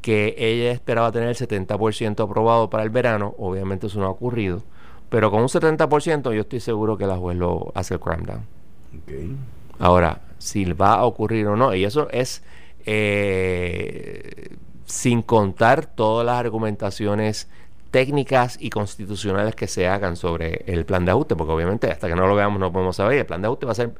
que 0.02 0.34
ella 0.36 0.72
esperaba 0.72 1.10
tener 1.12 1.28
el 1.30 1.36
70% 1.36 2.24
aprobado 2.24 2.68
para 2.68 2.82
el 2.82 2.90
verano, 2.90 3.34
obviamente 3.38 3.86
eso 3.86 3.98
no 4.00 4.06
ha 4.06 4.10
ocurrido, 4.10 4.62
pero 5.14 5.30
con 5.30 5.42
un 5.42 5.46
70% 5.46 6.34
yo 6.34 6.40
estoy 6.40 6.58
seguro 6.58 6.98
que 6.98 7.06
la 7.06 7.16
juez 7.16 7.36
lo 7.36 7.70
hace 7.76 7.94
el 7.94 8.00
cram 8.00 8.24
down. 8.24 8.40
Ok. 8.98 9.12
Ahora, 9.78 10.22
si 10.38 10.64
va 10.72 10.94
a 10.94 11.04
ocurrir 11.04 11.46
o 11.46 11.54
no, 11.54 11.72
y 11.72 11.84
eso 11.84 12.10
es 12.10 12.42
eh, 12.84 14.56
sin 14.86 15.22
contar 15.22 15.86
todas 15.86 16.26
las 16.26 16.40
argumentaciones 16.40 17.48
técnicas 17.92 18.56
y 18.60 18.70
constitucionales 18.70 19.54
que 19.54 19.68
se 19.68 19.86
hagan 19.86 20.16
sobre 20.16 20.64
el 20.66 20.84
plan 20.84 21.04
de 21.04 21.12
ajuste, 21.12 21.36
porque 21.36 21.52
obviamente 21.52 21.92
hasta 21.92 22.08
que 22.08 22.16
no 22.16 22.26
lo 22.26 22.34
veamos 22.34 22.58
no 22.58 22.72
podemos 22.72 22.96
saber. 22.96 23.20
El 23.20 23.26
plan 23.26 23.40
de 23.40 23.46
ajuste 23.46 23.66
va 23.66 23.70
a 23.70 23.76
ser 23.76 23.94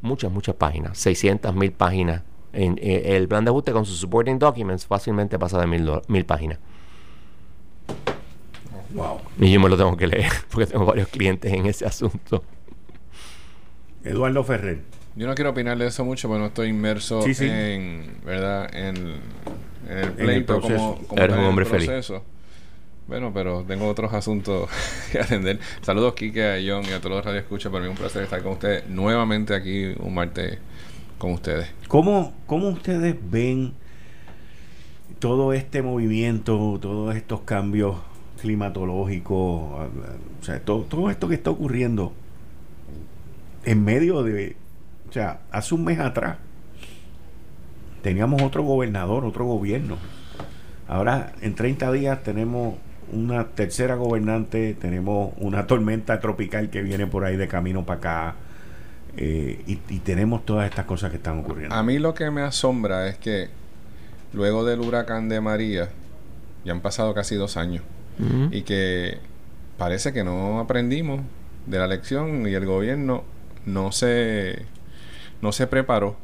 muchas, 0.00 0.32
muchas 0.32 0.56
páginas, 0.56 0.98
600 0.98 1.54
mil 1.54 1.70
páginas. 1.70 2.22
En, 2.52 2.76
eh, 2.82 3.16
el 3.16 3.28
plan 3.28 3.44
de 3.44 3.50
ajuste 3.50 3.70
con 3.70 3.86
sus 3.86 3.98
supporting 4.00 4.40
documents 4.40 4.84
fácilmente 4.84 5.38
pasa 5.38 5.60
de 5.60 5.68
mil, 5.68 5.88
mil 6.08 6.24
páginas. 6.24 6.58
Wow. 8.94 9.20
Y 9.38 9.52
yo 9.52 9.60
me 9.60 9.68
lo 9.68 9.76
tengo 9.76 9.96
que 9.96 10.06
leer 10.06 10.30
porque 10.50 10.66
tengo 10.66 10.84
varios 10.84 11.08
clientes 11.08 11.52
en 11.52 11.66
ese 11.66 11.86
asunto. 11.86 12.42
Eduardo 14.04 14.42
Ferrer. 14.44 14.80
Yo 15.16 15.26
no 15.26 15.34
quiero 15.34 15.50
opinar 15.50 15.76
de 15.76 15.86
eso 15.86 16.04
mucho 16.04 16.28
porque 16.28 16.40
no 16.40 16.46
estoy 16.46 16.68
inmerso 16.68 17.22
Sí, 17.22 17.34
sí. 17.34 17.46
en, 17.48 18.16
¿verdad? 18.24 18.74
En, 18.74 18.96
en 18.96 19.18
el 19.88 20.04
el 20.04 20.12
pleito 20.12 20.58
proceso. 20.60 20.78
como, 20.94 21.08
como 21.08 21.22
Eres 21.22 21.32
un 21.32 21.38
en 21.38 21.44
el 21.44 21.50
hombre 21.50 21.64
feliz. 21.66 21.86
proceso. 21.86 22.24
Bueno, 23.08 23.32
pero 23.34 23.64
tengo 23.66 23.88
otros 23.88 24.12
asuntos 24.14 24.70
que 25.12 25.18
atender. 25.20 25.58
Saludos, 25.82 26.14
Kike, 26.14 26.44
a 26.44 26.56
John 26.64 26.84
y 26.88 26.92
a 26.92 27.00
todos 27.00 27.16
los 27.16 27.24
radioescuchas. 27.24 27.70
Para 27.72 27.84
mí 27.84 27.90
es 27.90 27.96
un 27.96 28.00
placer 28.00 28.22
estar 28.22 28.42
con 28.42 28.52
ustedes 28.52 28.88
nuevamente 28.88 29.54
aquí 29.54 29.92
un 29.98 30.14
martes 30.14 30.58
con 31.18 31.32
ustedes. 31.32 31.68
¿Cómo, 31.88 32.32
¿Cómo 32.46 32.68
ustedes 32.68 33.16
ven 33.30 33.74
todo 35.18 35.52
este 35.52 35.82
movimiento, 35.82 36.78
todos 36.80 37.14
estos 37.16 37.40
cambios 37.40 37.96
climatológicos, 38.40 39.80
ah, 39.80 39.88
o 40.40 40.44
sea, 40.44 40.60
todo, 40.60 40.82
todo 40.82 41.10
esto 41.10 41.28
que 41.28 41.34
está 41.34 41.50
ocurriendo 41.50 42.12
en 43.64 43.84
medio 43.84 44.22
de, 44.22 44.56
o 45.08 45.12
sea, 45.12 45.40
hace 45.50 45.74
un 45.74 45.84
mes 45.84 45.98
atrás 45.98 46.38
teníamos 48.02 48.42
otro 48.42 48.62
gobernador, 48.62 49.24
otro 49.24 49.44
gobierno. 49.44 49.96
Ahora 50.88 51.32
en 51.40 51.54
30 51.54 51.92
días 51.92 52.22
tenemos 52.22 52.76
una 53.12 53.48
tercera 53.48 53.96
gobernante, 53.96 54.74
tenemos 54.74 55.32
una 55.38 55.66
tormenta 55.66 56.20
tropical 56.20 56.70
que 56.70 56.82
viene 56.82 57.06
por 57.06 57.24
ahí 57.24 57.36
de 57.36 57.48
camino 57.48 57.84
para 57.84 57.98
acá. 57.98 58.34
eh, 59.16 59.62
y 59.66 59.98
tenemos 59.98 60.46
todas 60.46 60.68
estas 60.68 60.84
cosas 60.86 61.10
que 61.10 61.16
están 61.16 61.40
ocurriendo. 61.40 61.74
A 61.74 61.82
mí 61.82 61.98
lo 61.98 62.14
que 62.14 62.30
me 62.30 62.42
asombra 62.42 63.08
es 63.08 63.18
que 63.18 63.48
luego 64.32 64.64
del 64.64 64.80
huracán 64.80 65.28
de 65.28 65.40
María, 65.40 65.88
ya 66.64 66.72
han 66.72 66.80
pasado 66.80 67.12
casi 67.12 67.34
dos 67.34 67.56
años, 67.56 67.82
Y 68.52 68.62
que 68.62 69.18
parece 69.78 70.12
que 70.12 70.24
no 70.24 70.60
aprendimos 70.60 71.20
de 71.66 71.78
la 71.78 71.86
lección 71.86 72.46
y 72.46 72.52
el 72.54 72.66
gobierno 72.66 73.24
no 73.66 73.92
se 73.92 74.64
no 75.42 75.52
se 75.52 75.66
preparó 75.66 76.16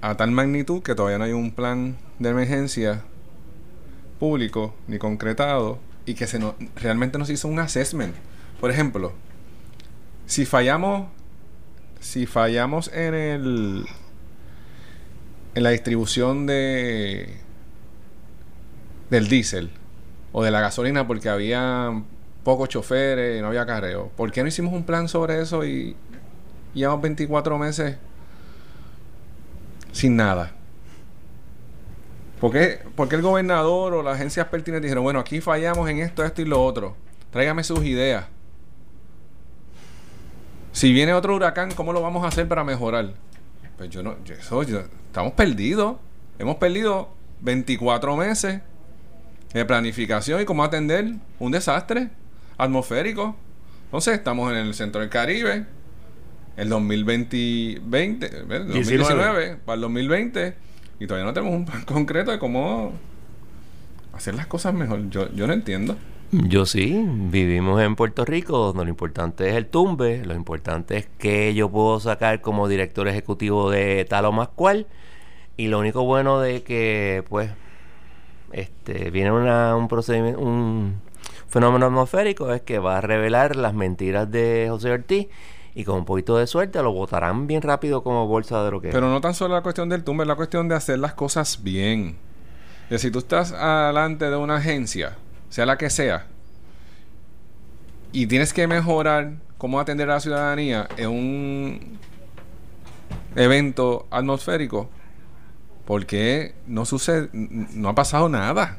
a 0.00 0.16
tal 0.16 0.30
magnitud 0.30 0.82
que 0.82 0.94
todavía 0.94 1.18
no 1.18 1.24
hay 1.24 1.32
un 1.32 1.50
plan 1.50 1.96
de 2.18 2.28
emergencia 2.30 3.02
público 4.18 4.74
ni 4.86 4.98
concretado 4.98 5.78
y 6.06 6.14
que 6.14 6.26
se 6.26 6.38
no- 6.38 6.54
realmente 6.76 7.18
nos 7.18 7.30
hizo 7.30 7.48
un 7.48 7.58
assessment. 7.58 8.14
Por 8.60 8.70
ejemplo, 8.70 9.12
si 10.26 10.44
fallamos 10.46 11.08
si 12.00 12.26
fallamos 12.26 12.90
en 12.94 13.14
el 13.14 13.86
en 15.54 15.62
la 15.62 15.70
distribución 15.70 16.46
de 16.46 17.34
del 19.10 19.28
diésel 19.28 19.70
o 20.32 20.42
de 20.44 20.50
la 20.50 20.60
gasolina 20.60 21.06
porque 21.06 21.28
había 21.28 22.02
pocos 22.44 22.68
choferes 22.68 23.38
y 23.38 23.42
no 23.42 23.48
había 23.48 23.66
carreo. 23.66 24.10
¿Por 24.16 24.30
qué 24.32 24.42
no 24.42 24.48
hicimos 24.48 24.72
un 24.72 24.84
plan 24.84 25.08
sobre 25.08 25.40
eso 25.40 25.64
y 25.64 25.96
llevamos 26.74 27.02
24 27.02 27.58
meses 27.58 27.96
sin 29.92 30.16
nada? 30.16 30.52
¿Por 32.40 32.52
qué, 32.52 32.80
por 32.96 33.08
qué 33.08 33.16
el 33.16 33.22
gobernador 33.22 33.92
o 33.94 34.02
las 34.02 34.14
agencias 34.14 34.46
pertinentes 34.46 34.84
dijeron, 34.84 35.04
bueno, 35.04 35.20
aquí 35.20 35.40
fallamos 35.40 35.88
en 35.90 35.98
esto, 35.98 36.24
esto 36.24 36.40
y 36.40 36.46
lo 36.46 36.62
otro? 36.64 36.96
Tráigame 37.30 37.62
sus 37.64 37.84
ideas. 37.84 38.24
Si 40.72 40.92
viene 40.92 41.12
otro 41.12 41.34
huracán, 41.34 41.72
¿cómo 41.74 41.92
lo 41.92 42.00
vamos 42.00 42.24
a 42.24 42.28
hacer 42.28 42.48
para 42.48 42.64
mejorar? 42.64 43.12
Pues 43.76 43.90
yo 43.90 44.02
no, 44.02 44.16
yo- 44.24 44.34
estamos 44.34 45.32
perdidos. 45.32 45.96
Hemos 46.38 46.56
perdido 46.56 47.10
24 47.40 48.16
meses 48.16 48.62
de 49.52 49.64
planificación 49.64 50.40
y 50.40 50.44
cómo 50.44 50.64
atender 50.64 51.14
un 51.38 51.52
desastre 51.52 52.10
atmosférico. 52.56 53.36
Entonces, 53.86 54.14
estamos 54.14 54.52
en 54.52 54.58
el 54.58 54.74
centro 54.74 55.00
del 55.00 55.10
Caribe, 55.10 55.66
el 56.56 56.68
2020, 56.68 57.80
20, 57.84 58.28
¿ves? 58.44 58.66
2019, 58.66 59.56
para 59.64 59.74
el 59.74 59.80
2020, 59.80 60.54
y 61.00 61.06
todavía 61.06 61.26
no 61.26 61.32
tenemos 61.32 61.54
un 61.56 61.64
plan 61.64 61.82
concreto 61.84 62.30
de 62.30 62.38
cómo 62.38 62.92
hacer 64.12 64.34
las 64.34 64.46
cosas 64.46 64.74
mejor. 64.74 65.10
Yo, 65.10 65.32
yo 65.32 65.46
no 65.46 65.52
entiendo. 65.52 65.96
Yo 66.32 66.64
sí, 66.64 67.04
vivimos 67.04 67.82
en 67.82 67.96
Puerto 67.96 68.24
Rico, 68.24 68.56
donde 68.58 68.84
lo 68.84 68.90
importante 68.90 69.48
es 69.48 69.56
el 69.56 69.66
tumbe, 69.66 70.24
lo 70.24 70.36
importante 70.36 70.96
es 70.96 71.08
que 71.18 71.54
yo 71.54 71.68
puedo 71.68 71.98
sacar 71.98 72.40
como 72.40 72.68
director 72.68 73.08
ejecutivo 73.08 73.68
de 73.68 74.04
tal 74.04 74.26
o 74.26 74.32
más 74.32 74.46
cual, 74.48 74.86
y 75.56 75.66
lo 75.66 75.80
único 75.80 76.04
bueno 76.04 76.38
de 76.38 76.62
que, 76.62 77.24
pues, 77.28 77.50
este, 78.52 79.10
viene 79.10 79.32
una- 79.32 79.76
un 79.76 79.88
procedimiento, 79.88 80.40
un 80.40 81.00
fenómeno 81.48 81.86
atmosférico 81.86 82.52
es 82.52 82.62
que 82.62 82.78
va 82.78 82.98
a 82.98 83.00
revelar 83.00 83.56
las 83.56 83.74
mentiras 83.74 84.30
de 84.30 84.66
José 84.68 84.92
Ortiz, 84.92 85.28
y 85.74 85.84
con 85.84 85.98
un 85.98 86.04
poquito 86.04 86.36
de 86.36 86.46
suerte 86.46 86.82
lo 86.82 86.92
botarán 86.92 87.46
bien 87.46 87.62
rápido 87.62 88.02
como 88.02 88.26
bolsa 88.26 88.62
de 88.64 88.70
lo. 88.70 88.80
Pero 88.80 89.08
no 89.08 89.20
tan 89.20 89.34
solo 89.34 89.54
la 89.54 89.62
cuestión 89.62 89.88
del 89.88 90.02
tumbe, 90.02 90.24
es 90.24 90.28
la 90.28 90.34
cuestión 90.34 90.68
de 90.68 90.74
hacer 90.74 90.98
las 90.98 91.14
cosas 91.14 91.62
bien. 91.62 92.16
Decir, 92.88 93.12
tú 93.12 93.20
estás 93.20 93.52
adelante 93.52 94.28
de 94.28 94.36
una 94.36 94.56
agencia, 94.56 95.16
sea 95.48 95.66
la 95.66 95.78
que 95.78 95.90
sea, 95.90 96.26
y 98.12 98.26
tienes 98.26 98.52
que 98.52 98.66
mejorar 98.66 99.34
cómo 99.58 99.78
atender 99.78 100.10
a 100.10 100.14
la 100.14 100.20
ciudadanía 100.20 100.88
en 100.96 101.08
un 101.10 101.98
evento 103.36 104.06
atmosférico, 104.10 104.90
porque 105.90 106.54
no 106.68 106.84
sucede, 106.84 107.30
no 107.32 107.88
ha 107.88 107.96
pasado 107.96 108.28
nada. 108.28 108.78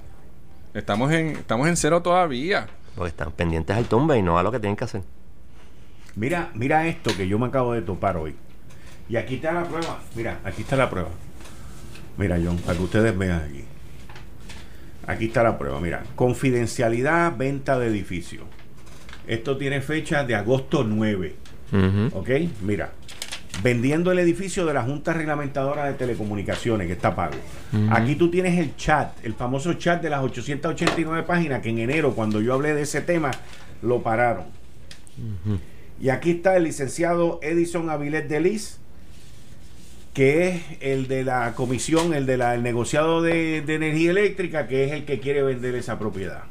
Estamos 0.73 1.11
en, 1.11 1.31
estamos 1.31 1.67
en 1.67 1.75
cero 1.75 2.01
todavía. 2.01 2.67
Porque 2.95 3.09
están 3.09 3.33
pendientes 3.33 3.75
al 3.75 3.83
tumbe 3.83 4.17
y 4.17 4.21
no 4.21 4.39
a 4.39 4.43
lo 4.43 4.49
que 4.49 4.61
tienen 4.61 4.77
que 4.77 4.85
hacer. 4.85 5.01
Mira, 6.15 6.51
mira 6.53 6.87
esto 6.87 7.11
que 7.17 7.27
yo 7.27 7.37
me 7.37 7.47
acabo 7.47 7.73
de 7.73 7.81
topar 7.81 8.15
hoy. 8.15 8.37
Y 9.09 9.17
aquí 9.17 9.35
está 9.35 9.51
la 9.51 9.65
prueba. 9.65 9.99
Mira, 10.15 10.39
aquí 10.45 10.61
está 10.61 10.77
la 10.77 10.89
prueba. 10.89 11.09
Mira, 12.15 12.39
John, 12.41 12.55
para 12.59 12.77
que 12.77 12.83
ustedes 12.85 13.17
vean 13.17 13.41
aquí. 13.41 13.65
Aquí 15.05 15.25
está 15.25 15.43
la 15.43 15.57
prueba. 15.57 15.81
Mira, 15.81 16.03
confidencialidad, 16.15 17.35
venta 17.35 17.77
de 17.77 17.87
edificio. 17.87 18.45
Esto 19.27 19.57
tiene 19.57 19.81
fecha 19.81 20.23
de 20.23 20.35
agosto 20.35 20.85
9. 20.85 21.35
Ujú. 21.73 22.17
¿Ok? 22.17 22.29
Mira, 22.61 22.93
vendiendo 23.63 24.11
el 24.11 24.19
edificio 24.19 24.65
de 24.65 24.73
la 24.73 24.83
Junta 24.83 25.13
Reglamentadora 25.13 25.85
de 25.85 25.93
Telecomunicaciones, 25.93 26.87
que 26.87 26.93
está 26.93 27.15
pago. 27.15 27.35
Aquí 27.91 28.15
tú 28.15 28.31
tienes 28.31 28.57
el 28.57 28.75
chat, 28.75 29.13
el 29.23 29.33
famoso 29.33 29.73
chat 29.73 30.01
de 30.01 30.09
las 30.09 30.23
889 30.23 31.23
páginas, 31.23 31.61
que 31.61 31.69
en 31.69 31.79
enero, 31.79 32.13
cuando 32.13 32.41
yo 32.41 32.53
hablé 32.53 32.73
de 32.73 32.83
ese 32.83 33.01
tema, 33.01 33.31
lo 33.81 34.01
pararon. 34.01 34.45
Y 35.99 36.09
aquí 36.09 36.31
está 36.31 36.55
el 36.57 36.63
licenciado 36.63 37.39
Edison 37.43 37.89
Avilés 37.89 38.27
de 38.27 38.39
Liz, 38.39 38.77
que 40.13 40.49
es 40.49 40.61
el 40.81 41.07
de 41.07 41.23
la 41.23 41.53
comisión, 41.53 42.13
el 42.13 42.25
del 42.25 42.41
negociado 42.63 43.21
de, 43.21 43.61
de 43.61 43.75
energía 43.75 44.11
eléctrica, 44.11 44.67
que 44.67 44.85
es 44.85 44.91
el 44.91 45.05
que 45.05 45.19
quiere 45.19 45.43
vender 45.43 45.75
esa 45.75 45.99
propiedad. 45.99 46.43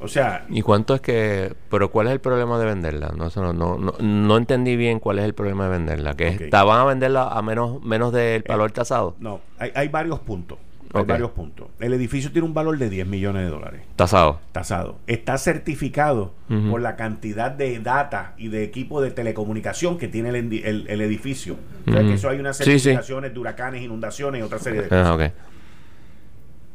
O 0.00 0.08
sea. 0.08 0.46
¿Y 0.48 0.62
cuánto 0.62 0.94
es 0.94 1.00
que.? 1.00 1.52
Pero 1.70 1.90
¿cuál 1.90 2.06
es 2.06 2.12
el 2.12 2.20
problema 2.20 2.58
de 2.58 2.66
venderla? 2.66 3.12
No, 3.16 3.28
no, 3.34 3.52
no, 3.52 3.94
no, 3.98 4.36
entendí 4.36 4.76
bien 4.76 5.00
cuál 5.00 5.18
es 5.18 5.24
el 5.24 5.34
problema 5.34 5.64
de 5.64 5.70
venderla. 5.70 6.14
¿Que 6.14 6.28
estaban 6.28 6.80
a 6.80 6.84
venderla 6.84 7.28
a 7.28 7.42
menos, 7.42 7.82
menos 7.82 8.12
del 8.12 8.44
valor 8.46 8.70
tasado? 8.72 9.16
No, 9.18 9.40
hay, 9.58 9.72
hay 9.74 9.88
varios 9.88 10.20
puntos. 10.20 10.58
Hay 10.94 11.04
varios 11.04 11.32
puntos. 11.32 11.68
El 11.80 11.92
edificio 11.92 12.32
tiene 12.32 12.46
un 12.46 12.54
valor 12.54 12.78
de 12.78 12.88
10 12.88 13.06
millones 13.06 13.42
de 13.42 13.50
dólares. 13.50 13.82
Tasado. 13.96 14.40
Tasado. 14.52 14.98
Está 15.06 15.36
certificado 15.36 16.32
por 16.70 16.80
la 16.80 16.96
cantidad 16.96 17.50
de 17.50 17.78
data 17.78 18.34
y 18.38 18.48
de 18.48 18.64
equipo 18.64 19.02
de 19.02 19.10
telecomunicación 19.10 19.98
que 19.98 20.08
tiene 20.08 20.30
el, 20.30 20.86
el, 20.88 21.00
edificio. 21.02 21.56
O 21.86 21.92
sea, 21.92 22.00
que 22.00 22.14
eso 22.14 22.30
hay 22.30 22.40
unas 22.40 22.56
certificaciones 22.56 23.34
de 23.34 23.38
huracanes, 23.38 23.82
inundaciones 23.82 24.40
y 24.40 24.42
otra 24.42 24.58
serie 24.58 24.82
de 24.82 24.96
ah, 24.96 25.12
cosas. 25.12 25.32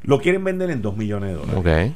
Lo 0.03 0.19
quieren 0.19 0.43
vender 0.43 0.69
en 0.69 0.81
2 0.81 0.95
millones 0.95 1.29
de 1.29 1.35
dólares. 1.35 1.59
Okay 1.59 1.95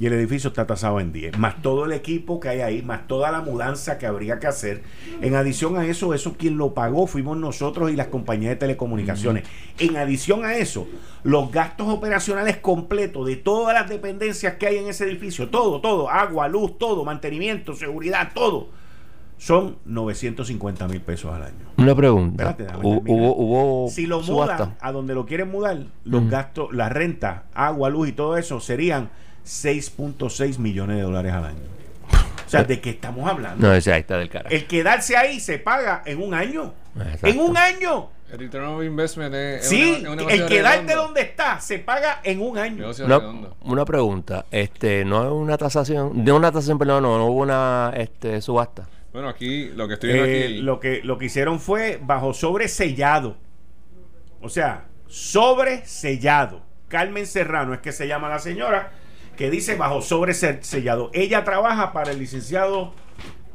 y 0.00 0.06
el 0.06 0.14
edificio 0.14 0.48
está 0.48 0.66
tasado 0.66 0.98
en 0.98 1.12
10, 1.12 1.36
más 1.36 1.60
todo 1.60 1.84
el 1.84 1.92
equipo 1.92 2.40
que 2.40 2.48
hay 2.48 2.60
ahí, 2.62 2.80
más 2.80 3.06
toda 3.06 3.30
la 3.30 3.42
mudanza 3.42 3.98
que 3.98 4.06
habría 4.06 4.38
que 4.38 4.46
hacer. 4.46 4.82
En 5.20 5.34
adición 5.34 5.76
a 5.76 5.84
eso, 5.84 6.14
eso 6.14 6.38
quien 6.38 6.56
lo 6.56 6.72
pagó 6.72 7.06
fuimos 7.06 7.36
nosotros 7.36 7.90
y 7.90 7.96
las 7.96 8.06
compañías 8.06 8.52
de 8.52 8.56
telecomunicaciones. 8.56 9.44
En 9.78 9.98
adición 9.98 10.46
a 10.46 10.56
eso, 10.56 10.88
los 11.22 11.52
gastos 11.52 11.86
operacionales 11.88 12.56
completos 12.56 13.26
de 13.26 13.36
todas 13.36 13.74
las 13.74 13.90
dependencias 13.90 14.54
que 14.54 14.68
hay 14.68 14.78
en 14.78 14.88
ese 14.88 15.04
edificio, 15.04 15.50
todo, 15.50 15.82
todo, 15.82 16.08
agua, 16.08 16.48
luz, 16.48 16.78
todo, 16.78 17.04
mantenimiento, 17.04 17.74
seguridad, 17.74 18.30
todo, 18.34 18.68
son 19.36 19.76
950 19.84 20.88
mil 20.88 21.02
pesos 21.02 21.30
al 21.30 21.42
año. 21.42 21.72
Una 21.76 21.94
pregunta. 21.94 22.56
hubo, 22.82 23.90
si 23.90 24.06
lo 24.06 24.22
mudan 24.22 24.76
a 24.80 24.92
donde 24.92 25.14
lo 25.14 25.26
quieren 25.26 25.50
mudar, 25.50 25.78
los 26.04 26.30
gastos, 26.30 26.72
la 26.72 26.88
renta, 26.88 27.44
agua, 27.52 27.90
luz 27.90 28.08
y 28.08 28.12
todo 28.12 28.38
eso 28.38 28.60
serían 28.60 29.10
6.6 29.44 30.58
millones 30.58 30.96
de 30.96 31.02
dólares 31.02 31.32
al 31.32 31.44
año. 31.44 31.80
O 32.46 32.50
sea, 32.50 32.64
¿de 32.64 32.80
qué 32.80 32.90
estamos 32.90 33.30
hablando? 33.30 33.68
No, 33.68 33.72
ese 33.72 33.92
ahí 33.92 34.00
está 34.00 34.18
del 34.18 34.28
carajo. 34.28 34.52
El 34.52 34.66
quedarse 34.66 35.16
ahí 35.16 35.38
se 35.38 35.58
paga 35.58 36.02
en 36.04 36.20
un 36.20 36.34
año. 36.34 36.74
En 37.22 37.38
un 37.38 37.56
año. 37.56 38.10
El 38.32 38.38
return 38.38 38.64
of 38.66 38.82
investment 38.84 39.34
es, 39.34 39.66
sí, 39.66 40.04
el 40.28 40.46
quedarte 40.46 40.94
donde 40.94 41.20
está 41.20 41.58
se 41.60 41.80
paga 41.80 42.20
en 42.22 42.40
un 42.40 42.58
año. 42.58 42.90
Una, 43.62 43.84
pregunta, 43.84 44.46
este, 44.52 45.04
no 45.04 45.24
es 45.24 45.32
una 45.32 45.58
tasación, 45.58 46.24
de 46.24 46.30
una 46.30 46.52
tasación, 46.52 46.78
perdón, 46.78 47.02
no, 47.02 47.18
no 47.18 47.26
hubo 47.26 47.42
una 47.42 47.92
este, 47.96 48.40
subasta. 48.40 48.88
Bueno, 49.12 49.28
aquí 49.28 49.70
lo 49.70 49.88
que 49.88 49.94
estoy 49.94 50.12
viendo 50.12 50.30
eh, 50.30 50.48
Lo 50.62 50.78
que, 50.78 51.00
lo 51.02 51.18
que 51.18 51.26
hicieron 51.26 51.58
fue 51.58 51.98
bajo 52.00 52.32
sobresellado. 52.32 53.36
O 54.40 54.48
sea, 54.48 54.86
sobresellado. 55.08 56.62
Carmen 56.88 57.26
Serrano 57.26 57.74
es 57.74 57.80
que 57.80 57.92
se 57.92 58.06
llama 58.06 58.28
la 58.28 58.38
señora 58.38 58.92
que 59.36 59.50
dice 59.50 59.76
bajo 59.76 60.02
sobre 60.02 60.34
sellado. 60.34 61.10
Ella 61.12 61.44
trabaja 61.44 61.92
para 61.92 62.10
el 62.10 62.18
licenciado 62.18 62.92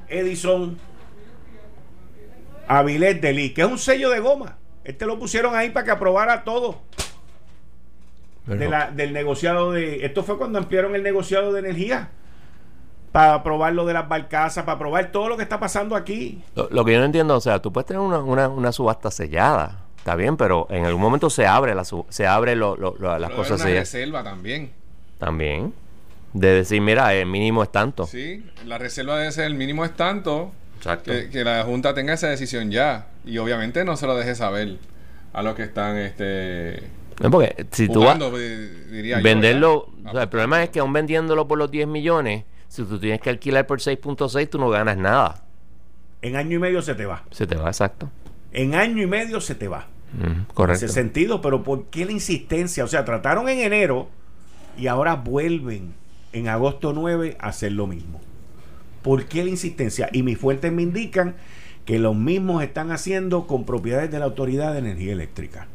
Edison 0.10 0.78
Avilés 2.68 3.22
de 3.22 3.34
Lee, 3.34 3.54
que 3.54 3.62
es 3.62 3.68
un 3.68 3.78
sello 3.78 4.10
de 4.10 4.20
goma. 4.20 4.58
Este 4.84 5.06
lo 5.06 5.20
pusieron 5.20 5.56
ahí 5.56 5.70
para 5.70 5.86
que 5.86 5.92
aprobara 5.92 6.44
todo. 6.44 6.82
del 8.46 9.14
negociado 9.14 9.72
de. 9.72 10.06
Esto 10.06 10.24
fue 10.24 10.38
cuando 10.38 10.60
ampliaron 10.60 10.96
el 10.96 11.04
negociado 11.04 11.54
de 11.54 11.60
energía. 11.60 12.10
Para 13.12 13.36
aprobar 13.36 13.74
lo 13.74 13.86
de 13.86 13.94
las 13.94 14.10
barcazas, 14.10 14.66
para 14.66 14.76
aprobar 14.76 15.12
todo 15.12 15.30
lo 15.30 15.38
que 15.38 15.44
está 15.44 15.58
pasando 15.58 15.96
aquí. 15.96 16.44
Lo, 16.54 16.84
que 16.84 16.92
yo 16.92 17.00
no 17.00 17.06
entiendo, 17.06 17.38
o 17.38 17.40
sea, 17.40 17.62
tú 17.62 17.72
puedes 17.72 17.88
tener 17.88 18.02
una, 18.02 18.72
subasta 18.74 19.10
sellada. 19.10 19.86
Está 19.98 20.16
bien, 20.16 20.36
pero 20.36 20.68
en 20.70 20.86
algún 20.86 21.02
momento 21.02 21.30
se 21.30 21.48
abre 21.48 21.74
la 21.74 21.86
se 21.86 22.28
abre 22.28 22.56
lo, 22.56 22.76
las 22.76 23.32
cosas 23.32 23.62
selladas. 23.62 23.92
reserva 23.92 24.24
también. 24.24 24.85
También. 25.18 25.74
De 26.34 26.50
decir, 26.50 26.82
mira, 26.82 27.14
el 27.14 27.28
mínimo 27.28 27.64
es 27.64 27.72
tanto. 27.72 28.06
Sí, 28.06 28.44
la 28.66 28.78
reserva 28.78 29.18
debe 29.18 29.32
ser 29.32 29.46
el 29.46 29.56
mínimo 29.56 29.86
es 29.86 29.96
tanto. 29.96 30.52
Que, 31.04 31.44
la 31.44 31.64
Junta 31.64 31.94
tenga 31.94 32.14
esa 32.14 32.28
decisión 32.28 32.70
ya. 32.72 33.08
Y 33.26 33.38
obviamente 33.38 33.86
no 33.86 33.98
se 33.98 34.06
lo 34.06 34.16
deje 34.16 34.36
saber 34.36 34.78
a 35.34 35.42
los 35.42 35.56
que 35.56 35.64
están 35.64 35.98
este 35.98 36.84
no, 37.22 37.32
porque 37.32 37.66
si 37.72 37.88
tú 37.88 38.04
vas, 38.04 38.18
pues, 38.18 39.24
venderlo, 39.24 39.90
o 40.06 40.12
sea, 40.12 40.24
el 40.24 40.30
problema 40.30 40.64
es 40.64 40.70
que 40.70 40.80
aún 40.80 40.92
vendiéndolo 40.92 41.48
por 41.48 41.58
los 41.58 41.72
10 41.72 41.88
millones, 41.88 42.44
si 42.68 42.84
tú 42.84 43.00
tienes 43.00 43.22
que 43.22 43.30
alquilar 43.30 43.66
por 43.66 43.80
6.6, 43.80 44.50
tú 44.50 44.60
no 44.60 44.70
ganas 44.70 44.98
nada. 44.98 45.44
En 46.22 46.36
año 46.36 46.58
y 46.58 46.60
medio 46.60 46.82
se 46.82 46.94
te 46.96 47.06
va. 47.06 47.24
Se 47.32 47.48
te 47.48 47.56
va, 47.56 47.68
exacto. 47.68 48.10
En 48.52 48.76
año 48.76 49.02
y 49.02 49.08
medio 49.08 49.40
se 49.40 49.56
te 49.56 49.68
va. 49.68 49.88
correcto. 50.54 50.84
En 50.84 50.86
ese 50.86 50.90
sentido, 50.90 51.42
pero 51.42 51.64
¿por 51.64 51.86
qué 51.86 52.06
la 52.06 52.12
insistencia? 52.12 52.84
O 52.84 52.88
sea, 52.88 53.06
trataron 53.06 53.48
en 53.48 53.60
enero 53.60 54.10
y 54.78 54.88
ahora 54.88 55.16
vuelven 55.16 55.94
en 56.34 56.48
agosto 56.48 56.94
9 56.94 57.38
a 57.40 57.48
hacer 57.48 57.72
lo 57.72 57.88
mismo. 57.88 58.22
¿Por 59.02 59.26
qué 59.26 59.44
la 59.44 59.50
insistencia? 59.50 60.10
Y 60.12 60.24
mis 60.24 60.38
fuentes 60.38 60.72
me 60.72 60.82
indican 60.82 61.36
que 61.86 62.00
los 62.00 62.16
mismos 62.16 62.64
están 62.64 62.92
haciendo 62.92 63.48
con 63.48 63.66
propiedades 63.66 64.12
de 64.12 64.20
la 64.20 64.26
Autoridad 64.26 64.74
de 64.74 64.80
Energía 64.80 65.14
Eléctrica. 65.14 65.68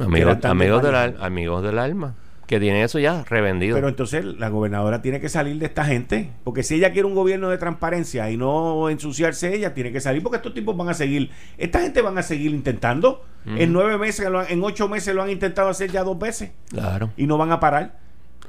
Amigos, 0.00 0.44
amigos, 0.44 0.82
del, 0.82 0.94
amigos 0.96 1.62
del 1.62 1.78
alma, 1.78 2.14
que 2.46 2.58
tienen 2.58 2.82
eso 2.82 2.98
ya 2.98 3.24
revendido. 3.24 3.76
Pero 3.76 3.88
entonces 3.88 4.24
la 4.24 4.48
gobernadora 4.48 5.00
tiene 5.00 5.20
que 5.20 5.28
salir 5.28 5.58
de 5.58 5.66
esta 5.66 5.84
gente, 5.84 6.30
porque 6.44 6.62
si 6.62 6.74
ella 6.74 6.92
quiere 6.92 7.06
un 7.06 7.14
gobierno 7.14 7.48
de 7.48 7.58
transparencia 7.58 8.30
y 8.30 8.36
no 8.36 8.88
ensuciarse 8.90 9.54
ella, 9.54 9.74
tiene 9.74 9.92
que 9.92 10.00
salir, 10.00 10.22
porque 10.22 10.36
estos 10.36 10.52
tipos 10.52 10.76
van 10.76 10.88
a 10.88 10.94
seguir, 10.94 11.30
esta 11.58 11.80
gente 11.80 12.02
van 12.02 12.18
a 12.18 12.22
seguir 12.22 12.52
intentando. 12.52 13.24
En 13.44 13.72
nueve 13.72 13.98
meses, 13.98 14.28
en 14.48 14.62
ocho 14.62 14.88
meses 14.88 15.14
lo 15.14 15.22
han 15.22 15.30
intentado 15.30 15.68
hacer 15.68 15.90
ya 15.90 16.04
dos 16.04 16.18
veces. 16.18 16.52
Claro. 16.70 17.10
Y 17.16 17.26
no 17.26 17.38
van 17.38 17.50
a 17.50 17.58
parar. 17.58 17.98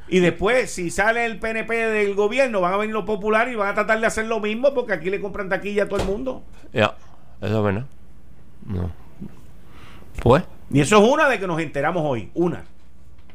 Y 0.07 0.19
después, 0.19 0.71
si 0.71 0.89
sale 0.89 1.25
el 1.25 1.39
PNP 1.39 1.73
del 1.73 2.13
gobierno, 2.13 2.61
van 2.61 2.73
a 2.73 2.77
venir 2.77 2.93
los 2.93 3.05
populares 3.05 3.53
y 3.53 3.57
van 3.57 3.69
a 3.69 3.73
tratar 3.73 3.99
de 3.99 4.05
hacer 4.05 4.25
lo 4.25 4.39
mismo 4.39 4.73
porque 4.73 4.93
aquí 4.93 5.09
le 5.09 5.21
compran 5.21 5.49
taquilla 5.49 5.83
a 5.83 5.87
todo 5.87 6.01
el 6.01 6.05
mundo. 6.05 6.43
Ya, 6.73 6.95
eso 7.41 7.57
es 7.57 7.63
verdad. 7.63 7.85
No. 8.65 8.91
Pues. 10.21 10.43
Y 10.69 10.81
eso 10.81 11.03
es 11.03 11.09
una 11.09 11.29
de 11.29 11.39
que 11.39 11.47
nos 11.47 11.59
enteramos 11.59 12.03
hoy. 12.05 12.29
Una 12.33 12.63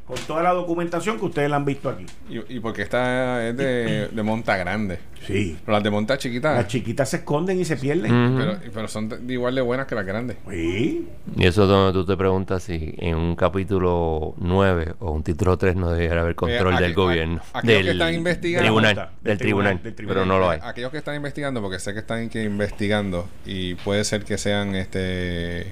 con 0.09 0.17
toda 0.21 0.41
la 0.41 0.53
documentación 0.53 1.19
que 1.19 1.25
ustedes 1.25 1.51
la 1.51 1.57
han 1.57 1.65
visto 1.65 1.87
aquí. 1.87 2.03
Y, 2.27 2.59
porque 2.61 2.81
esta 2.81 3.47
es 3.47 3.55
de, 3.55 4.23
monta 4.23 4.57
grande. 4.57 4.97
Sí. 5.27 5.55
Pero 5.63 5.73
las 5.73 5.83
de 5.83 5.91
monta 5.91 6.17
chiquitas. 6.17 6.55
Las 6.57 6.67
chiquitas 6.67 7.07
se 7.11 7.17
esconden 7.17 7.59
y 7.59 7.65
se 7.65 7.77
pierden. 7.77 8.59
pero, 8.73 8.87
son 8.87 9.07
igual 9.29 9.53
de 9.53 9.61
buenas 9.61 9.85
que 9.85 9.93
las 9.93 10.07
grandes. 10.07 10.37
Sí. 10.49 11.07
Y 11.37 11.45
eso 11.45 11.61
es 11.61 11.69
donde 11.69 11.93
tú 11.93 12.07
te 12.07 12.17
preguntas 12.17 12.63
si 12.63 12.95
en 12.97 13.17
un 13.17 13.35
capítulo 13.35 14.33
9 14.37 14.95
o 14.97 15.11
un 15.11 15.21
título 15.21 15.59
3 15.59 15.75
no 15.75 15.91
debería 15.91 16.21
haber 16.21 16.33
control 16.33 16.77
del 16.77 16.95
gobierno. 16.95 17.41
Aquellos 17.53 17.83
que 17.83 17.91
están 17.91 18.13
investigando. 18.15 18.63
Tribunal, 18.63 19.09
del, 19.21 19.37
tribunal, 19.37 19.79
Pero 19.83 20.25
no 20.25 20.39
lo 20.39 20.49
hay. 20.49 20.59
Aquellos 20.63 20.89
que 20.89 20.97
están 20.97 21.17
investigando, 21.17 21.61
porque 21.61 21.77
sé 21.77 21.93
que 21.93 21.99
están 21.99 22.23
investigando 22.33 23.29
y 23.45 23.75
puede 23.75 24.03
ser 24.03 24.23
que 24.23 24.39
sean 24.39 24.73
este 24.73 25.71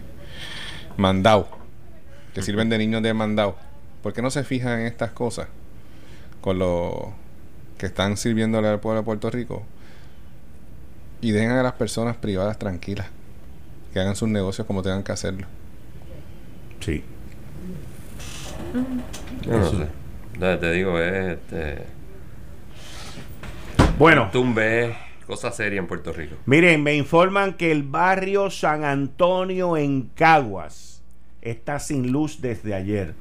mandados. 0.95 1.47
Que 2.35 2.43
sirven 2.43 2.69
de 2.69 2.77
niños 2.77 3.01
de 3.01 3.15
mandado 3.15 3.66
¿Por 4.01 4.13
qué 4.13 4.21
no 4.21 4.29
se 4.29 4.43
fijan 4.43 4.79
en 4.79 4.87
estas 4.87 5.11
cosas 5.11 5.47
con 6.41 6.59
los 6.59 6.93
que 7.77 7.87
están 7.87 8.17
sirviendo 8.17 8.59
al 8.59 8.79
pueblo 8.79 9.01
de 9.01 9.05
Puerto 9.05 9.29
Rico? 9.29 9.63
Y 11.21 11.31
dejen 11.31 11.51
a 11.51 11.63
las 11.63 11.73
personas 11.73 12.15
privadas 12.17 12.59
tranquilas. 12.59 13.07
Que 13.93 13.99
hagan 13.99 14.15
sus 14.15 14.29
negocios 14.29 14.67
como 14.67 14.83
tengan 14.83 15.03
que 15.03 15.11
hacerlo. 15.11 15.47
Sí. 16.79 17.03
no 19.47 19.69
sé. 19.69 19.87
Te 20.57 20.71
digo, 20.71 20.99
es 20.99 21.37
este. 21.37 21.83
Bueno. 23.97 24.29
Tumbe 24.31 24.95
cosa 25.27 25.51
seria 25.51 25.79
en 25.79 25.87
Puerto 25.87 26.13
Rico. 26.13 26.37
Miren, 26.45 26.81
me 26.81 26.95
informan 26.95 27.53
que 27.53 27.71
el 27.71 27.83
barrio 27.83 28.49
San 28.49 28.85
Antonio 28.85 29.75
en 29.75 30.03
Caguas 30.15 31.03
está 31.41 31.79
sin 31.79 32.11
luz 32.11 32.41
desde 32.41 32.73
ayer 32.73 33.13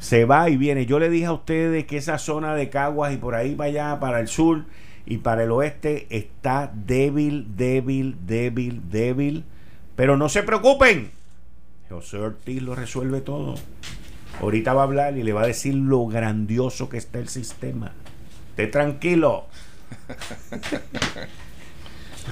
se 0.00 0.24
va 0.24 0.50
y 0.50 0.56
viene. 0.56 0.86
Yo 0.86 0.98
le 0.98 1.10
dije 1.10 1.26
a 1.26 1.32
ustedes 1.32 1.84
que 1.84 1.98
esa 1.98 2.18
zona 2.18 2.54
de 2.54 2.70
Caguas 2.70 3.12
y 3.12 3.18
por 3.18 3.34
ahí 3.36 3.54
para 3.54 3.68
allá, 3.68 4.00
para 4.00 4.18
el 4.18 4.28
sur 4.28 4.64
y 5.06 5.18
para 5.18 5.44
el 5.44 5.52
oeste, 5.52 6.06
está 6.10 6.72
débil, 6.74 7.46
débil, 7.56 8.16
débil, 8.26 8.80
débil. 8.90 9.44
Pero 9.94 10.16
no 10.16 10.28
se 10.28 10.42
preocupen. 10.42 11.12
José 11.88 12.16
Ortiz 12.16 12.60
lo 12.62 12.74
resuelve 12.74 13.20
todo. 13.20 13.54
Ahorita 14.40 14.72
va 14.72 14.80
a 14.82 14.84
hablar 14.84 15.18
y 15.18 15.22
le 15.22 15.34
va 15.34 15.42
a 15.42 15.46
decir 15.46 15.74
lo 15.74 16.06
grandioso 16.06 16.88
que 16.88 16.96
está 16.96 17.18
el 17.18 17.28
sistema. 17.28 17.92
Esté 18.50 18.68
tranquilo. 18.68 19.46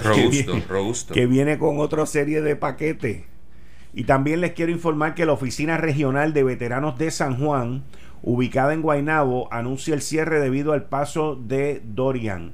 Robusto, 0.03 0.63
robusto. 0.69 1.15
Que 1.15 1.27
viene 1.27 1.59
con 1.59 1.81
otra 1.81 2.07
serie 2.07 2.41
de 2.41 2.57
paquetes. 2.57 3.25
Y 3.99 4.05
también 4.05 4.41
les 4.41 4.53
quiero 4.53 4.71
informar 4.71 5.17
que 5.17 5.27
la 5.27 5.33
Oficina 5.33 5.77
Regional 5.77 6.33
de 6.33 6.45
Veteranos 6.45 6.97
de 6.99 7.11
San 7.11 7.37
Juan, 7.37 7.83
ubicada 8.23 8.73
en 8.73 8.81
Guaynabo, 8.81 9.53
anuncia 9.53 9.93
el 9.93 10.03
cierre 10.03 10.39
debido 10.39 10.73
al 10.73 10.85
paso 10.85 11.35
de 11.35 11.83
Dorian. 11.85 12.53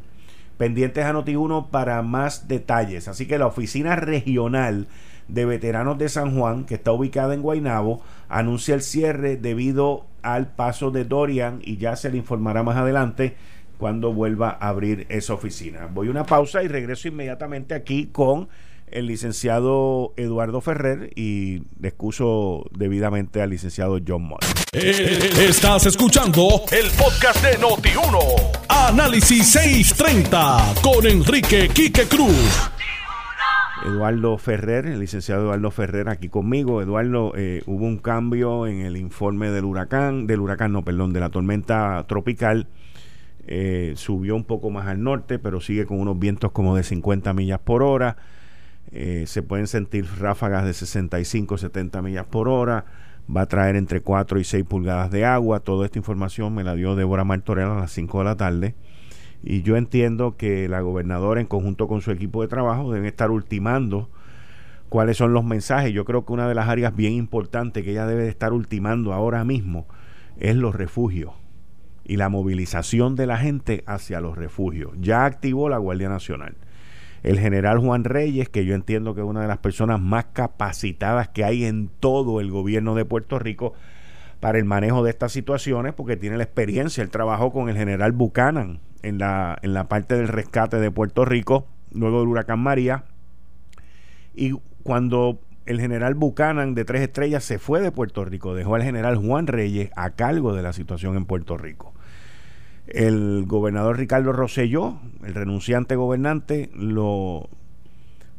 Pendientes 0.57 1.05
a 1.05 1.13
Noti1 1.13 1.69
para 1.69 2.01
más 2.01 2.49
detalles. 2.49 3.09
Así 3.09 3.27
que 3.27 3.37
la 3.37 3.47
Oficina 3.47 3.95
Regional 3.95 4.87
de 5.29 5.45
Veteranos 5.45 5.99
de 5.99 6.09
San 6.09 6.35
Juan, 6.35 6.65
que 6.65 6.77
está 6.77 6.93
ubicada 6.93 7.35
en 7.35 7.43
Guaynabo, 7.43 8.01
anuncia 8.31 8.75
el 8.75 8.81
cierre 8.81 9.37
debido 9.37 10.07
al 10.23 10.47
paso 10.47 10.93
de 10.93 11.05
Dorian 11.05 11.59
y 11.63 11.77
ya 11.77 11.95
se 11.97 12.09
le 12.09 12.17
informará 12.17 12.63
más 12.63 12.79
adelante 12.79 13.37
cuando 13.77 14.15
vuelva 14.15 14.57
a 14.59 14.69
abrir 14.69 15.05
esa 15.11 15.35
oficina. 15.35 15.91
Voy 15.93 16.09
a 16.09 16.11
una 16.11 16.25
pausa 16.25 16.63
y 16.63 16.69
regreso 16.69 17.09
inmediatamente 17.09 17.75
aquí 17.75 18.07
con 18.07 18.49
el 18.95 19.07
licenciado 19.07 20.15
Eduardo 20.17 20.61
Ferrer 20.61 21.11
y 21.17 21.63
le 21.81 21.89
excuso 21.89 22.65
debidamente 22.71 23.43
al 23.43 23.51
licenciado 23.51 23.99
John 24.07 24.23
Moore. 24.23 24.47
Eh, 24.73 25.31
estás 25.49 25.87
escuchando 25.87 26.63
el 26.71 26.91
podcast 26.93 27.45
de 27.45 27.59
Noti1. 27.59 28.19
Análisis 28.69 29.51
630 29.51 30.75
con 30.81 31.07
Enrique 31.07 31.69
Quique 31.75 32.05
Cruz. 32.05 32.71
Eduardo 33.85 34.39
Ferrer, 34.39 34.87
el 34.87 35.01
licenciado 35.01 35.43
Eduardo 35.43 35.71
Ferrer 35.73 36.09
aquí 36.09 36.29
conmigo. 36.29 36.81
Eduardo, 36.81 37.33
eh, 37.37 37.63
hubo 37.67 37.85
un 37.85 37.99
cambio 37.99 38.67
en 38.67 38.81
el 38.81 38.97
informe 38.97 39.51
del 39.51 39.65
huracán, 39.65 40.27
del 40.27 40.41
huracán, 40.41 40.73
no, 40.73 40.83
perdón, 40.83 41.13
de 41.13 41.21
la 41.21 41.31
tormenta 41.31 42.03
tropical. 42.09 42.69
Eh, 43.47 43.93
subió 43.97 44.37
un 44.37 44.45
poco 44.45 44.71
más 44.71 44.87
al 44.87 45.03
norte, 45.03 45.39
pero 45.39 45.61
sigue 45.61 45.85
con 45.85 45.99
unos 45.99 46.19
vientos 46.19 46.53
como 46.53 46.77
de 46.77 46.85
50 46.85 47.35
millas 47.35 47.59
por 47.59 47.83
hora. 47.83 48.17
Eh, 48.97 49.25
se 49.27 49.43
pueden 49.43 49.67
sentir 49.67 50.07
ráfagas 50.21 50.65
de 50.65 50.73
65, 50.73 51.59
70 51.59 52.01
millas 52.01 52.27
por 52.27 52.49
hora. 52.49 52.85
Va 53.35 53.43
a 53.43 53.47
traer 53.47 53.75
entre 53.75 54.01
4 54.01 54.39
y 54.39 54.45
6 54.45 54.65
pulgadas 54.65 55.11
de 55.11 55.25
agua. 55.25 55.61
Toda 55.61 55.85
esta 55.85 55.99
información 55.99 56.55
me 56.55 56.63
la 56.63 56.77
dio 56.77 56.95
Débora 56.95 57.25
Martorell 57.25 57.71
a 57.71 57.75
las 57.75 57.91
5 57.91 58.19
de 58.19 58.25
la 58.25 58.37
tarde. 58.37 58.75
Y 59.43 59.63
yo 59.63 59.77
entiendo 59.77 60.37
que 60.37 60.69
la 60.69 60.81
gobernadora, 60.81 61.41
en 61.41 61.49
conjunto 61.49 61.89
con 61.89 62.03
su 62.03 62.13
equipo 62.13 62.41
de 62.43 62.49
trabajo, 62.49 62.93
deben 62.93 63.07
estar 63.07 63.33
ultimando 63.33 64.11
cuáles 64.89 65.17
son 65.17 65.33
los 65.33 65.45
mensajes. 65.45 65.93
Yo 65.93 66.05
creo 66.05 66.25
que 66.25 66.33
una 66.33 66.47
de 66.47 66.55
las 66.55 66.69
áreas 66.69 66.95
bien 66.95 67.15
importantes 67.15 67.83
que 67.83 67.91
ella 67.91 68.07
debe 68.07 68.29
estar 68.29 68.53
ultimando 68.53 69.13
ahora 69.13 69.45
mismo 69.45 69.89
es 70.39 70.55
los 70.55 70.73
refugios 70.73 71.33
y 72.05 72.17
la 72.17 72.29
movilización 72.29 73.17
de 73.17 73.27
la 73.27 73.39
gente 73.39 73.83
hacia 73.87 74.21
los 74.21 74.39
refugios. 74.39 74.93
Ya 75.01 75.25
activó 75.25 75.69
la 75.69 75.79
Guardia 75.79 76.09
Nacional. 76.09 76.55
El 77.25 77.41
general 77.41 77.79
Juan 77.79 78.05
Reyes, 78.05 78.51
que 78.51 78.67
yo 78.67 78.75
entiendo 78.75 79.15
que 79.15 79.23
es 79.23 79.27
una 79.27 79.41
de 79.41 79.49
las 79.49 79.59
personas 79.59 79.99
más 79.99 80.27
capacitadas 80.27 81.29
que 81.31 81.43
hay 81.43 81.65
en 81.65 81.89
todo 81.89 82.39
el 82.41 82.51
gobierno 82.51 82.95
de 82.95 83.07
Puerto 83.07 83.39
Rico 83.39 83.73
para 84.41 84.59
el 84.59 84.67
manejo 84.67 85.03
de 85.03 85.11
estas 85.11 85.33
situaciones, 85.33 85.95
porque 85.95 86.19
tiene 86.19 86.37
la 86.37 86.45
experiencia. 86.45 87.03
Él 87.03 87.09
trabajó 87.09 87.51
con 87.51 87.71
el 87.71 87.77
general 87.77 88.13
Buchanan 88.13 88.81
en 89.03 89.19
la, 89.19 89.59
en 89.63 89.73
la 89.73 89.89
parte 89.89 90.17
del 90.17 90.29
rescate 90.29 90.77
de 90.77 90.91
Puerto 90.91 91.25
Rico, 91.25 91.67
luego 91.93 92.21
del 92.21 92.29
huracán 92.29 92.61
María. 92.61 93.05
Y 94.35 94.53
cuando 94.83 95.41
el 95.65 95.81
general 95.81 96.15
Buchanan 96.15 96.75
de 96.75 96.85
Tres 96.85 97.01
Estrellas 97.01 97.43
se 97.43 97.59
fue 97.59 97.81
de 97.81 97.91
Puerto 97.91 98.27
Rico, 98.27 98.55
dejó 98.55 98.75
al 98.75 98.83
general 98.83 99.17
Juan 99.17 99.47
Reyes 99.47 99.91
a 99.97 100.11
cargo 100.11 100.53
de 100.53 100.63
la 100.63 100.75
situación 100.75 101.17
en 101.17 101.25
Puerto 101.25 101.57
Rico. 101.57 101.94
El 102.87 103.45
gobernador 103.47 103.97
Ricardo 103.97 104.33
Rosselló, 104.33 104.99
el 105.25 105.35
renunciante 105.35 105.97
gobernante, 105.97 106.71
lo, 106.75 107.49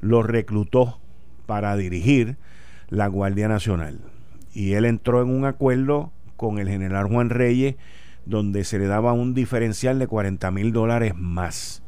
lo 0.01 0.23
reclutó 0.23 0.99
para 1.45 1.75
dirigir 1.75 2.37
la 2.89 3.07
Guardia 3.07 3.47
Nacional. 3.47 3.99
Y 4.53 4.73
él 4.73 4.85
entró 4.85 5.21
en 5.21 5.29
un 5.29 5.45
acuerdo 5.45 6.11
con 6.37 6.59
el 6.59 6.69
general 6.69 7.07
Juan 7.07 7.29
Reyes 7.29 7.75
donde 8.25 8.63
se 8.63 8.79
le 8.79 8.87
daba 8.87 9.13
un 9.13 9.33
diferencial 9.33 9.99
de 9.99 10.07
40 10.07 10.49
mil 10.51 10.71
dólares 10.71 11.13
más. 11.15 11.83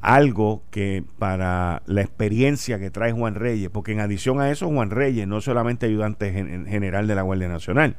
Algo 0.00 0.62
que 0.70 1.04
para 1.18 1.82
la 1.86 2.02
experiencia 2.02 2.78
que 2.78 2.90
trae 2.90 3.12
Juan 3.12 3.34
Reyes, 3.34 3.70
porque 3.70 3.92
en 3.92 4.00
adición 4.00 4.40
a 4.40 4.50
eso 4.50 4.68
Juan 4.68 4.90
Reyes 4.90 5.26
no 5.26 5.40
solamente 5.40 5.86
ayudante 5.86 6.32
general 6.32 7.06
de 7.06 7.14
la 7.14 7.22
Guardia 7.22 7.48
Nacional, 7.48 7.96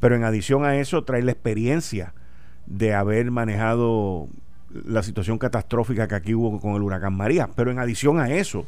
pero 0.00 0.14
en 0.14 0.24
adición 0.24 0.64
a 0.64 0.76
eso 0.76 1.04
trae 1.04 1.22
la 1.22 1.32
experiencia 1.32 2.14
de 2.66 2.94
haber 2.94 3.30
manejado 3.30 4.28
la 4.72 5.02
situación 5.02 5.38
catastrófica 5.38 6.08
que 6.08 6.14
aquí 6.14 6.34
hubo 6.34 6.60
con 6.60 6.74
el 6.74 6.82
huracán 6.82 7.14
María. 7.14 7.48
Pero 7.54 7.70
en 7.70 7.78
adición 7.78 8.20
a 8.20 8.30
eso, 8.30 8.66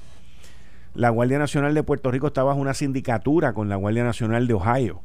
la 0.94 1.10
Guardia 1.10 1.38
Nacional 1.38 1.74
de 1.74 1.82
Puerto 1.82 2.10
Rico 2.10 2.28
estaba 2.28 2.48
bajo 2.48 2.60
una 2.60 2.74
sindicatura 2.74 3.52
con 3.52 3.68
la 3.68 3.76
Guardia 3.76 4.04
Nacional 4.04 4.46
de 4.46 4.54
Ohio 4.54 5.02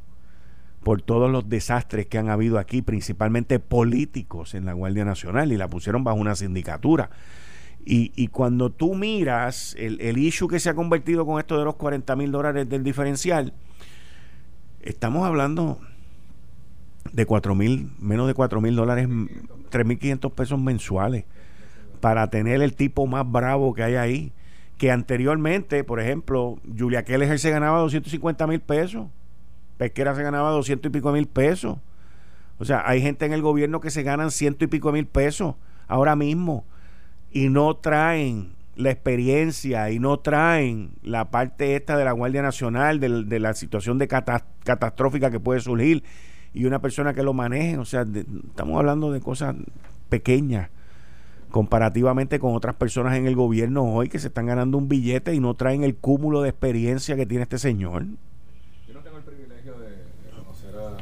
por 0.84 1.02
todos 1.02 1.30
los 1.30 1.50
desastres 1.50 2.06
que 2.06 2.18
han 2.18 2.30
habido 2.30 2.58
aquí, 2.58 2.82
principalmente 2.82 3.60
políticos 3.60 4.54
en 4.54 4.66
la 4.66 4.74
Guardia 4.74 5.04
Nacional, 5.04 5.52
y 5.52 5.58
la 5.58 5.68
pusieron 5.68 6.04
bajo 6.04 6.18
una 6.18 6.36
sindicatura. 6.36 7.10
Y, 7.86 8.28
cuando 8.28 8.70
tú 8.70 8.94
miras 8.94 9.76
el, 9.80 10.00
el, 10.02 10.20
issue 10.20 10.48
que 10.48 10.60
se 10.60 10.70
ha 10.70 10.76
convertido 10.76 11.26
con 11.26 11.40
esto 11.40 11.58
de 11.58 11.66
los 11.66 11.76
40 11.76 12.16
mil 12.18 12.32
dólares 12.32 12.70
del 12.70 12.84
diferencial, 12.84 13.54
estamos 14.82 15.26
hablando 15.26 15.80
de 17.12 17.26
4 17.26 17.56
mil, 17.56 17.92
menos 18.00 18.28
de 18.28 18.34
4 18.34 18.62
mil 18.62 18.76
dólares, 18.76 19.08
3 19.70 19.86
mil 19.86 20.00
500 20.00 20.32
pesos 20.32 20.60
mensuales, 20.60 21.26
para 22.00 22.30
tener 22.30 22.62
el 22.62 22.76
tipo 22.76 23.08
más 23.08 23.30
bravo 23.30 23.74
que 23.74 23.84
hay 23.84 23.96
ahí. 23.96 24.34
Que 24.78 24.92
anteriormente, 24.92 25.84
por 25.84 26.00
ejemplo, 26.00 26.58
Julia 26.78 27.04
Keller 27.04 27.38
se 27.38 27.50
ganaba 27.50 27.80
250 27.80 28.48
mil 28.48 28.62
pesos 28.62 29.08
Pesquera 29.80 30.14
se 30.14 30.24
ganaba 30.24 30.52
doscientos 30.52 30.90
y 30.90 30.92
pico 30.92 31.14
mil 31.14 31.26
pesos. 31.26 31.78
O 32.58 32.66
sea, 32.66 32.84
hay 32.86 33.02
gente 33.02 33.26
en 33.26 33.32
el 33.32 33.42
gobierno 33.42 33.80
que 33.80 33.92
se 33.92 34.04
ganan 34.04 34.30
ciento 34.30 34.66
y 34.66 34.68
pico 34.68 34.92
mil 34.92 35.06
pesos 35.06 35.56
ahora 35.88 36.18
mismo 36.18 36.66
y 37.32 37.48
no 37.48 37.78
traen 37.78 38.52
la 38.76 38.92
experiencia 38.92 39.90
y 39.90 40.00
no 40.00 40.20
traen 40.20 40.92
la 41.02 41.32
parte 41.32 41.78
esta 41.78 41.96
de 41.96 42.04
la 42.04 42.12
Guardia 42.12 42.42
Nacional, 42.42 43.00
de, 43.00 43.40
la 43.40 43.54
situación 43.54 44.00
de 44.00 44.10
catastrófica 44.10 45.32
que 45.32 45.40
puede 45.40 45.62
surgir 45.62 46.04
y 46.54 46.66
una 46.66 46.80
persona 46.80 47.14
que 47.14 47.24
lo 47.24 47.34
maneje. 47.34 47.78
O 47.78 47.86
sea, 47.86 48.02
estamos 48.02 48.78
hablando 48.78 49.12
de 49.12 49.22
cosas 49.22 49.56
pequeñas 50.10 50.70
comparativamente 51.52 52.40
con 52.40 52.56
otras 52.56 52.76
personas 52.76 53.16
en 53.18 53.26
el 53.26 53.36
gobierno 53.36 53.84
hoy 53.84 54.08
que 54.10 54.20
se 54.20 54.28
están 54.28 54.46
ganando 54.46 54.78
un 54.78 54.88
billete 54.88 55.34
y 55.34 55.40
no 55.40 55.56
traen 55.56 55.84
el 55.84 55.96
cúmulo 55.96 56.42
de 56.42 56.50
experiencia 56.50 57.16
que 57.16 57.26
tiene 57.26 57.44
este 57.44 57.58
señor. 57.58 58.06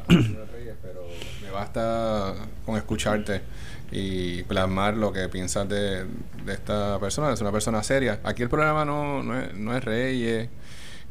pero 0.08 1.02
me 1.42 1.50
basta 1.50 2.34
con 2.64 2.76
escucharte 2.76 3.42
y 3.90 4.42
plasmar 4.44 4.96
lo 4.96 5.12
que 5.12 5.28
piensas 5.28 5.68
de, 5.68 6.06
esta 6.46 6.98
persona. 6.98 7.32
Es 7.32 7.40
una 7.40 7.52
persona 7.52 7.82
seria. 7.82 8.20
Aquí 8.24 8.42
el 8.42 8.48
problema 8.48 8.84
no, 8.84 9.22
no, 9.22 9.38
es, 9.38 9.54
no 9.54 9.76
es 9.76 9.84
Reyes 9.84 10.48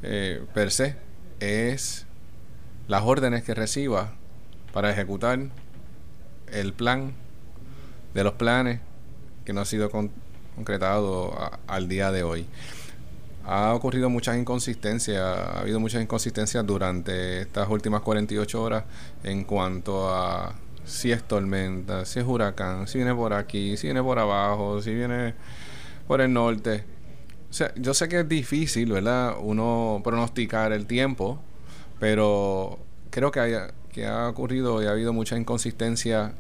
eh, 0.03 0.43
per 0.53 0.71
se, 0.71 0.95
es 1.39 2.05
las 2.87 3.03
órdenes 3.03 3.43
que 3.43 3.53
reciba 3.53 4.13
para 4.77 4.91
ejecutar 4.91 5.39
el 6.51 6.71
plan 6.71 7.15
de 8.13 8.23
los 8.23 8.33
planes 8.33 8.79
que 9.43 9.51
no 9.51 9.61
ha 9.61 9.65
sido 9.65 9.89
concretado 9.89 11.35
al 11.65 11.87
día 11.87 12.11
de 12.11 12.21
hoy 12.21 12.45
ha 13.43 13.73
ocurrido 13.73 14.11
muchas 14.11 14.37
inconsistencias, 14.37 15.19
ha 15.19 15.61
habido 15.61 15.79
muchas 15.79 16.03
inconsistencias 16.03 16.63
durante 16.63 17.41
estas 17.41 17.67
últimas 17.67 18.01
48 18.01 18.61
horas 18.61 18.83
en 19.23 19.45
cuanto 19.45 20.13
a 20.13 20.53
si 20.85 21.11
es 21.11 21.23
tormenta, 21.23 22.05
si 22.05 22.19
es 22.19 22.25
huracán, 22.27 22.87
si 22.87 22.99
viene 22.99 23.15
por 23.15 23.33
aquí, 23.33 23.77
si 23.77 23.87
viene 23.87 24.03
por 24.03 24.19
abajo, 24.19 24.79
si 24.79 24.93
viene 24.93 25.33
por 26.07 26.21
el 26.21 26.31
norte. 26.31 26.83
O 27.49 27.53
sea, 27.53 27.73
yo 27.77 27.95
sé 27.95 28.07
que 28.07 28.19
es 28.19 28.29
difícil, 28.29 28.91
¿verdad? 28.91 29.37
Uno 29.41 30.01
pronosticar 30.03 30.71
el 30.71 30.85
tiempo, 30.85 31.39
pero 31.99 32.77
creo 33.09 33.31
que, 33.31 33.39
haya, 33.39 33.71
ha 34.05 34.27
ocurrido 34.29 34.81
y 34.81 34.85
ha 34.85 34.91
habido 34.91 35.13
mucha 35.13 35.37
inconsistencia 35.37 36.33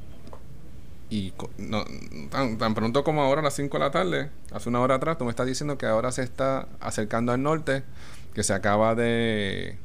y 1.09 1.33
no, 1.57 1.85
tan, 2.29 2.75
pronto 2.75 3.03
como 3.03 3.21
ahora 3.21 3.39
a 3.39 3.43
las 3.43 3.55
5 3.55 3.77
de 3.77 3.83
la 3.83 3.91
tarde, 3.91 4.29
hace 4.51 4.67
una 4.67 4.81
hora 4.81 4.95
atrás, 4.95 5.17
tú 5.17 5.23
me 5.23 5.29
estás 5.29 5.47
diciendo 5.47 5.77
que 5.77 5.85
ahora 5.85 6.11
se 6.11 6.23
está 6.23 6.67
acercando 6.81 7.31
al 7.31 7.41
norte, 7.41 7.83
que 8.33 8.43
se 8.43 8.53
acaba 8.53 8.93
de, 8.93 9.77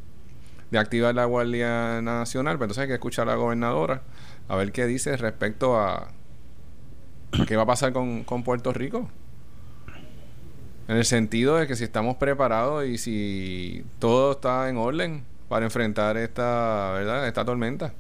de 0.73 0.79
activar 0.79 1.15
la 1.15 1.25
Guardia 1.25 2.03
Nacional, 2.03 2.57
pero 2.57 2.65
entonces 2.65 2.83
hay 2.83 2.89
que 2.89 2.95
escuchar 2.95 3.29
a 3.29 3.33
la 3.33 3.37
gobernadora 3.37 4.03
a 4.49 4.57
ver 4.57 4.73
qué 4.73 4.87
dice 4.87 5.17
respecto 5.17 5.79
a 5.79 6.09
qué 7.47 7.57
va 7.57 7.63
a 7.63 7.67
pasar 7.67 7.93
con, 7.93 8.25
con 8.25 8.43
Puerto 8.43 8.73
Rico. 8.73 9.09
En 10.89 10.97
el 10.97 11.05
sentido 11.05 11.57
de 11.57 11.69
que 11.69 11.77
si 11.77 11.85
estamos 11.85 12.17
preparados 12.17 12.85
y 12.85 12.99
si 12.99 13.85
todo 14.01 14.33
está 14.33 14.69
en 14.69 14.77
orden 14.77 15.25
para 15.53 15.67
enfrentar 15.67 16.17
esta, 16.17 16.93
¿verdad? 16.93 17.29
Esta 17.29 17.45
tormenta. 17.45 17.93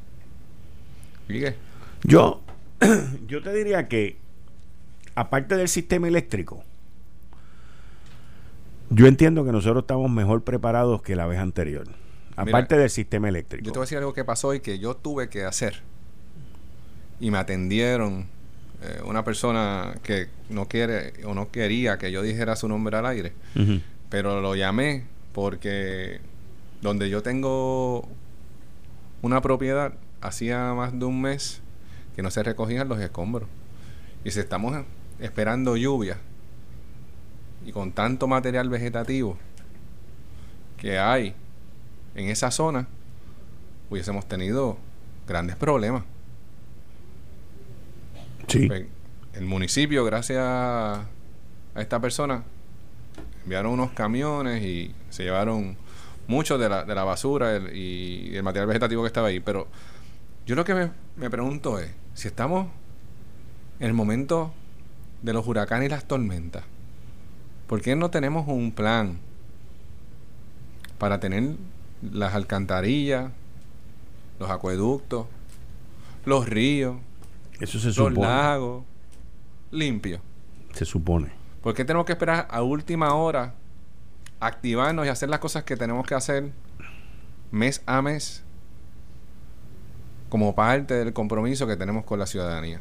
Sigue. 1.28 1.54
Yo 2.02 2.40
yo 3.26 3.42
te 3.42 3.52
diría 3.52 3.88
que, 3.88 4.16
aparte 5.14 5.58
del 5.58 5.68
sistema 5.68 6.08
eléctrico, 6.08 6.64
Yo 8.88 9.06
entiendo 9.06 9.44
que 9.44 9.52
nosotros 9.52 9.82
estamos 9.82 10.10
mejor 10.10 10.44
preparados 10.44 11.02
que 11.02 11.14
la 11.14 11.26
vez 11.26 11.40
anterior. 11.40 11.88
Aparte 12.36 12.78
del 12.78 12.88
sistema 12.88 13.28
eléctrico. 13.28 13.66
Yo 13.66 13.72
te 13.72 13.78
voy 13.78 13.82
a 13.82 13.86
decir 13.86 13.98
algo 13.98 14.14
que 14.14 14.24
pasó 14.24 14.54
y 14.54 14.60
que 14.60 14.78
yo 14.78 14.96
tuve 14.96 15.28
que 15.28 15.44
hacer. 15.44 15.82
Y 17.20 17.30
me 17.30 17.36
atendieron 17.36 18.28
eh, 18.82 19.02
una 19.04 19.24
persona 19.24 19.94
que 20.02 20.28
no 20.48 20.68
quiere 20.68 21.12
o 21.26 21.34
no 21.34 21.50
quería 21.50 21.98
que 21.98 22.10
yo 22.10 22.22
dijera 22.22 22.56
su 22.56 22.66
nombre 22.66 22.96
al 22.96 23.04
aire. 23.04 23.34
Pero 24.08 24.40
lo 24.40 24.54
llamé 24.54 25.04
porque 25.34 26.31
donde 26.82 27.08
yo 27.08 27.22
tengo 27.22 28.06
una 29.22 29.40
propiedad, 29.40 29.94
hacía 30.20 30.74
más 30.74 30.98
de 30.98 31.04
un 31.04 31.22
mes 31.22 31.62
que 32.14 32.22
no 32.22 32.30
se 32.30 32.42
recogían 32.42 32.88
los 32.88 33.00
escombros. 33.00 33.48
Y 34.24 34.32
si 34.32 34.40
estamos 34.40 34.84
esperando 35.20 35.76
lluvia 35.76 36.18
y 37.64 37.72
con 37.72 37.92
tanto 37.92 38.26
material 38.26 38.68
vegetativo 38.68 39.38
que 40.76 40.98
hay 40.98 41.34
en 42.16 42.28
esa 42.28 42.50
zona, 42.50 42.88
hubiésemos 43.88 44.26
tenido 44.26 44.76
grandes 45.26 45.54
problemas. 45.54 46.02
Sí. 48.48 48.66
Pues, 48.66 48.86
el 49.34 49.44
municipio, 49.44 50.04
gracias 50.04 50.40
a 50.40 51.06
esta 51.76 52.00
persona, 52.00 52.42
enviaron 53.44 53.72
unos 53.72 53.92
camiones 53.92 54.62
y 54.62 54.92
se 55.10 55.22
llevaron 55.22 55.76
mucho 56.26 56.58
de 56.58 56.68
la, 56.68 56.84
de 56.84 56.94
la 56.94 57.04
basura 57.04 57.56
y 57.72 58.34
el 58.34 58.42
material 58.42 58.66
vegetativo 58.68 59.02
que 59.02 59.06
estaba 59.08 59.28
ahí. 59.28 59.40
Pero 59.40 59.68
yo 60.46 60.54
lo 60.54 60.64
que 60.64 60.74
me, 60.74 60.90
me 61.16 61.30
pregunto 61.30 61.78
es, 61.78 61.90
si 62.14 62.28
estamos 62.28 62.68
en 63.80 63.86
el 63.88 63.94
momento 63.94 64.52
de 65.22 65.32
los 65.32 65.46
huracanes 65.46 65.86
y 65.86 65.90
las 65.90 66.04
tormentas, 66.06 66.64
¿por 67.66 67.80
qué 67.80 67.96
no 67.96 68.10
tenemos 68.10 68.46
un 68.48 68.72
plan 68.72 69.18
para 70.98 71.20
tener 71.20 71.56
las 72.02 72.34
alcantarillas, 72.34 73.30
los 74.38 74.50
acueductos, 74.50 75.26
los 76.24 76.48
ríos, 76.48 76.96
Eso 77.60 77.78
se 77.78 77.86
los 77.88 77.96
supone. 77.96 78.20
lagos 78.20 78.84
limpios? 79.70 80.20
Se 80.72 80.84
supone. 80.84 81.30
¿Por 81.62 81.74
qué 81.74 81.84
tenemos 81.84 82.06
que 82.06 82.12
esperar 82.12 82.48
a 82.50 82.62
última 82.62 83.14
hora 83.14 83.54
activarnos 84.46 85.06
y 85.06 85.08
hacer 85.08 85.28
las 85.28 85.40
cosas 85.40 85.64
que 85.64 85.76
tenemos 85.76 86.06
que 86.06 86.14
hacer 86.14 86.50
mes 87.50 87.82
a 87.86 88.02
mes 88.02 88.42
como 90.28 90.54
parte 90.54 90.94
del 90.94 91.12
compromiso 91.12 91.66
que 91.66 91.76
tenemos 91.76 92.04
con 92.04 92.18
la 92.18 92.26
ciudadanía? 92.26 92.80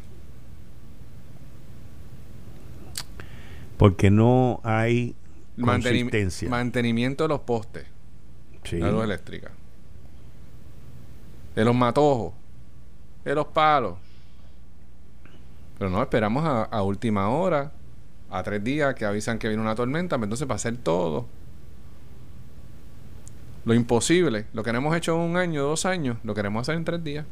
Porque 3.78 4.10
no 4.12 4.60
hay 4.64 5.16
consistencia. 5.60 6.50
mantenimiento 6.50 7.24
de 7.24 7.28
los 7.30 7.42
postes 7.42 7.86
Sí. 8.64 8.76
de 8.78 8.84
la 8.84 8.92
luz 8.92 9.04
eléctrica, 9.04 9.52
de 11.56 11.66
los 11.66 11.74
matojos, 11.76 12.34
de 13.26 13.34
los 13.34 13.48
palos. 13.48 13.98
Pero 15.80 15.90
no 15.90 16.00
esperamos 16.02 16.46
a, 16.46 16.64
a 16.66 16.84
última 16.84 17.30
hora, 17.30 17.72
a 18.30 18.44
tres 18.44 18.64
días 18.64 18.94
que 18.94 19.04
avisan 19.04 19.40
que 19.40 19.48
viene 19.48 19.64
una 19.64 19.74
tormenta, 19.74 20.16
pues 20.18 20.26
entonces 20.28 20.48
para 20.48 20.58
hacer 20.58 20.78
todo. 20.78 21.26
Lo 23.66 23.74
imposible, 23.74 24.46
lo 24.54 24.64
que 24.64 24.72
no 24.72 24.80
hemos 24.80 24.96
hecho 24.96 25.14
en 25.16 25.22
un 25.22 25.38
año, 25.38 25.64
dos 25.64 25.86
años, 25.86 26.18
lo 26.24 26.34
queremos 26.34 26.62
hacer 26.64 26.76
en 26.76 26.84
tres 26.86 27.04
días. 27.04 27.26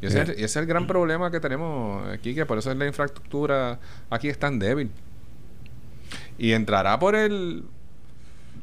Y 0.00 0.06
ese, 0.06 0.22
es, 0.22 0.28
el- 0.28 0.34
y 0.34 0.44
ese 0.44 0.44
es 0.44 0.56
el 0.56 0.66
gran 0.66 0.86
problema 0.86 1.30
que 1.30 1.40
tenemos 1.40 2.06
aquí, 2.08 2.34
que 2.34 2.44
por 2.46 2.58
eso 2.58 2.70
es 2.70 2.76
la 2.76 2.86
infraestructura 2.86 3.78
aquí 4.10 4.28
es 4.28 4.38
tan 4.38 4.58
débil. 4.58 4.90
Y 6.38 6.52
entrará 6.52 6.98
por 6.98 7.14
el... 7.14 7.64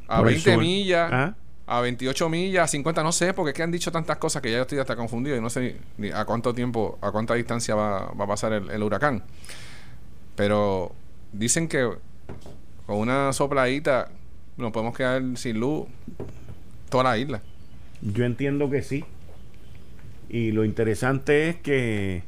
a 0.08 0.20
Por 0.20 0.28
el 0.28 0.36
20 0.36 0.54
sur. 0.54 0.62
millas, 0.62 1.10
Ah. 1.12 1.36
a 1.68 1.82
28 1.82 2.30
millas, 2.30 2.64
a 2.66 2.68
50, 2.68 3.02
no 3.04 3.12
sé, 3.12 3.34
porque 3.34 3.50
es 3.52 3.56
que 3.56 3.64
han 3.64 3.72
dicho 3.72 3.92
tantas 3.92 4.18
cosas 4.18 4.42
que 4.42 4.50
ya 4.52 4.58
yo 4.58 4.62
estoy 4.64 4.80
hasta 4.80 4.96
confundido 4.96 5.36
y 5.36 5.42
no 5.42 5.50
sé 5.50 5.78
ni 5.98 6.10
a 6.12 6.26
cuánto 6.26 6.54
tiempo, 6.54 6.98
a 7.02 7.12
cuánta 7.12 7.34
distancia 7.34 7.76
va, 7.76 8.12
va 8.12 8.26
a 8.26 8.28
pasar 8.28 8.54
el, 8.54 8.70
el 8.70 8.84
huracán. 8.84 9.24
Pero 10.36 10.94
dicen 11.32 11.68
que 11.68 11.90
con 12.86 12.98
una 12.98 13.34
sopladita 13.34 14.10
nos 14.58 14.72
podemos 14.72 14.96
quedar 14.96 15.22
sin 15.36 15.60
luz 15.60 15.86
toda 16.92 17.06
la 17.06 17.18
isla. 17.18 17.42
Yo 18.04 18.24
entiendo 18.26 18.70
que 18.70 18.84
sí. 18.84 19.04
Y 20.30 20.52
lo 20.52 20.64
interesante 20.64 21.50
es 21.50 21.56
que 21.58 22.24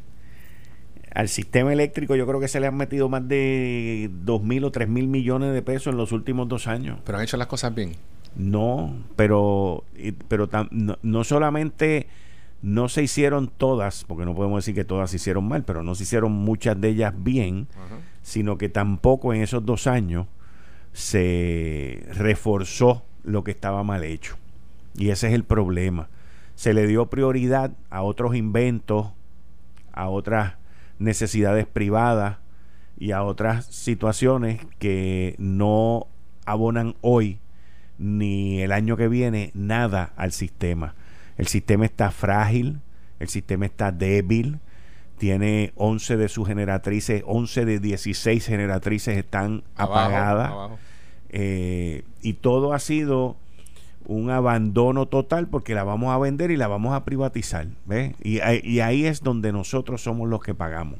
al 1.13 1.29
sistema 1.29 1.71
eléctrico 1.71 2.15
yo 2.15 2.25
creo 2.25 2.39
que 2.39 2.47
se 2.47 2.59
le 2.59 2.65
han 2.67 2.75
metido 2.75 3.07
más 3.07 3.27
de 3.27 4.09
dos 4.23 4.41
mil 4.41 4.63
o 4.63 4.71
tres 4.71 4.89
mil 4.89 5.07
millones 5.07 5.53
de 5.53 5.61
pesos 5.61 5.91
en 5.93 5.97
los 5.97 6.11
últimos 6.11 6.47
dos 6.47 6.65
años. 6.67 6.97
Pero 7.05 7.17
han 7.19 7.23
hecho 7.23 7.37
las 7.37 7.47
cosas 7.47 7.73
bien. 7.75 7.91
No, 8.35 8.95
pero, 9.15 9.83
pero 10.27 10.49
tam- 10.49 10.69
no, 10.71 10.97
no 11.03 11.23
solamente 11.23 12.07
no 12.63 12.89
se 12.89 13.03
hicieron 13.03 13.47
todas, 13.55 14.05
porque 14.07 14.25
no 14.25 14.33
podemos 14.33 14.63
decir 14.63 14.73
que 14.73 14.85
todas 14.85 15.11
se 15.11 15.17
hicieron 15.17 15.47
mal, 15.47 15.63
pero 15.63 15.83
no 15.83 15.93
se 15.95 16.03
hicieron 16.03 16.31
muchas 16.31 16.79
de 16.81 16.89
ellas 16.89 17.13
bien, 17.15 17.67
sino 18.23 18.57
que 18.57 18.69
tampoco 18.69 19.33
en 19.33 19.41
esos 19.43 19.65
dos 19.65 19.85
años 19.85 20.25
se 20.93 22.05
reforzó 22.13 23.03
lo 23.23 23.43
que 23.43 23.51
estaba 23.51 23.83
mal 23.83 24.03
hecho. 24.03 24.37
Y 24.95 25.09
ese 25.09 25.27
es 25.27 25.33
el 25.33 25.43
problema. 25.43 26.09
Se 26.55 26.73
le 26.73 26.85
dio 26.87 27.07
prioridad 27.07 27.71
a 27.89 28.03
otros 28.03 28.35
inventos, 28.35 29.07
a 29.91 30.09
otras 30.09 30.53
necesidades 30.99 31.65
privadas 31.65 32.37
y 32.97 33.11
a 33.11 33.23
otras 33.23 33.65
situaciones 33.65 34.61
que 34.79 35.35
no 35.39 36.07
abonan 36.45 36.95
hoy 37.01 37.39
ni 37.97 38.61
el 38.61 38.71
año 38.71 38.97
que 38.97 39.07
viene 39.07 39.51
nada 39.53 40.13
al 40.15 40.31
sistema. 40.31 40.95
El 41.37 41.47
sistema 41.47 41.85
está 41.85 42.11
frágil, 42.11 42.81
el 43.19 43.29
sistema 43.29 43.65
está 43.65 43.91
débil, 43.91 44.59
tiene 45.17 45.71
11 45.75 46.17
de 46.17 46.29
sus 46.29 46.47
generatrices, 46.47 47.23
11 47.25 47.65
de 47.65 47.79
16 47.79 48.45
generatrices 48.45 49.17
están 49.17 49.63
Abajo, 49.75 49.99
apagadas. 49.99 50.51
abajo. 50.51 50.79
Eh, 51.29 52.03
y 52.21 52.33
todo 52.33 52.73
ha 52.73 52.79
sido 52.79 53.37
un 54.07 54.29
abandono 54.29 55.05
total 55.07 55.47
porque 55.47 55.73
la 55.75 55.83
vamos 55.83 56.13
a 56.13 56.17
vender 56.17 56.51
y 56.51 56.57
la 56.57 56.67
vamos 56.67 56.93
a 56.93 57.03
privatizar. 57.05 57.67
¿ves? 57.85 58.13
Y, 58.23 58.39
ahí- 58.39 58.61
y 58.63 58.79
ahí 58.81 59.05
es 59.05 59.21
donde 59.21 59.51
nosotros 59.51 60.01
somos 60.03 60.27
los 60.29 60.41
que 60.41 60.53
pagamos. 60.53 60.99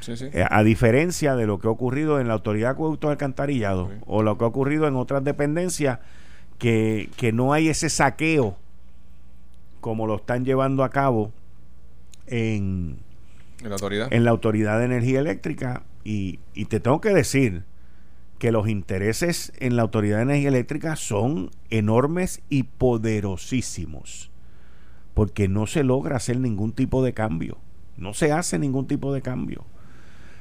Sí, 0.00 0.16
sí. 0.16 0.26
Eh, 0.32 0.44
a 0.48 0.62
diferencia 0.62 1.34
de 1.36 1.46
lo 1.46 1.58
que 1.58 1.68
ha 1.68 1.70
ocurrido 1.70 2.20
en 2.20 2.28
la 2.28 2.34
Autoridad 2.34 2.68
de 2.68 2.72
Acueductos 2.72 3.10
Alcantarillados 3.10 3.88
Sí. 3.90 3.96
o 4.06 4.22
lo 4.22 4.36
que 4.36 4.44
ha 4.44 4.48
ocurrido 4.48 4.86
en 4.86 4.94
otras 4.96 5.24
dependencias, 5.24 5.98
que, 6.58 7.08
que 7.16 7.32
no 7.32 7.52
hay 7.52 7.68
ese 7.68 7.88
saqueo 7.88 8.56
como 9.80 10.06
lo 10.06 10.16
están 10.16 10.44
llevando 10.44 10.84
a 10.84 10.90
cabo 10.90 11.32
en, 12.26 12.98
En 13.62 13.68
la 13.68 13.74
autoridad. 13.74 14.12
en 14.12 14.24
la 14.24 14.30
Autoridad 14.30 14.78
de 14.78 14.84
Energía 14.86 15.20
Eléctrica. 15.20 15.82
Y, 16.04 16.38
y 16.54 16.66
te 16.66 16.78
tengo 16.80 17.00
que 17.00 17.10
decir 17.10 17.62
que 18.38 18.52
los 18.52 18.68
intereses 18.68 19.52
en 19.58 19.76
la 19.76 19.82
Autoridad 19.82 20.18
de 20.18 20.22
Energía 20.24 20.48
Eléctrica 20.48 20.96
son 20.96 21.50
enormes 21.70 22.42
y 22.48 22.64
poderosísimos, 22.64 24.30
porque 25.14 25.48
no 25.48 25.66
se 25.66 25.84
logra 25.84 26.16
hacer 26.16 26.38
ningún 26.38 26.72
tipo 26.72 27.02
de 27.02 27.14
cambio, 27.14 27.58
no 27.96 28.14
se 28.14 28.32
hace 28.32 28.58
ningún 28.58 28.86
tipo 28.86 29.12
de 29.12 29.22
cambio. 29.22 29.64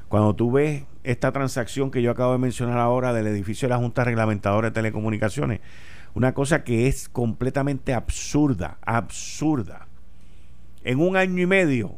Cuando 0.09 0.35
tú 0.35 0.51
ves 0.51 0.83
esta 1.03 1.31
transacción 1.31 1.89
que 1.89 2.01
yo 2.01 2.11
acabo 2.11 2.33
de 2.33 2.37
mencionar 2.37 2.77
ahora 2.77 3.13
del 3.13 3.27
edificio 3.27 3.67
de 3.67 3.73
la 3.73 3.79
Junta 3.79 4.03
Reglamentadora 4.03 4.69
de 4.69 4.73
Telecomunicaciones, 4.73 5.61
una 6.13 6.33
cosa 6.33 6.63
que 6.63 6.87
es 6.87 7.09
completamente 7.09 7.93
absurda, 7.93 8.77
absurda. 8.81 9.87
En 10.83 10.99
un 10.99 11.17
año 11.17 11.41
y 11.41 11.45
medio 11.45 11.97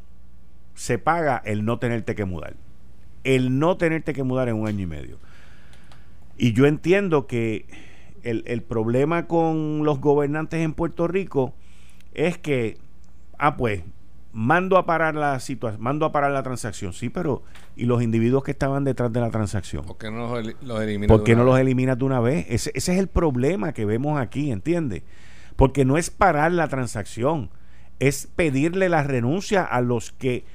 se 0.73 0.97
paga 0.97 1.41
el 1.45 1.65
no 1.65 1.79
tenerte 1.79 2.15
que 2.15 2.25
mudar. 2.25 2.55
El 3.23 3.59
no 3.59 3.77
tenerte 3.77 4.13
que 4.13 4.23
mudar 4.23 4.47
en 4.47 4.55
un 4.55 4.67
año 4.67 4.83
y 4.83 4.87
medio. 4.87 5.19
Y 6.37 6.53
yo 6.53 6.65
entiendo 6.65 7.27
que 7.27 7.65
el, 8.23 8.43
el 8.47 8.61
problema 8.61 9.27
con 9.27 9.83
los 9.83 9.99
gobernantes 9.99 10.61
en 10.61 10.73
Puerto 10.73 11.07
Rico 11.07 11.53
es 12.13 12.37
que, 12.37 12.77
ah, 13.37 13.57
pues, 13.57 13.83
mando 14.33 14.77
a 14.77 14.85
parar 14.85 15.15
la 15.15 15.39
situación, 15.39 15.81
mando 15.81 16.05
a 16.05 16.11
parar 16.11 16.31
la 16.31 16.43
transacción. 16.43 16.93
Sí, 16.93 17.09
pero 17.09 17.41
¿y 17.75 17.85
los 17.85 18.03
individuos 18.03 18.43
que 18.43 18.51
estaban 18.51 18.83
detrás 18.83 19.11
de 19.11 19.19
la 19.19 19.31
transacción? 19.31 19.83
¿Por 19.85 19.97
qué 19.97 20.11
no 20.11 20.39
los, 20.39 20.55
los 20.61 20.81
eliminan? 20.81 21.07
¿Por 21.07 21.23
qué 21.23 21.35
no 21.35 21.43
los 21.43 21.59
eliminas 21.59 21.97
de 21.97 22.05
una 22.05 22.19
vez? 22.19 22.45
Ese, 22.49 22.71
ese 22.75 22.93
es 22.93 22.99
el 22.99 23.07
problema 23.07 23.73
que 23.73 23.85
vemos 23.85 24.19
aquí, 24.19 24.51
¿entiendes? 24.51 25.01
Porque 25.55 25.85
no 25.85 25.97
es 25.97 26.11
parar 26.11 26.51
la 26.51 26.67
transacción, 26.67 27.49
es 27.99 28.27
pedirle 28.35 28.89
la 28.89 29.01
renuncia 29.01 29.63
a 29.63 29.81
los 29.81 30.11
que 30.11 30.45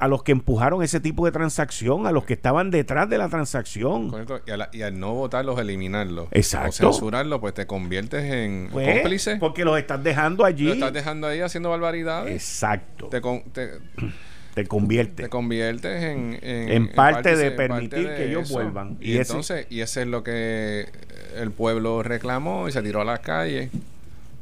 a 0.00 0.08
los 0.08 0.22
que 0.22 0.32
empujaron 0.32 0.82
ese 0.82 0.98
tipo 1.00 1.24
de 1.26 1.32
transacción, 1.32 2.06
a 2.06 2.12
los 2.12 2.24
que 2.24 2.32
estaban 2.34 2.70
detrás 2.70 3.08
de 3.08 3.18
la 3.18 3.28
transacción. 3.28 4.10
Correcto. 4.10 4.40
Y, 4.46 4.50
al, 4.50 4.68
y 4.72 4.82
al 4.82 4.98
no 4.98 5.14
votarlos, 5.14 5.58
eliminarlos. 5.60 6.28
Exacto. 6.32 6.88
O 6.88 6.92
censurarlos, 6.92 7.38
pues 7.40 7.54
te 7.54 7.66
conviertes 7.66 8.24
en 8.24 8.68
Pues, 8.72 9.00
cómplice. 9.00 9.36
porque 9.36 9.64
los 9.64 9.78
estás 9.78 10.02
dejando 10.02 10.44
allí. 10.44 10.64
Lo 10.64 10.72
estás 10.72 10.92
dejando 10.92 11.26
ahí 11.26 11.40
haciendo 11.40 11.70
barbaridades. 11.70 12.32
Exacto. 12.34 13.06
Te, 13.08 13.20
con- 13.20 13.42
te, 13.52 13.70
te 14.54 14.66
convierte. 14.66 15.24
Te 15.24 15.28
conviertes 15.28 16.02
en, 16.02 16.38
en, 16.42 16.88
parte, 16.92 17.36
de 17.36 17.50
permitir 17.50 18.06
que 18.16 18.26
ellos 18.28 18.50
vuelvan. 18.50 18.96
Y, 19.00 19.16
entonces, 19.18 19.66
y 19.70 19.80
ese 19.80 20.02
es 20.02 20.06
lo 20.08 20.24
que 20.24 20.88
el 21.36 21.50
pueblo 21.52 22.02
reclamó 22.02 22.68
y 22.68 22.72
se 22.72 22.82
tiró 22.82 23.02
a 23.02 23.04
las 23.04 23.20
calles 23.20 23.70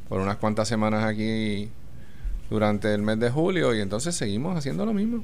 por 0.09 0.21
unas 0.21 0.37
cuantas 0.37 0.67
semanas 0.69 1.05
aquí 1.05 1.69
durante 2.49 2.95
el 2.95 3.03
mes 3.03 3.19
de 3.21 3.29
julio 3.29 3.75
y 3.75 3.81
entonces 3.83 4.15
seguimos 4.15 4.57
haciendo 4.57 4.87
lo 4.87 4.95
mismo. 4.95 5.23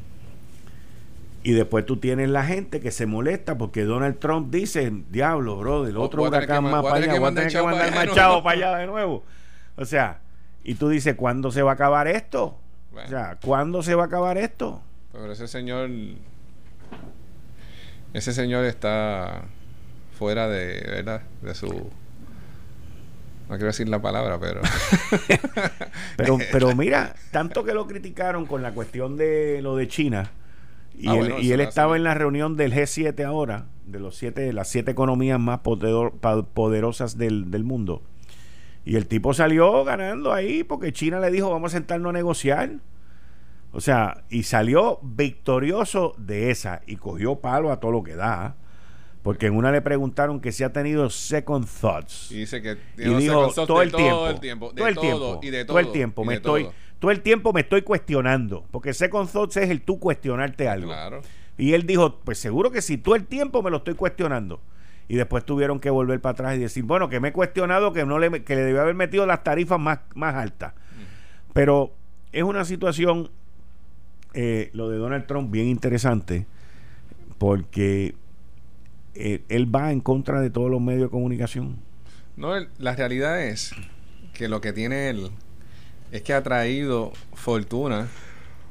Y 1.44 1.52
después 1.52 1.84
tú 1.84 1.98
tienes 1.98 2.30
la 2.30 2.42
gente 2.42 2.80
que 2.80 2.90
se 2.90 3.04
molesta 3.04 3.58
porque 3.58 3.84
Donald 3.84 4.18
Trump 4.18 4.50
dice, 4.50 4.90
diablo, 5.10 5.58
bro, 5.58 5.84
del 5.84 5.98
otro 5.98 6.22
huracán 6.22 6.64
más 6.64 6.82
para 6.82 6.96
allá, 6.96 7.20
voy 7.20 7.30
a 7.30 7.34
tener 7.34 7.52
que 7.52 7.62
mandar 7.62 7.94
más 7.94 8.14
chavo 8.14 8.42
para 8.42 8.56
allá 8.56 8.78
de 8.78 8.86
nuevo. 8.86 9.22
O 9.76 9.84
sea, 9.84 10.20
y 10.64 10.76
tú 10.76 10.88
dices, 10.88 11.14
¿cuándo 11.16 11.50
se 11.50 11.62
va 11.62 11.72
a 11.72 11.74
acabar 11.74 12.08
esto? 12.08 12.58
O 12.94 13.08
sea, 13.08 13.38
¿cuándo 13.44 13.82
se 13.82 13.94
va 13.94 14.04
a 14.04 14.06
acabar 14.06 14.38
esto? 14.38 14.82
Pero 15.12 15.30
ese 15.30 15.46
señor, 15.46 15.90
ese 18.14 18.32
señor 18.32 18.64
está 18.64 19.42
fuera 20.18 20.48
de, 20.48 20.80
¿verdad? 20.86 21.22
De 21.42 21.54
su 21.54 21.90
no 23.48 23.56
quiero 23.56 23.66
decir 23.66 23.88
la 23.88 24.00
palabra, 24.00 24.38
pero. 24.40 24.62
pero, 26.16 26.38
pero 26.52 26.74
mira, 26.74 27.14
tanto 27.30 27.64
que 27.64 27.74
lo 27.74 27.86
criticaron 27.86 28.46
con 28.46 28.62
la 28.62 28.72
cuestión 28.72 29.16
de 29.16 29.60
lo 29.60 29.76
de 29.76 29.88
China, 29.88 30.30
y 30.96 31.08
ah, 31.08 31.16
él, 31.16 31.34
y 31.40 31.52
él 31.52 31.60
estaba 31.60 31.96
en 31.96 32.04
la 32.04 32.14
reunión 32.14 32.56
del 32.56 32.72
G7 32.72 33.24
ahora, 33.24 33.66
de 33.86 34.00
los 34.00 34.16
siete, 34.16 34.52
las 34.52 34.68
siete 34.68 34.92
economías 34.92 35.40
más 35.40 35.60
poderosas 35.60 37.18
del, 37.18 37.50
del 37.50 37.64
mundo. 37.64 38.02
Y 38.84 38.96
el 38.96 39.06
tipo 39.06 39.32
salió 39.32 39.84
ganando 39.84 40.32
ahí 40.32 40.62
porque 40.62 40.92
China 40.92 41.18
le 41.20 41.30
dijo, 41.30 41.50
vamos 41.50 41.72
a 41.72 41.76
sentarnos 41.76 42.10
a 42.10 42.12
negociar. 42.12 42.70
O 43.72 43.80
sea, 43.80 44.24
y 44.30 44.44
salió 44.44 45.00
victorioso 45.02 46.14
de 46.18 46.50
esa 46.50 46.82
y 46.86 46.96
cogió 46.96 47.36
palo 47.36 47.72
a 47.72 47.80
todo 47.80 47.90
lo 47.90 48.02
que 48.04 48.14
da. 48.14 48.56
Porque 49.22 49.46
en 49.46 49.56
una 49.56 49.72
le 49.72 49.80
preguntaron 49.80 50.38
que 50.38 50.52
si 50.52 50.64
ha 50.64 50.72
tenido 50.72 51.08
second 51.08 51.66
thoughts. 51.66 52.30
Y 52.30 52.40
dice 52.40 52.60
que 52.60 52.76
y 52.98 53.14
dijo 53.14 53.50
todo 53.54 53.80
el, 53.80 53.90
tiempo, 53.90 54.16
todo 54.16 54.28
el 54.28 54.40
tiempo. 54.40 54.72
Todo 54.74 54.86
el 54.86 54.98
tiempo. 54.98 55.40
Y 55.42 55.50
de 55.50 55.64
todo, 55.64 55.78
el 55.78 55.92
tiempo. 55.92 56.24
Me 56.26 56.34
estoy, 56.34 56.64
todo. 56.64 56.74
El 57.10 57.20
tiempo 57.20 57.52
me 57.52 57.60
estoy 57.60 57.82
cuestionando. 57.82 58.64
Porque 58.70 58.94
second 58.94 59.28
thoughts 59.30 59.56
es 59.56 59.70
el 59.70 59.82
tú 59.82 59.98
cuestionarte 59.98 60.68
algo. 60.68 60.88
Claro. 60.88 61.22
Y 61.56 61.74
él 61.74 61.86
dijo, 61.86 62.20
pues 62.20 62.38
seguro 62.38 62.70
que 62.70 62.82
si 62.82 62.98
todo 62.98 63.14
el 63.14 63.24
tiempo 63.26 63.62
me 63.62 63.70
lo 63.70 63.78
estoy 63.78 63.94
cuestionando. 63.94 64.60
Y 65.06 65.16
después 65.16 65.44
tuvieron 65.44 65.80
que 65.80 65.90
volver 65.90 66.20
para 66.20 66.32
atrás 66.32 66.56
y 66.56 66.60
decir, 66.60 66.84
bueno, 66.84 67.08
que 67.08 67.20
me 67.20 67.28
he 67.28 67.32
cuestionado 67.32 67.92
que 67.92 68.06
no 68.06 68.18
le, 68.18 68.42
que 68.42 68.56
le 68.56 68.62
debió 68.62 68.80
haber 68.80 68.94
metido 68.94 69.26
las 69.26 69.44
tarifas 69.44 69.78
más, 69.78 70.00
más 70.14 70.34
altas. 70.34 70.72
Pero 71.52 71.92
es 72.32 72.42
una 72.42 72.64
situación, 72.64 73.30
eh, 74.32 74.70
lo 74.72 74.88
de 74.88 74.98
Donald 74.98 75.26
Trump, 75.26 75.50
bien 75.50 75.66
interesante, 75.66 76.46
porque 77.38 78.14
eh, 79.14 79.42
él 79.48 79.72
va 79.72 79.92
en 79.92 80.00
contra 80.00 80.40
de 80.40 80.50
todos 80.50 80.70
los 80.70 80.80
medios 80.80 81.02
de 81.02 81.10
comunicación. 81.10 81.76
No, 82.36 82.54
la 82.78 82.96
realidad 82.96 83.42
es 83.42 83.72
que 84.32 84.48
lo 84.48 84.60
que 84.60 84.72
tiene 84.72 85.10
él 85.10 85.30
es 86.14 86.22
que 86.22 86.32
ha 86.32 86.44
traído 86.44 87.12
fortuna 87.32 88.06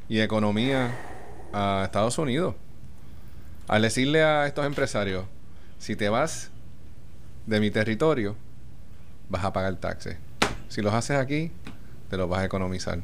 y 0.07 0.21
economía 0.21 0.97
a 1.51 1.81
Estados 1.83 2.17
Unidos. 2.17 2.55
Al 3.67 3.81
decirle 3.81 4.23
a 4.23 4.47
estos 4.47 4.65
empresarios, 4.65 5.25
si 5.77 5.97
te 5.97 6.07
vas 6.07 6.51
de 7.45 7.59
mi 7.59 7.69
territorio, 7.69 8.37
vas 9.27 9.43
a 9.43 9.51
pagar 9.51 9.75
taxes. 9.75 10.15
Si 10.69 10.81
los 10.81 10.93
haces 10.93 11.17
aquí, 11.17 11.51
te 12.09 12.15
los 12.15 12.29
vas 12.29 12.43
a 12.43 12.45
economizar. 12.45 13.01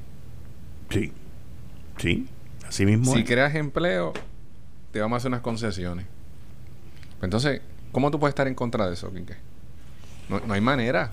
Sí, 0.90 1.12
sí, 1.98 2.26
así 2.66 2.86
mismo. 2.86 3.14
Si 3.14 3.26
creas 3.26 3.54
empleo, 3.56 4.14
te 4.94 5.02
vamos 5.02 5.16
a 5.16 5.18
hacer 5.18 5.32
unas 5.32 5.42
concesiones. 5.42 6.06
Entonces, 7.22 7.60
¿cómo 7.92 8.10
tú 8.10 8.22
puedes 8.22 8.32
estar 8.32 8.48
en 8.48 8.56
contra 8.56 8.88
de 8.88 8.94
eso, 8.94 9.12
Quique? 9.14 9.36
No, 10.30 10.54
hay 10.54 10.62
manera. 10.62 11.12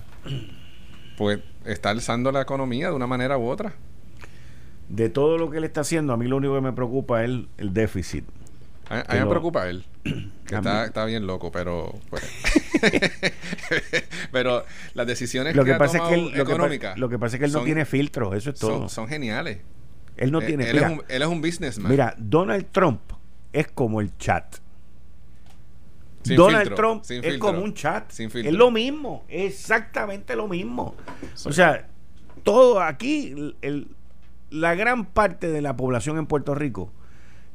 Pues 1.17 1.39
está 1.65 1.89
alzando 1.89 2.31
la 2.31 2.41
economía 2.41 2.89
de 2.89 2.95
una 2.95 3.07
manera 3.07 3.37
u 3.37 3.47
otra. 3.47 3.73
De 4.87 5.09
todo 5.09 5.37
lo 5.37 5.49
que 5.49 5.57
él 5.57 5.63
está 5.63 5.81
haciendo, 5.81 6.13
a 6.13 6.17
mí 6.17 6.27
lo 6.27 6.37
único 6.37 6.55
que 6.55 6.61
me 6.61 6.71
preocupa 6.71 7.23
es 7.23 7.29
el, 7.57 7.73
déficit. 7.73 8.23
A, 8.89 9.13
mí 9.13 9.19
me 9.19 9.25
preocupa 9.25 9.67
él. 9.67 9.83
Que 10.47 10.55
está, 10.55 11.03
bien 11.03 11.27
loco, 11.27 11.51
pero. 11.51 11.93
Pues, 12.09 12.23
pero 14.31 14.63
las 14.93 15.05
decisiones 15.05 15.57
lo 15.57 15.65
que, 15.65 15.73
pasa 15.73 15.97
es 15.97 16.03
que 16.03 16.13
él, 16.13 16.39
económicas. 16.39 16.97
Lo 16.97 17.09
que, 17.09 17.19
pasa 17.19 17.35
es 17.35 17.41
que 17.41 17.45
él 17.47 17.51
no 17.51 17.63
tiene 17.63 17.83
filtro, 17.83 18.33
eso 18.33 18.51
es 18.51 18.57
todo. 18.57 18.87
Son, 18.87 19.09
geniales. 19.09 19.57
Él 20.15 20.31
no 20.31 20.39
tiene. 20.39 20.69
Él, 20.69 20.77
es 20.77 20.89
un, 20.89 21.03
él 21.09 21.21
es 21.21 21.27
un 21.27 21.41
businessman. 21.41 21.91
Mira, 21.91 22.15
Donald 22.17 22.67
Trump 22.71 23.01
es 23.51 23.67
como 23.67 23.99
el 23.99 24.17
chat. 24.17 24.59
Donald 26.23 26.75
Trump 26.75 27.03
es 27.09 27.37
como 27.37 27.61
un 27.61 27.73
chat. 27.73 28.11
es 28.19 28.53
lo 28.53 28.71
mismo, 28.71 29.25
exactamente 29.27 30.35
lo 30.35 30.47
mismo. 30.47 30.95
O 31.45 31.51
sea, 31.51 31.87
todo 32.43 32.81
aquí, 32.81 33.55
la 34.49 34.75
gran 34.75 35.05
parte 35.05 35.49
de 35.49 35.61
la 35.61 35.75
población 35.75 36.17
en 36.17 36.25
Puerto 36.25 36.55
Rico 36.55 36.91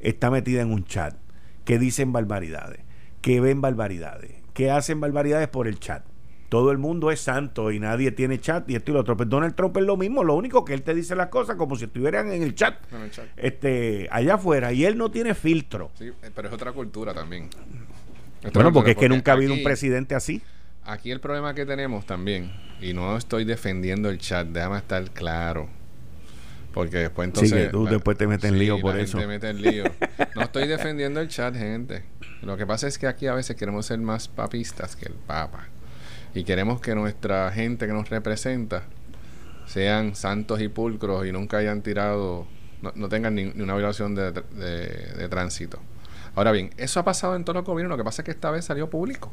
está 0.01 0.31
metida 0.31 0.63
en 0.63 0.73
un 0.73 0.85
chat 0.85 1.17
que 1.65 1.79
dicen 1.79 2.13
barbaridades, 2.13 2.81
que 3.21 3.41
ven 3.41 3.61
barbaridades, 3.61 4.33
que 4.53 4.71
hacen 4.71 5.01
barbaridades 5.01 5.49
por 5.49 5.69
el 5.69 5.79
chat. 5.79 6.05
Todo 6.49 6.71
el 6.71 6.77
mundo 6.77 7.11
es 7.11 7.21
santo 7.21 7.71
y 7.71 7.81
nadie 7.81 8.13
tiene 8.13 8.39
chat 8.39 8.69
y 8.69 8.77
esto 8.77 8.91
y 8.91 8.95
lo 8.95 9.01
otro. 9.01 9.17
Pero 9.17 9.31
Donald 9.31 9.55
Trump 9.55 9.75
es 9.79 9.85
lo 9.85 9.97
mismo, 9.97 10.23
lo 10.23 10.35
único 10.35 10.67
que 10.67 10.75
él 10.75 10.83
te 10.83 10.95
dice 10.95 11.17
las 11.17 11.29
cosas 11.29 11.57
como 11.57 11.77
si 11.77 11.85
estuvieran 11.85 12.31
en 12.31 12.43
el 12.43 12.55
chat, 12.55 12.75
este 13.39 14.07
allá 14.11 14.35
afuera 14.35 14.71
y 14.71 14.85
él 14.85 14.99
no 14.99 15.11
tiene 15.11 15.35
filtro. 15.35 15.91
Sí, 15.95 16.11
pero 16.35 16.49
es 16.49 16.55
otra 16.55 16.73
cultura 16.73 17.15
también. 17.15 17.49
Bueno, 18.53 18.72
porque 18.72 18.93
es 18.93 18.97
que 18.97 19.09
nunca 19.09 19.32
ha 19.32 19.34
habido 19.34 19.55
un 19.55 19.62
presidente 19.62 20.14
así. 20.14 20.43
Aquí 20.84 21.11
el 21.11 21.20
problema 21.20 21.55
que 21.55 21.64
tenemos 21.64 22.07
también, 22.07 22.53
y 22.80 22.93
no 22.93 23.16
estoy 23.16 23.45
defendiendo 23.45 24.11
el 24.11 24.18
chat, 24.18 24.49
déjame 24.49 24.78
estar 24.78 25.09
claro. 25.11 25.68
Porque 26.74 26.97
después 26.99 27.28
entonces. 27.28 27.51
Sí, 27.51 27.57
que 27.57 27.68
tú 27.68 27.84
después 27.84 28.16
te 28.16 28.26
metes 28.26 28.51
en 28.51 28.59
lío 28.59 28.80
por 28.80 28.99
eso. 28.99 29.18
Te 29.18 29.26
metes 29.26 29.51
en 29.51 29.62
lío. 29.62 29.84
No 30.34 30.43
estoy 30.43 30.66
defendiendo 30.66 31.20
el 31.20 31.28
chat, 31.28 31.55
gente. 31.55 32.05
Lo 32.40 32.57
que 32.57 32.66
pasa 32.66 32.88
es 32.88 32.99
que 32.99 33.07
aquí 33.07 33.26
a 33.26 33.34
veces 33.34 33.55
queremos 33.55 33.84
ser 33.84 33.99
más 33.99 34.28
papistas 34.28 34.97
que 34.97 35.07
el 35.07 35.12
Papa. 35.12 35.68
Y 36.34 36.45
queremos 36.45 36.80
que 36.80 36.95
nuestra 36.95 37.53
gente 37.53 37.86
que 37.86 37.93
nos 37.93 38.09
representa 38.09 38.84
sean 39.66 40.16
santos 40.16 40.62
y 40.62 40.68
pulcros 40.68 41.26
y 41.26 41.32
nunca 41.32 41.59
hayan 41.59 41.82
tirado, 41.82 42.47
no, 42.95 43.09
tengan 43.11 43.34
ni, 43.34 43.45
una 43.45 43.74
violación 43.74 44.14
de, 44.14 44.32
de 44.32 45.28
tránsito. 45.28 45.78
Ahora 46.35 46.53
bien, 46.53 46.70
eso 46.76 47.01
ha 47.01 47.05
pasado 47.05 47.37
en 47.37 47.45
todos 47.45 47.57
los 47.57 47.64
gobiernos, 47.64 47.97
lo 47.97 48.03
que 48.03 48.07
pasa 48.07 48.22
es 48.22 48.24
que 48.24 48.30
esta 48.30 48.51
vez 48.51 48.64
salió 48.64 48.89
público. 48.89 49.30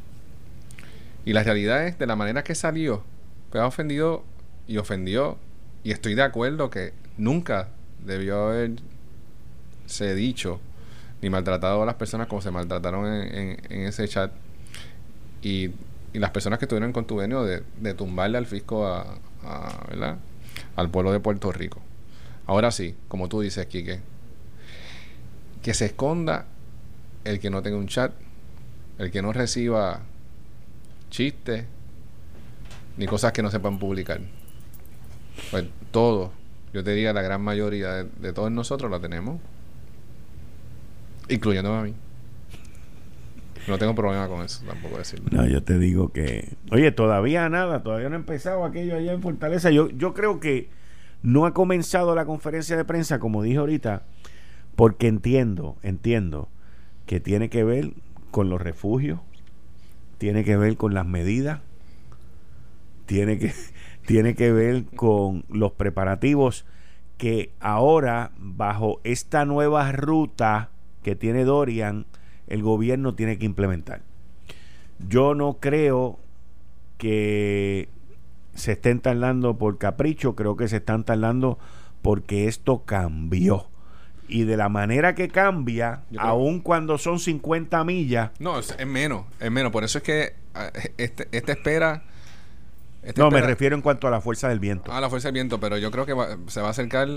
Y 1.25 1.33
la 1.33 1.43
realidad 1.43 1.85
es, 1.87 1.97
de 1.97 2.07
la 2.07 2.15
manera 2.15 2.43
que 2.43 2.55
salió, 2.55 3.03
que 3.51 3.57
ha 3.57 3.65
ofendido 3.65 4.23
y 4.67 4.77
ofendió, 4.77 5.37
y 5.83 5.91
estoy 5.91 6.15
de 6.15 6.23
acuerdo 6.23 6.69
que 6.69 6.93
nunca 7.17 7.69
debió 8.05 8.47
haberse 8.47 10.15
dicho 10.15 10.59
ni 11.21 11.29
maltratado 11.29 11.83
a 11.83 11.85
las 11.85 11.95
personas 11.95 12.27
como 12.27 12.41
se 12.41 12.51
maltrataron 12.51 13.05
en, 13.07 13.57
ese 13.69 14.07
chat. 14.07 14.31
Y, 15.41 15.71
las 16.11 16.31
personas 16.31 16.57
que 16.57 16.65
tuvieron 16.65 16.89
en 16.89 16.93
contubernio 16.93 17.43
de, 17.43 17.61
de 17.79 17.93
tumbarle 17.93 18.39
al 18.39 18.47
fisco 18.47 18.87
a, 18.87 19.05
¿verdad? 19.87 20.17
al 20.75 20.89
pueblo 20.89 21.11
de 21.11 21.19
Puerto 21.19 21.51
Rico. 21.51 21.81
Ahora 22.47 22.71
sí, 22.71 22.95
como 23.07 23.29
tú 23.29 23.41
dices, 23.41 23.65
Quique, 23.67 23.99
que 25.61 25.73
se 25.75 25.85
esconda 25.85 26.47
el 27.29 27.39
que 27.39 27.49
no 27.51 27.61
tenga 27.61 27.77
un 27.77 27.87
chat, 27.87 28.11
el 28.97 29.11
que 29.11 29.21
no 29.21 29.31
reciba 29.31 30.01
chistes, 31.11 31.65
ni 32.97 33.05
cosas 33.05 33.31
que 33.31 33.43
no 33.43 33.51
se 33.51 33.59
puedan 33.59 33.77
publicar. 33.77 34.19
Pues 35.51 35.65
todo, 35.91 36.31
yo 36.73 36.83
te 36.83 36.91
diría 36.91 37.13
la 37.13 37.21
gran 37.21 37.41
mayoría 37.41 38.03
de, 38.03 38.33
todos 38.33 38.51
nosotros 38.51 38.89
la 38.89 38.99
tenemos, 38.99 39.39
incluyéndome 41.29 41.77
a 41.77 41.83
mí. 41.83 41.93
No 43.67 43.77
tengo 43.77 43.93
problema 43.93 44.27
con 44.27 44.41
eso, 44.41 44.65
tampoco 44.65 44.97
decirlo. 44.97 45.27
No, 45.31 45.45
yo 45.45 45.61
te 45.61 45.77
digo 45.77 46.11
que. 46.11 46.55
Oye, 46.71 46.91
todavía 46.91 47.47
nada, 47.49 47.83
todavía 47.83 48.09
no 48.09 48.15
ha 48.15 48.19
empezado 48.19 48.65
aquello 48.65 48.95
allá 48.95 49.11
en 49.11 49.21
Fortaleza. 49.21 49.69
Yo, 49.69 49.89
yo 49.89 50.15
creo 50.15 50.39
que 50.39 50.69
no 51.21 51.45
ha 51.45 51.53
comenzado 51.53 52.15
la 52.15 52.25
conferencia 52.25 52.75
de 52.75 52.85
prensa, 52.85 53.19
como 53.19 53.43
dije 53.43 53.57
ahorita, 53.57 54.01
porque 54.75 55.07
entiendo, 55.07 55.77
entiendo 55.83 56.49
que 57.09 57.19
tiene 57.19 57.49
que 57.49 57.63
ver 57.63 57.93
con 58.29 58.51
los 58.51 58.61
refugios, 58.61 59.19
tiene 60.19 60.43
que 60.43 60.55
ver 60.57 60.77
con 60.77 60.93
las 60.93 61.07
medidas, 61.07 61.59
tiene 63.07 63.39
que, 63.39 63.51
tiene 64.05 64.35
que 64.35 64.51
ver 64.51 64.85
con 64.95 65.43
los 65.49 65.71
preparativos 65.71 66.67
que 67.17 67.51
ahora, 67.59 68.31
bajo 68.37 69.01
esta 69.03 69.43
nueva 69.45 69.91
ruta 69.91 70.69
que 71.01 71.15
tiene 71.15 71.45
Dorian, 71.45 72.05
el 72.45 72.61
gobierno 72.61 73.15
tiene 73.15 73.39
que 73.39 73.47
implementar. 73.47 74.03
Yo 74.99 75.33
no 75.33 75.57
creo 75.59 76.19
que 76.99 77.89
se 78.53 78.73
estén 78.73 78.99
tardando 78.99 79.57
por 79.57 79.79
capricho, 79.79 80.35
creo 80.35 80.55
que 80.55 80.67
se 80.67 80.77
están 80.77 81.05
tardando 81.05 81.57
porque 82.03 82.47
esto 82.47 82.85
cambió 82.85 83.65
y 84.29 84.43
de 84.43 84.55
la 84.57 84.69
manera 84.69 85.15
que 85.15 85.27
cambia, 85.27 86.01
aun 86.17 86.59
cuando 86.59 86.97
son 86.97 87.19
50 87.19 87.83
millas, 87.83 88.31
No, 88.39 88.59
es, 88.59 88.75
es 88.77 88.87
menos, 88.87 89.25
es 89.39 89.51
menos. 89.51 89.71
Por 89.71 89.83
eso 89.83 89.97
es 89.97 90.03
que 90.03 90.33
ah, 90.53 90.69
este, 90.97 91.27
esta 91.31 91.51
espera. 91.53 92.03
no 93.15 93.31
me 93.31 93.41
refiero 93.41 93.75
en 93.75 93.81
cuanto 93.81 94.07
a 94.07 94.11
la 94.11 94.21
fuerza 94.21 94.47
del 94.49 94.59
viento. 94.59 94.91
A 94.93 95.01
la 95.01 95.09
fuerza 95.09 95.27
del 95.29 95.33
viento, 95.33 95.59
pero 95.59 95.77
yo 95.77 95.89
creo 95.91 96.05
que 96.05 96.13
va- 96.13 96.37
se 96.47 96.61
va 96.61 96.67
a 96.67 96.71
acercar 96.71 97.07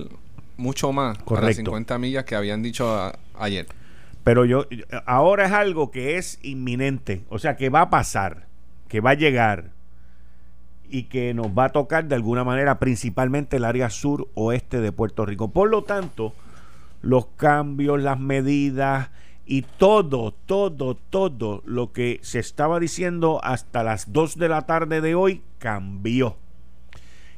mucho 0.57 0.93
más 0.93 1.17
a 1.17 1.19
las 1.19 1.25
Correcto. 1.25 1.57
50 1.57 1.99
millas 1.99 2.25
que 2.25 2.35
habían 2.35 2.63
dicho 2.63 2.93
a- 2.95 3.19
ayer. 3.39 3.67
Pero 4.25 4.45
yo 4.45 4.67
ahora 5.07 5.47
es 5.47 5.53
algo 5.53 5.91
que 5.91 6.17
es 6.17 6.39
inminente, 6.43 7.25
o 7.29 7.39
sea, 7.39 7.57
que 7.57 7.69
va 7.71 7.81
a 7.83 7.91
pasar, 7.91 8.47
que 8.89 9.01
va 9.01 9.11
a 9.11 9.15
llegar 9.15 9.71
y 10.89 11.05
que 11.05 11.35
nos 11.35 11.49
va 11.49 11.65
a 11.65 11.69
tocar 11.71 12.05
de 12.05 12.15
alguna 12.15 12.45
manera 12.45 12.79
principalmente 12.79 13.57
el 13.57 13.65
área 13.65 13.91
sur 13.91 14.29
oeste 14.35 14.81
de 14.81 14.93
Puerto 14.93 15.25
Rico. 15.27 15.51
Por 15.51 15.71
lo 15.71 15.83
tanto, 15.85 16.35
los 17.03 17.27
cambios, 17.37 18.01
las 18.01 18.19
medidas 18.19 19.11
y 19.45 19.63
todo, 19.63 20.33
todo, 20.47 20.95
todo 20.95 21.63
lo 21.67 21.93
que 21.93 22.21
se 22.23 22.39
estaba 22.39 22.81
diciendo 22.81 23.41
hasta 23.43 23.83
las 23.83 24.13
2 24.13 24.39
de 24.39 24.49
la 24.49 24.63
tarde 24.67 25.01
de 25.01 25.15
hoy 25.15 25.43
cambió. 25.59 26.37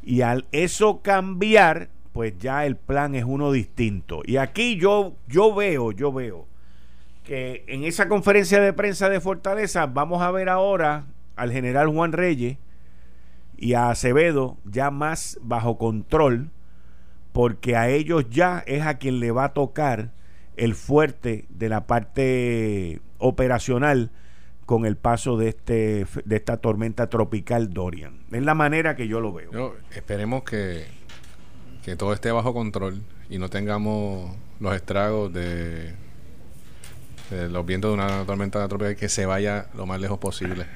Y 0.02 0.20
al 0.20 0.46
eso 0.52 1.00
cambiar, 1.02 1.88
pues 2.12 2.38
ya 2.38 2.66
el 2.66 2.76
plan 2.76 3.14
es 3.14 3.24
uno 3.24 3.50
distinto. 3.50 4.22
Y 4.24 4.36
aquí 4.36 4.76
yo, 4.76 5.14
yo 5.26 5.54
veo, 5.54 5.92
yo 5.92 6.12
veo 6.12 6.46
que 7.24 7.64
en 7.66 7.84
esa 7.84 8.06
conferencia 8.06 8.60
de 8.60 8.74
prensa 8.74 9.08
de 9.08 9.20
Fortaleza 9.20 9.86
vamos 9.86 10.22
a 10.22 10.30
ver 10.30 10.50
ahora 10.50 11.06
al 11.36 11.50
general 11.50 11.88
Juan 11.88 12.12
Reyes 12.12 12.58
y 13.56 13.72
a 13.72 13.90
Acevedo 13.90 14.58
ya 14.64 14.90
más 14.90 15.38
bajo 15.42 15.78
control, 15.78 16.50
porque 17.34 17.74
a 17.74 17.88
ellos 17.88 18.26
ya 18.30 18.62
es 18.64 18.86
a 18.86 18.98
quien 18.98 19.18
le 19.18 19.32
va 19.32 19.46
a 19.46 19.52
tocar 19.54 20.12
el 20.56 20.76
fuerte 20.76 21.46
de 21.48 21.68
la 21.68 21.88
parte 21.88 23.00
operacional 23.18 24.12
con 24.66 24.86
el 24.86 24.96
paso 24.96 25.36
de 25.36 25.48
este 25.48 26.06
de 26.24 26.36
esta 26.36 26.58
tormenta 26.58 27.10
tropical 27.10 27.74
Dorian. 27.74 28.20
Es 28.30 28.44
la 28.44 28.54
manera 28.54 28.94
que 28.94 29.08
yo 29.08 29.18
lo 29.18 29.32
veo. 29.32 29.74
Esperemos 29.90 30.44
que, 30.44 30.86
que 31.84 31.96
todo 31.96 32.12
esté 32.12 32.30
bajo 32.30 32.54
control 32.54 33.02
y 33.28 33.38
no 33.38 33.50
tengamos 33.50 34.30
los 34.60 34.76
estragos 34.76 35.32
de, 35.32 35.92
de 37.30 37.48
los 37.48 37.66
vientos 37.66 37.90
de 37.90 37.94
una 37.94 38.24
tormenta 38.24 38.66
tropical 38.68 38.94
que 38.94 39.08
se 39.08 39.26
vaya 39.26 39.66
lo 39.74 39.86
más 39.86 40.00
lejos 40.00 40.20
posible. 40.20 40.66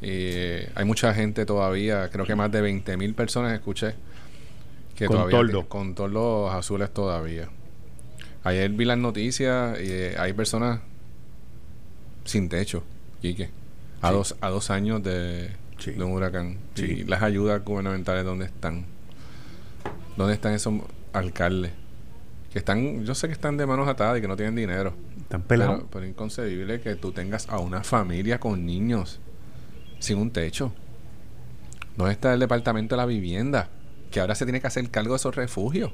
Y 0.00 0.08
eh, 0.08 0.72
hay 0.74 0.86
mucha 0.86 1.12
gente 1.12 1.44
todavía, 1.44 2.08
creo 2.08 2.24
que 2.24 2.34
más 2.34 2.50
de 2.50 2.62
20 2.62 2.96
mil 2.96 3.14
personas 3.14 3.52
escuché 3.52 3.94
que 5.00 5.06
Con 5.06 5.16
todavía 5.16 5.38
toldo. 5.38 5.68
con 5.68 5.94
toldos 5.94 6.52
azules 6.52 6.92
todavía. 6.92 7.48
Ayer 8.44 8.70
vi 8.70 8.84
las 8.84 8.98
noticias 8.98 9.78
y 9.80 9.86
eh, 9.90 10.14
hay 10.18 10.34
personas 10.34 10.80
sin 12.24 12.50
techo, 12.50 12.82
Quique, 13.22 13.48
a, 14.02 14.08
Sí. 14.08 14.14
dos, 14.14 14.36
a 14.42 14.50
dos 14.50 14.70
años 14.70 15.02
de, 15.02 15.50
Sí. 15.78 15.92
de 15.92 16.04
un 16.04 16.12
huracán. 16.12 16.58
Sí. 16.74 16.84
Y 16.84 17.04
las 17.04 17.22
ayudas 17.22 17.64
gubernamentales, 17.64 18.26
¿dónde 18.26 18.44
están? 18.44 18.84
¿Dónde 20.18 20.34
están 20.34 20.52
esos 20.52 20.74
alcaldes? 21.14 21.72
Que 22.52 22.58
están, 22.58 23.04
yo 23.06 23.14
sé 23.14 23.26
que 23.28 23.32
están 23.32 23.56
de 23.56 23.64
manos 23.64 23.88
atadas 23.88 24.18
y 24.18 24.20
que 24.20 24.28
no 24.28 24.36
tienen 24.36 24.54
dinero. 24.54 24.92
Están 25.18 25.40
pelados. 25.42 25.76
Pero, 25.78 25.88
pero 25.90 26.04
es 26.04 26.10
inconcebible 26.10 26.80
que 26.82 26.94
tú 26.96 27.12
tengas 27.12 27.48
a 27.48 27.58
una 27.58 27.82
familia 27.84 28.38
con 28.38 28.66
niños 28.66 29.18
sin 29.98 30.18
un 30.18 30.30
techo. 30.30 30.72
¿Dónde 31.96 32.12
está 32.12 32.34
el 32.34 32.40
departamento 32.40 32.96
de 32.96 33.00
la 33.00 33.06
vivienda? 33.06 33.70
Que 34.10 34.20
ahora 34.20 34.34
se 34.34 34.44
tiene 34.44 34.60
que 34.60 34.66
hacer 34.66 34.88
cargo 34.90 35.10
de 35.10 35.16
esos 35.16 35.34
refugios 35.34 35.92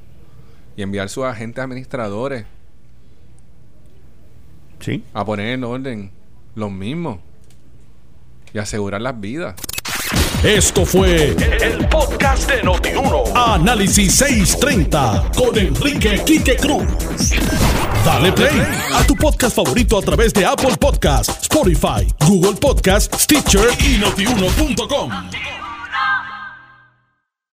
y 0.77 0.83
enviar 0.83 1.09
sus 1.09 1.25
agentes 1.25 1.63
administradores 1.63 2.45
Sí. 4.81 5.03
a 5.15 5.25
poner 5.25 5.49
en 5.55 5.65
orden 5.65 6.11
los 6.55 6.71
mismos 6.71 7.19
y 8.53 8.59
asegurar 8.59 9.01
las 9.01 9.19
vidas. 9.21 9.55
Esto 10.45 10.85
fue 10.85 11.35
el 11.63 11.89
podcast 11.89 12.49
de 12.51 12.63
Notiuno. 12.63 13.25
Análisis 13.35 14.15
630 14.15 15.31
con 15.37 15.57
Enrique 15.59 16.21
Quique 16.25 16.57
Cruz. 16.57 16.87
Dale 18.05 18.33
play 18.33 18.61
a 18.95 19.05
tu 19.07 19.17
podcast 19.17 19.57
favorito 19.57 19.99
a 19.99 20.03
través 20.03 20.33
de 20.33 20.45
Apple 20.47 20.77
Podcasts, 20.79 21.43
Spotify, 21.43 22.07
Google 22.27 22.55
Podcasts, 22.61 23.23
Stitcher 23.25 23.69
y 23.81 23.99
notiuno.com. 23.99 25.11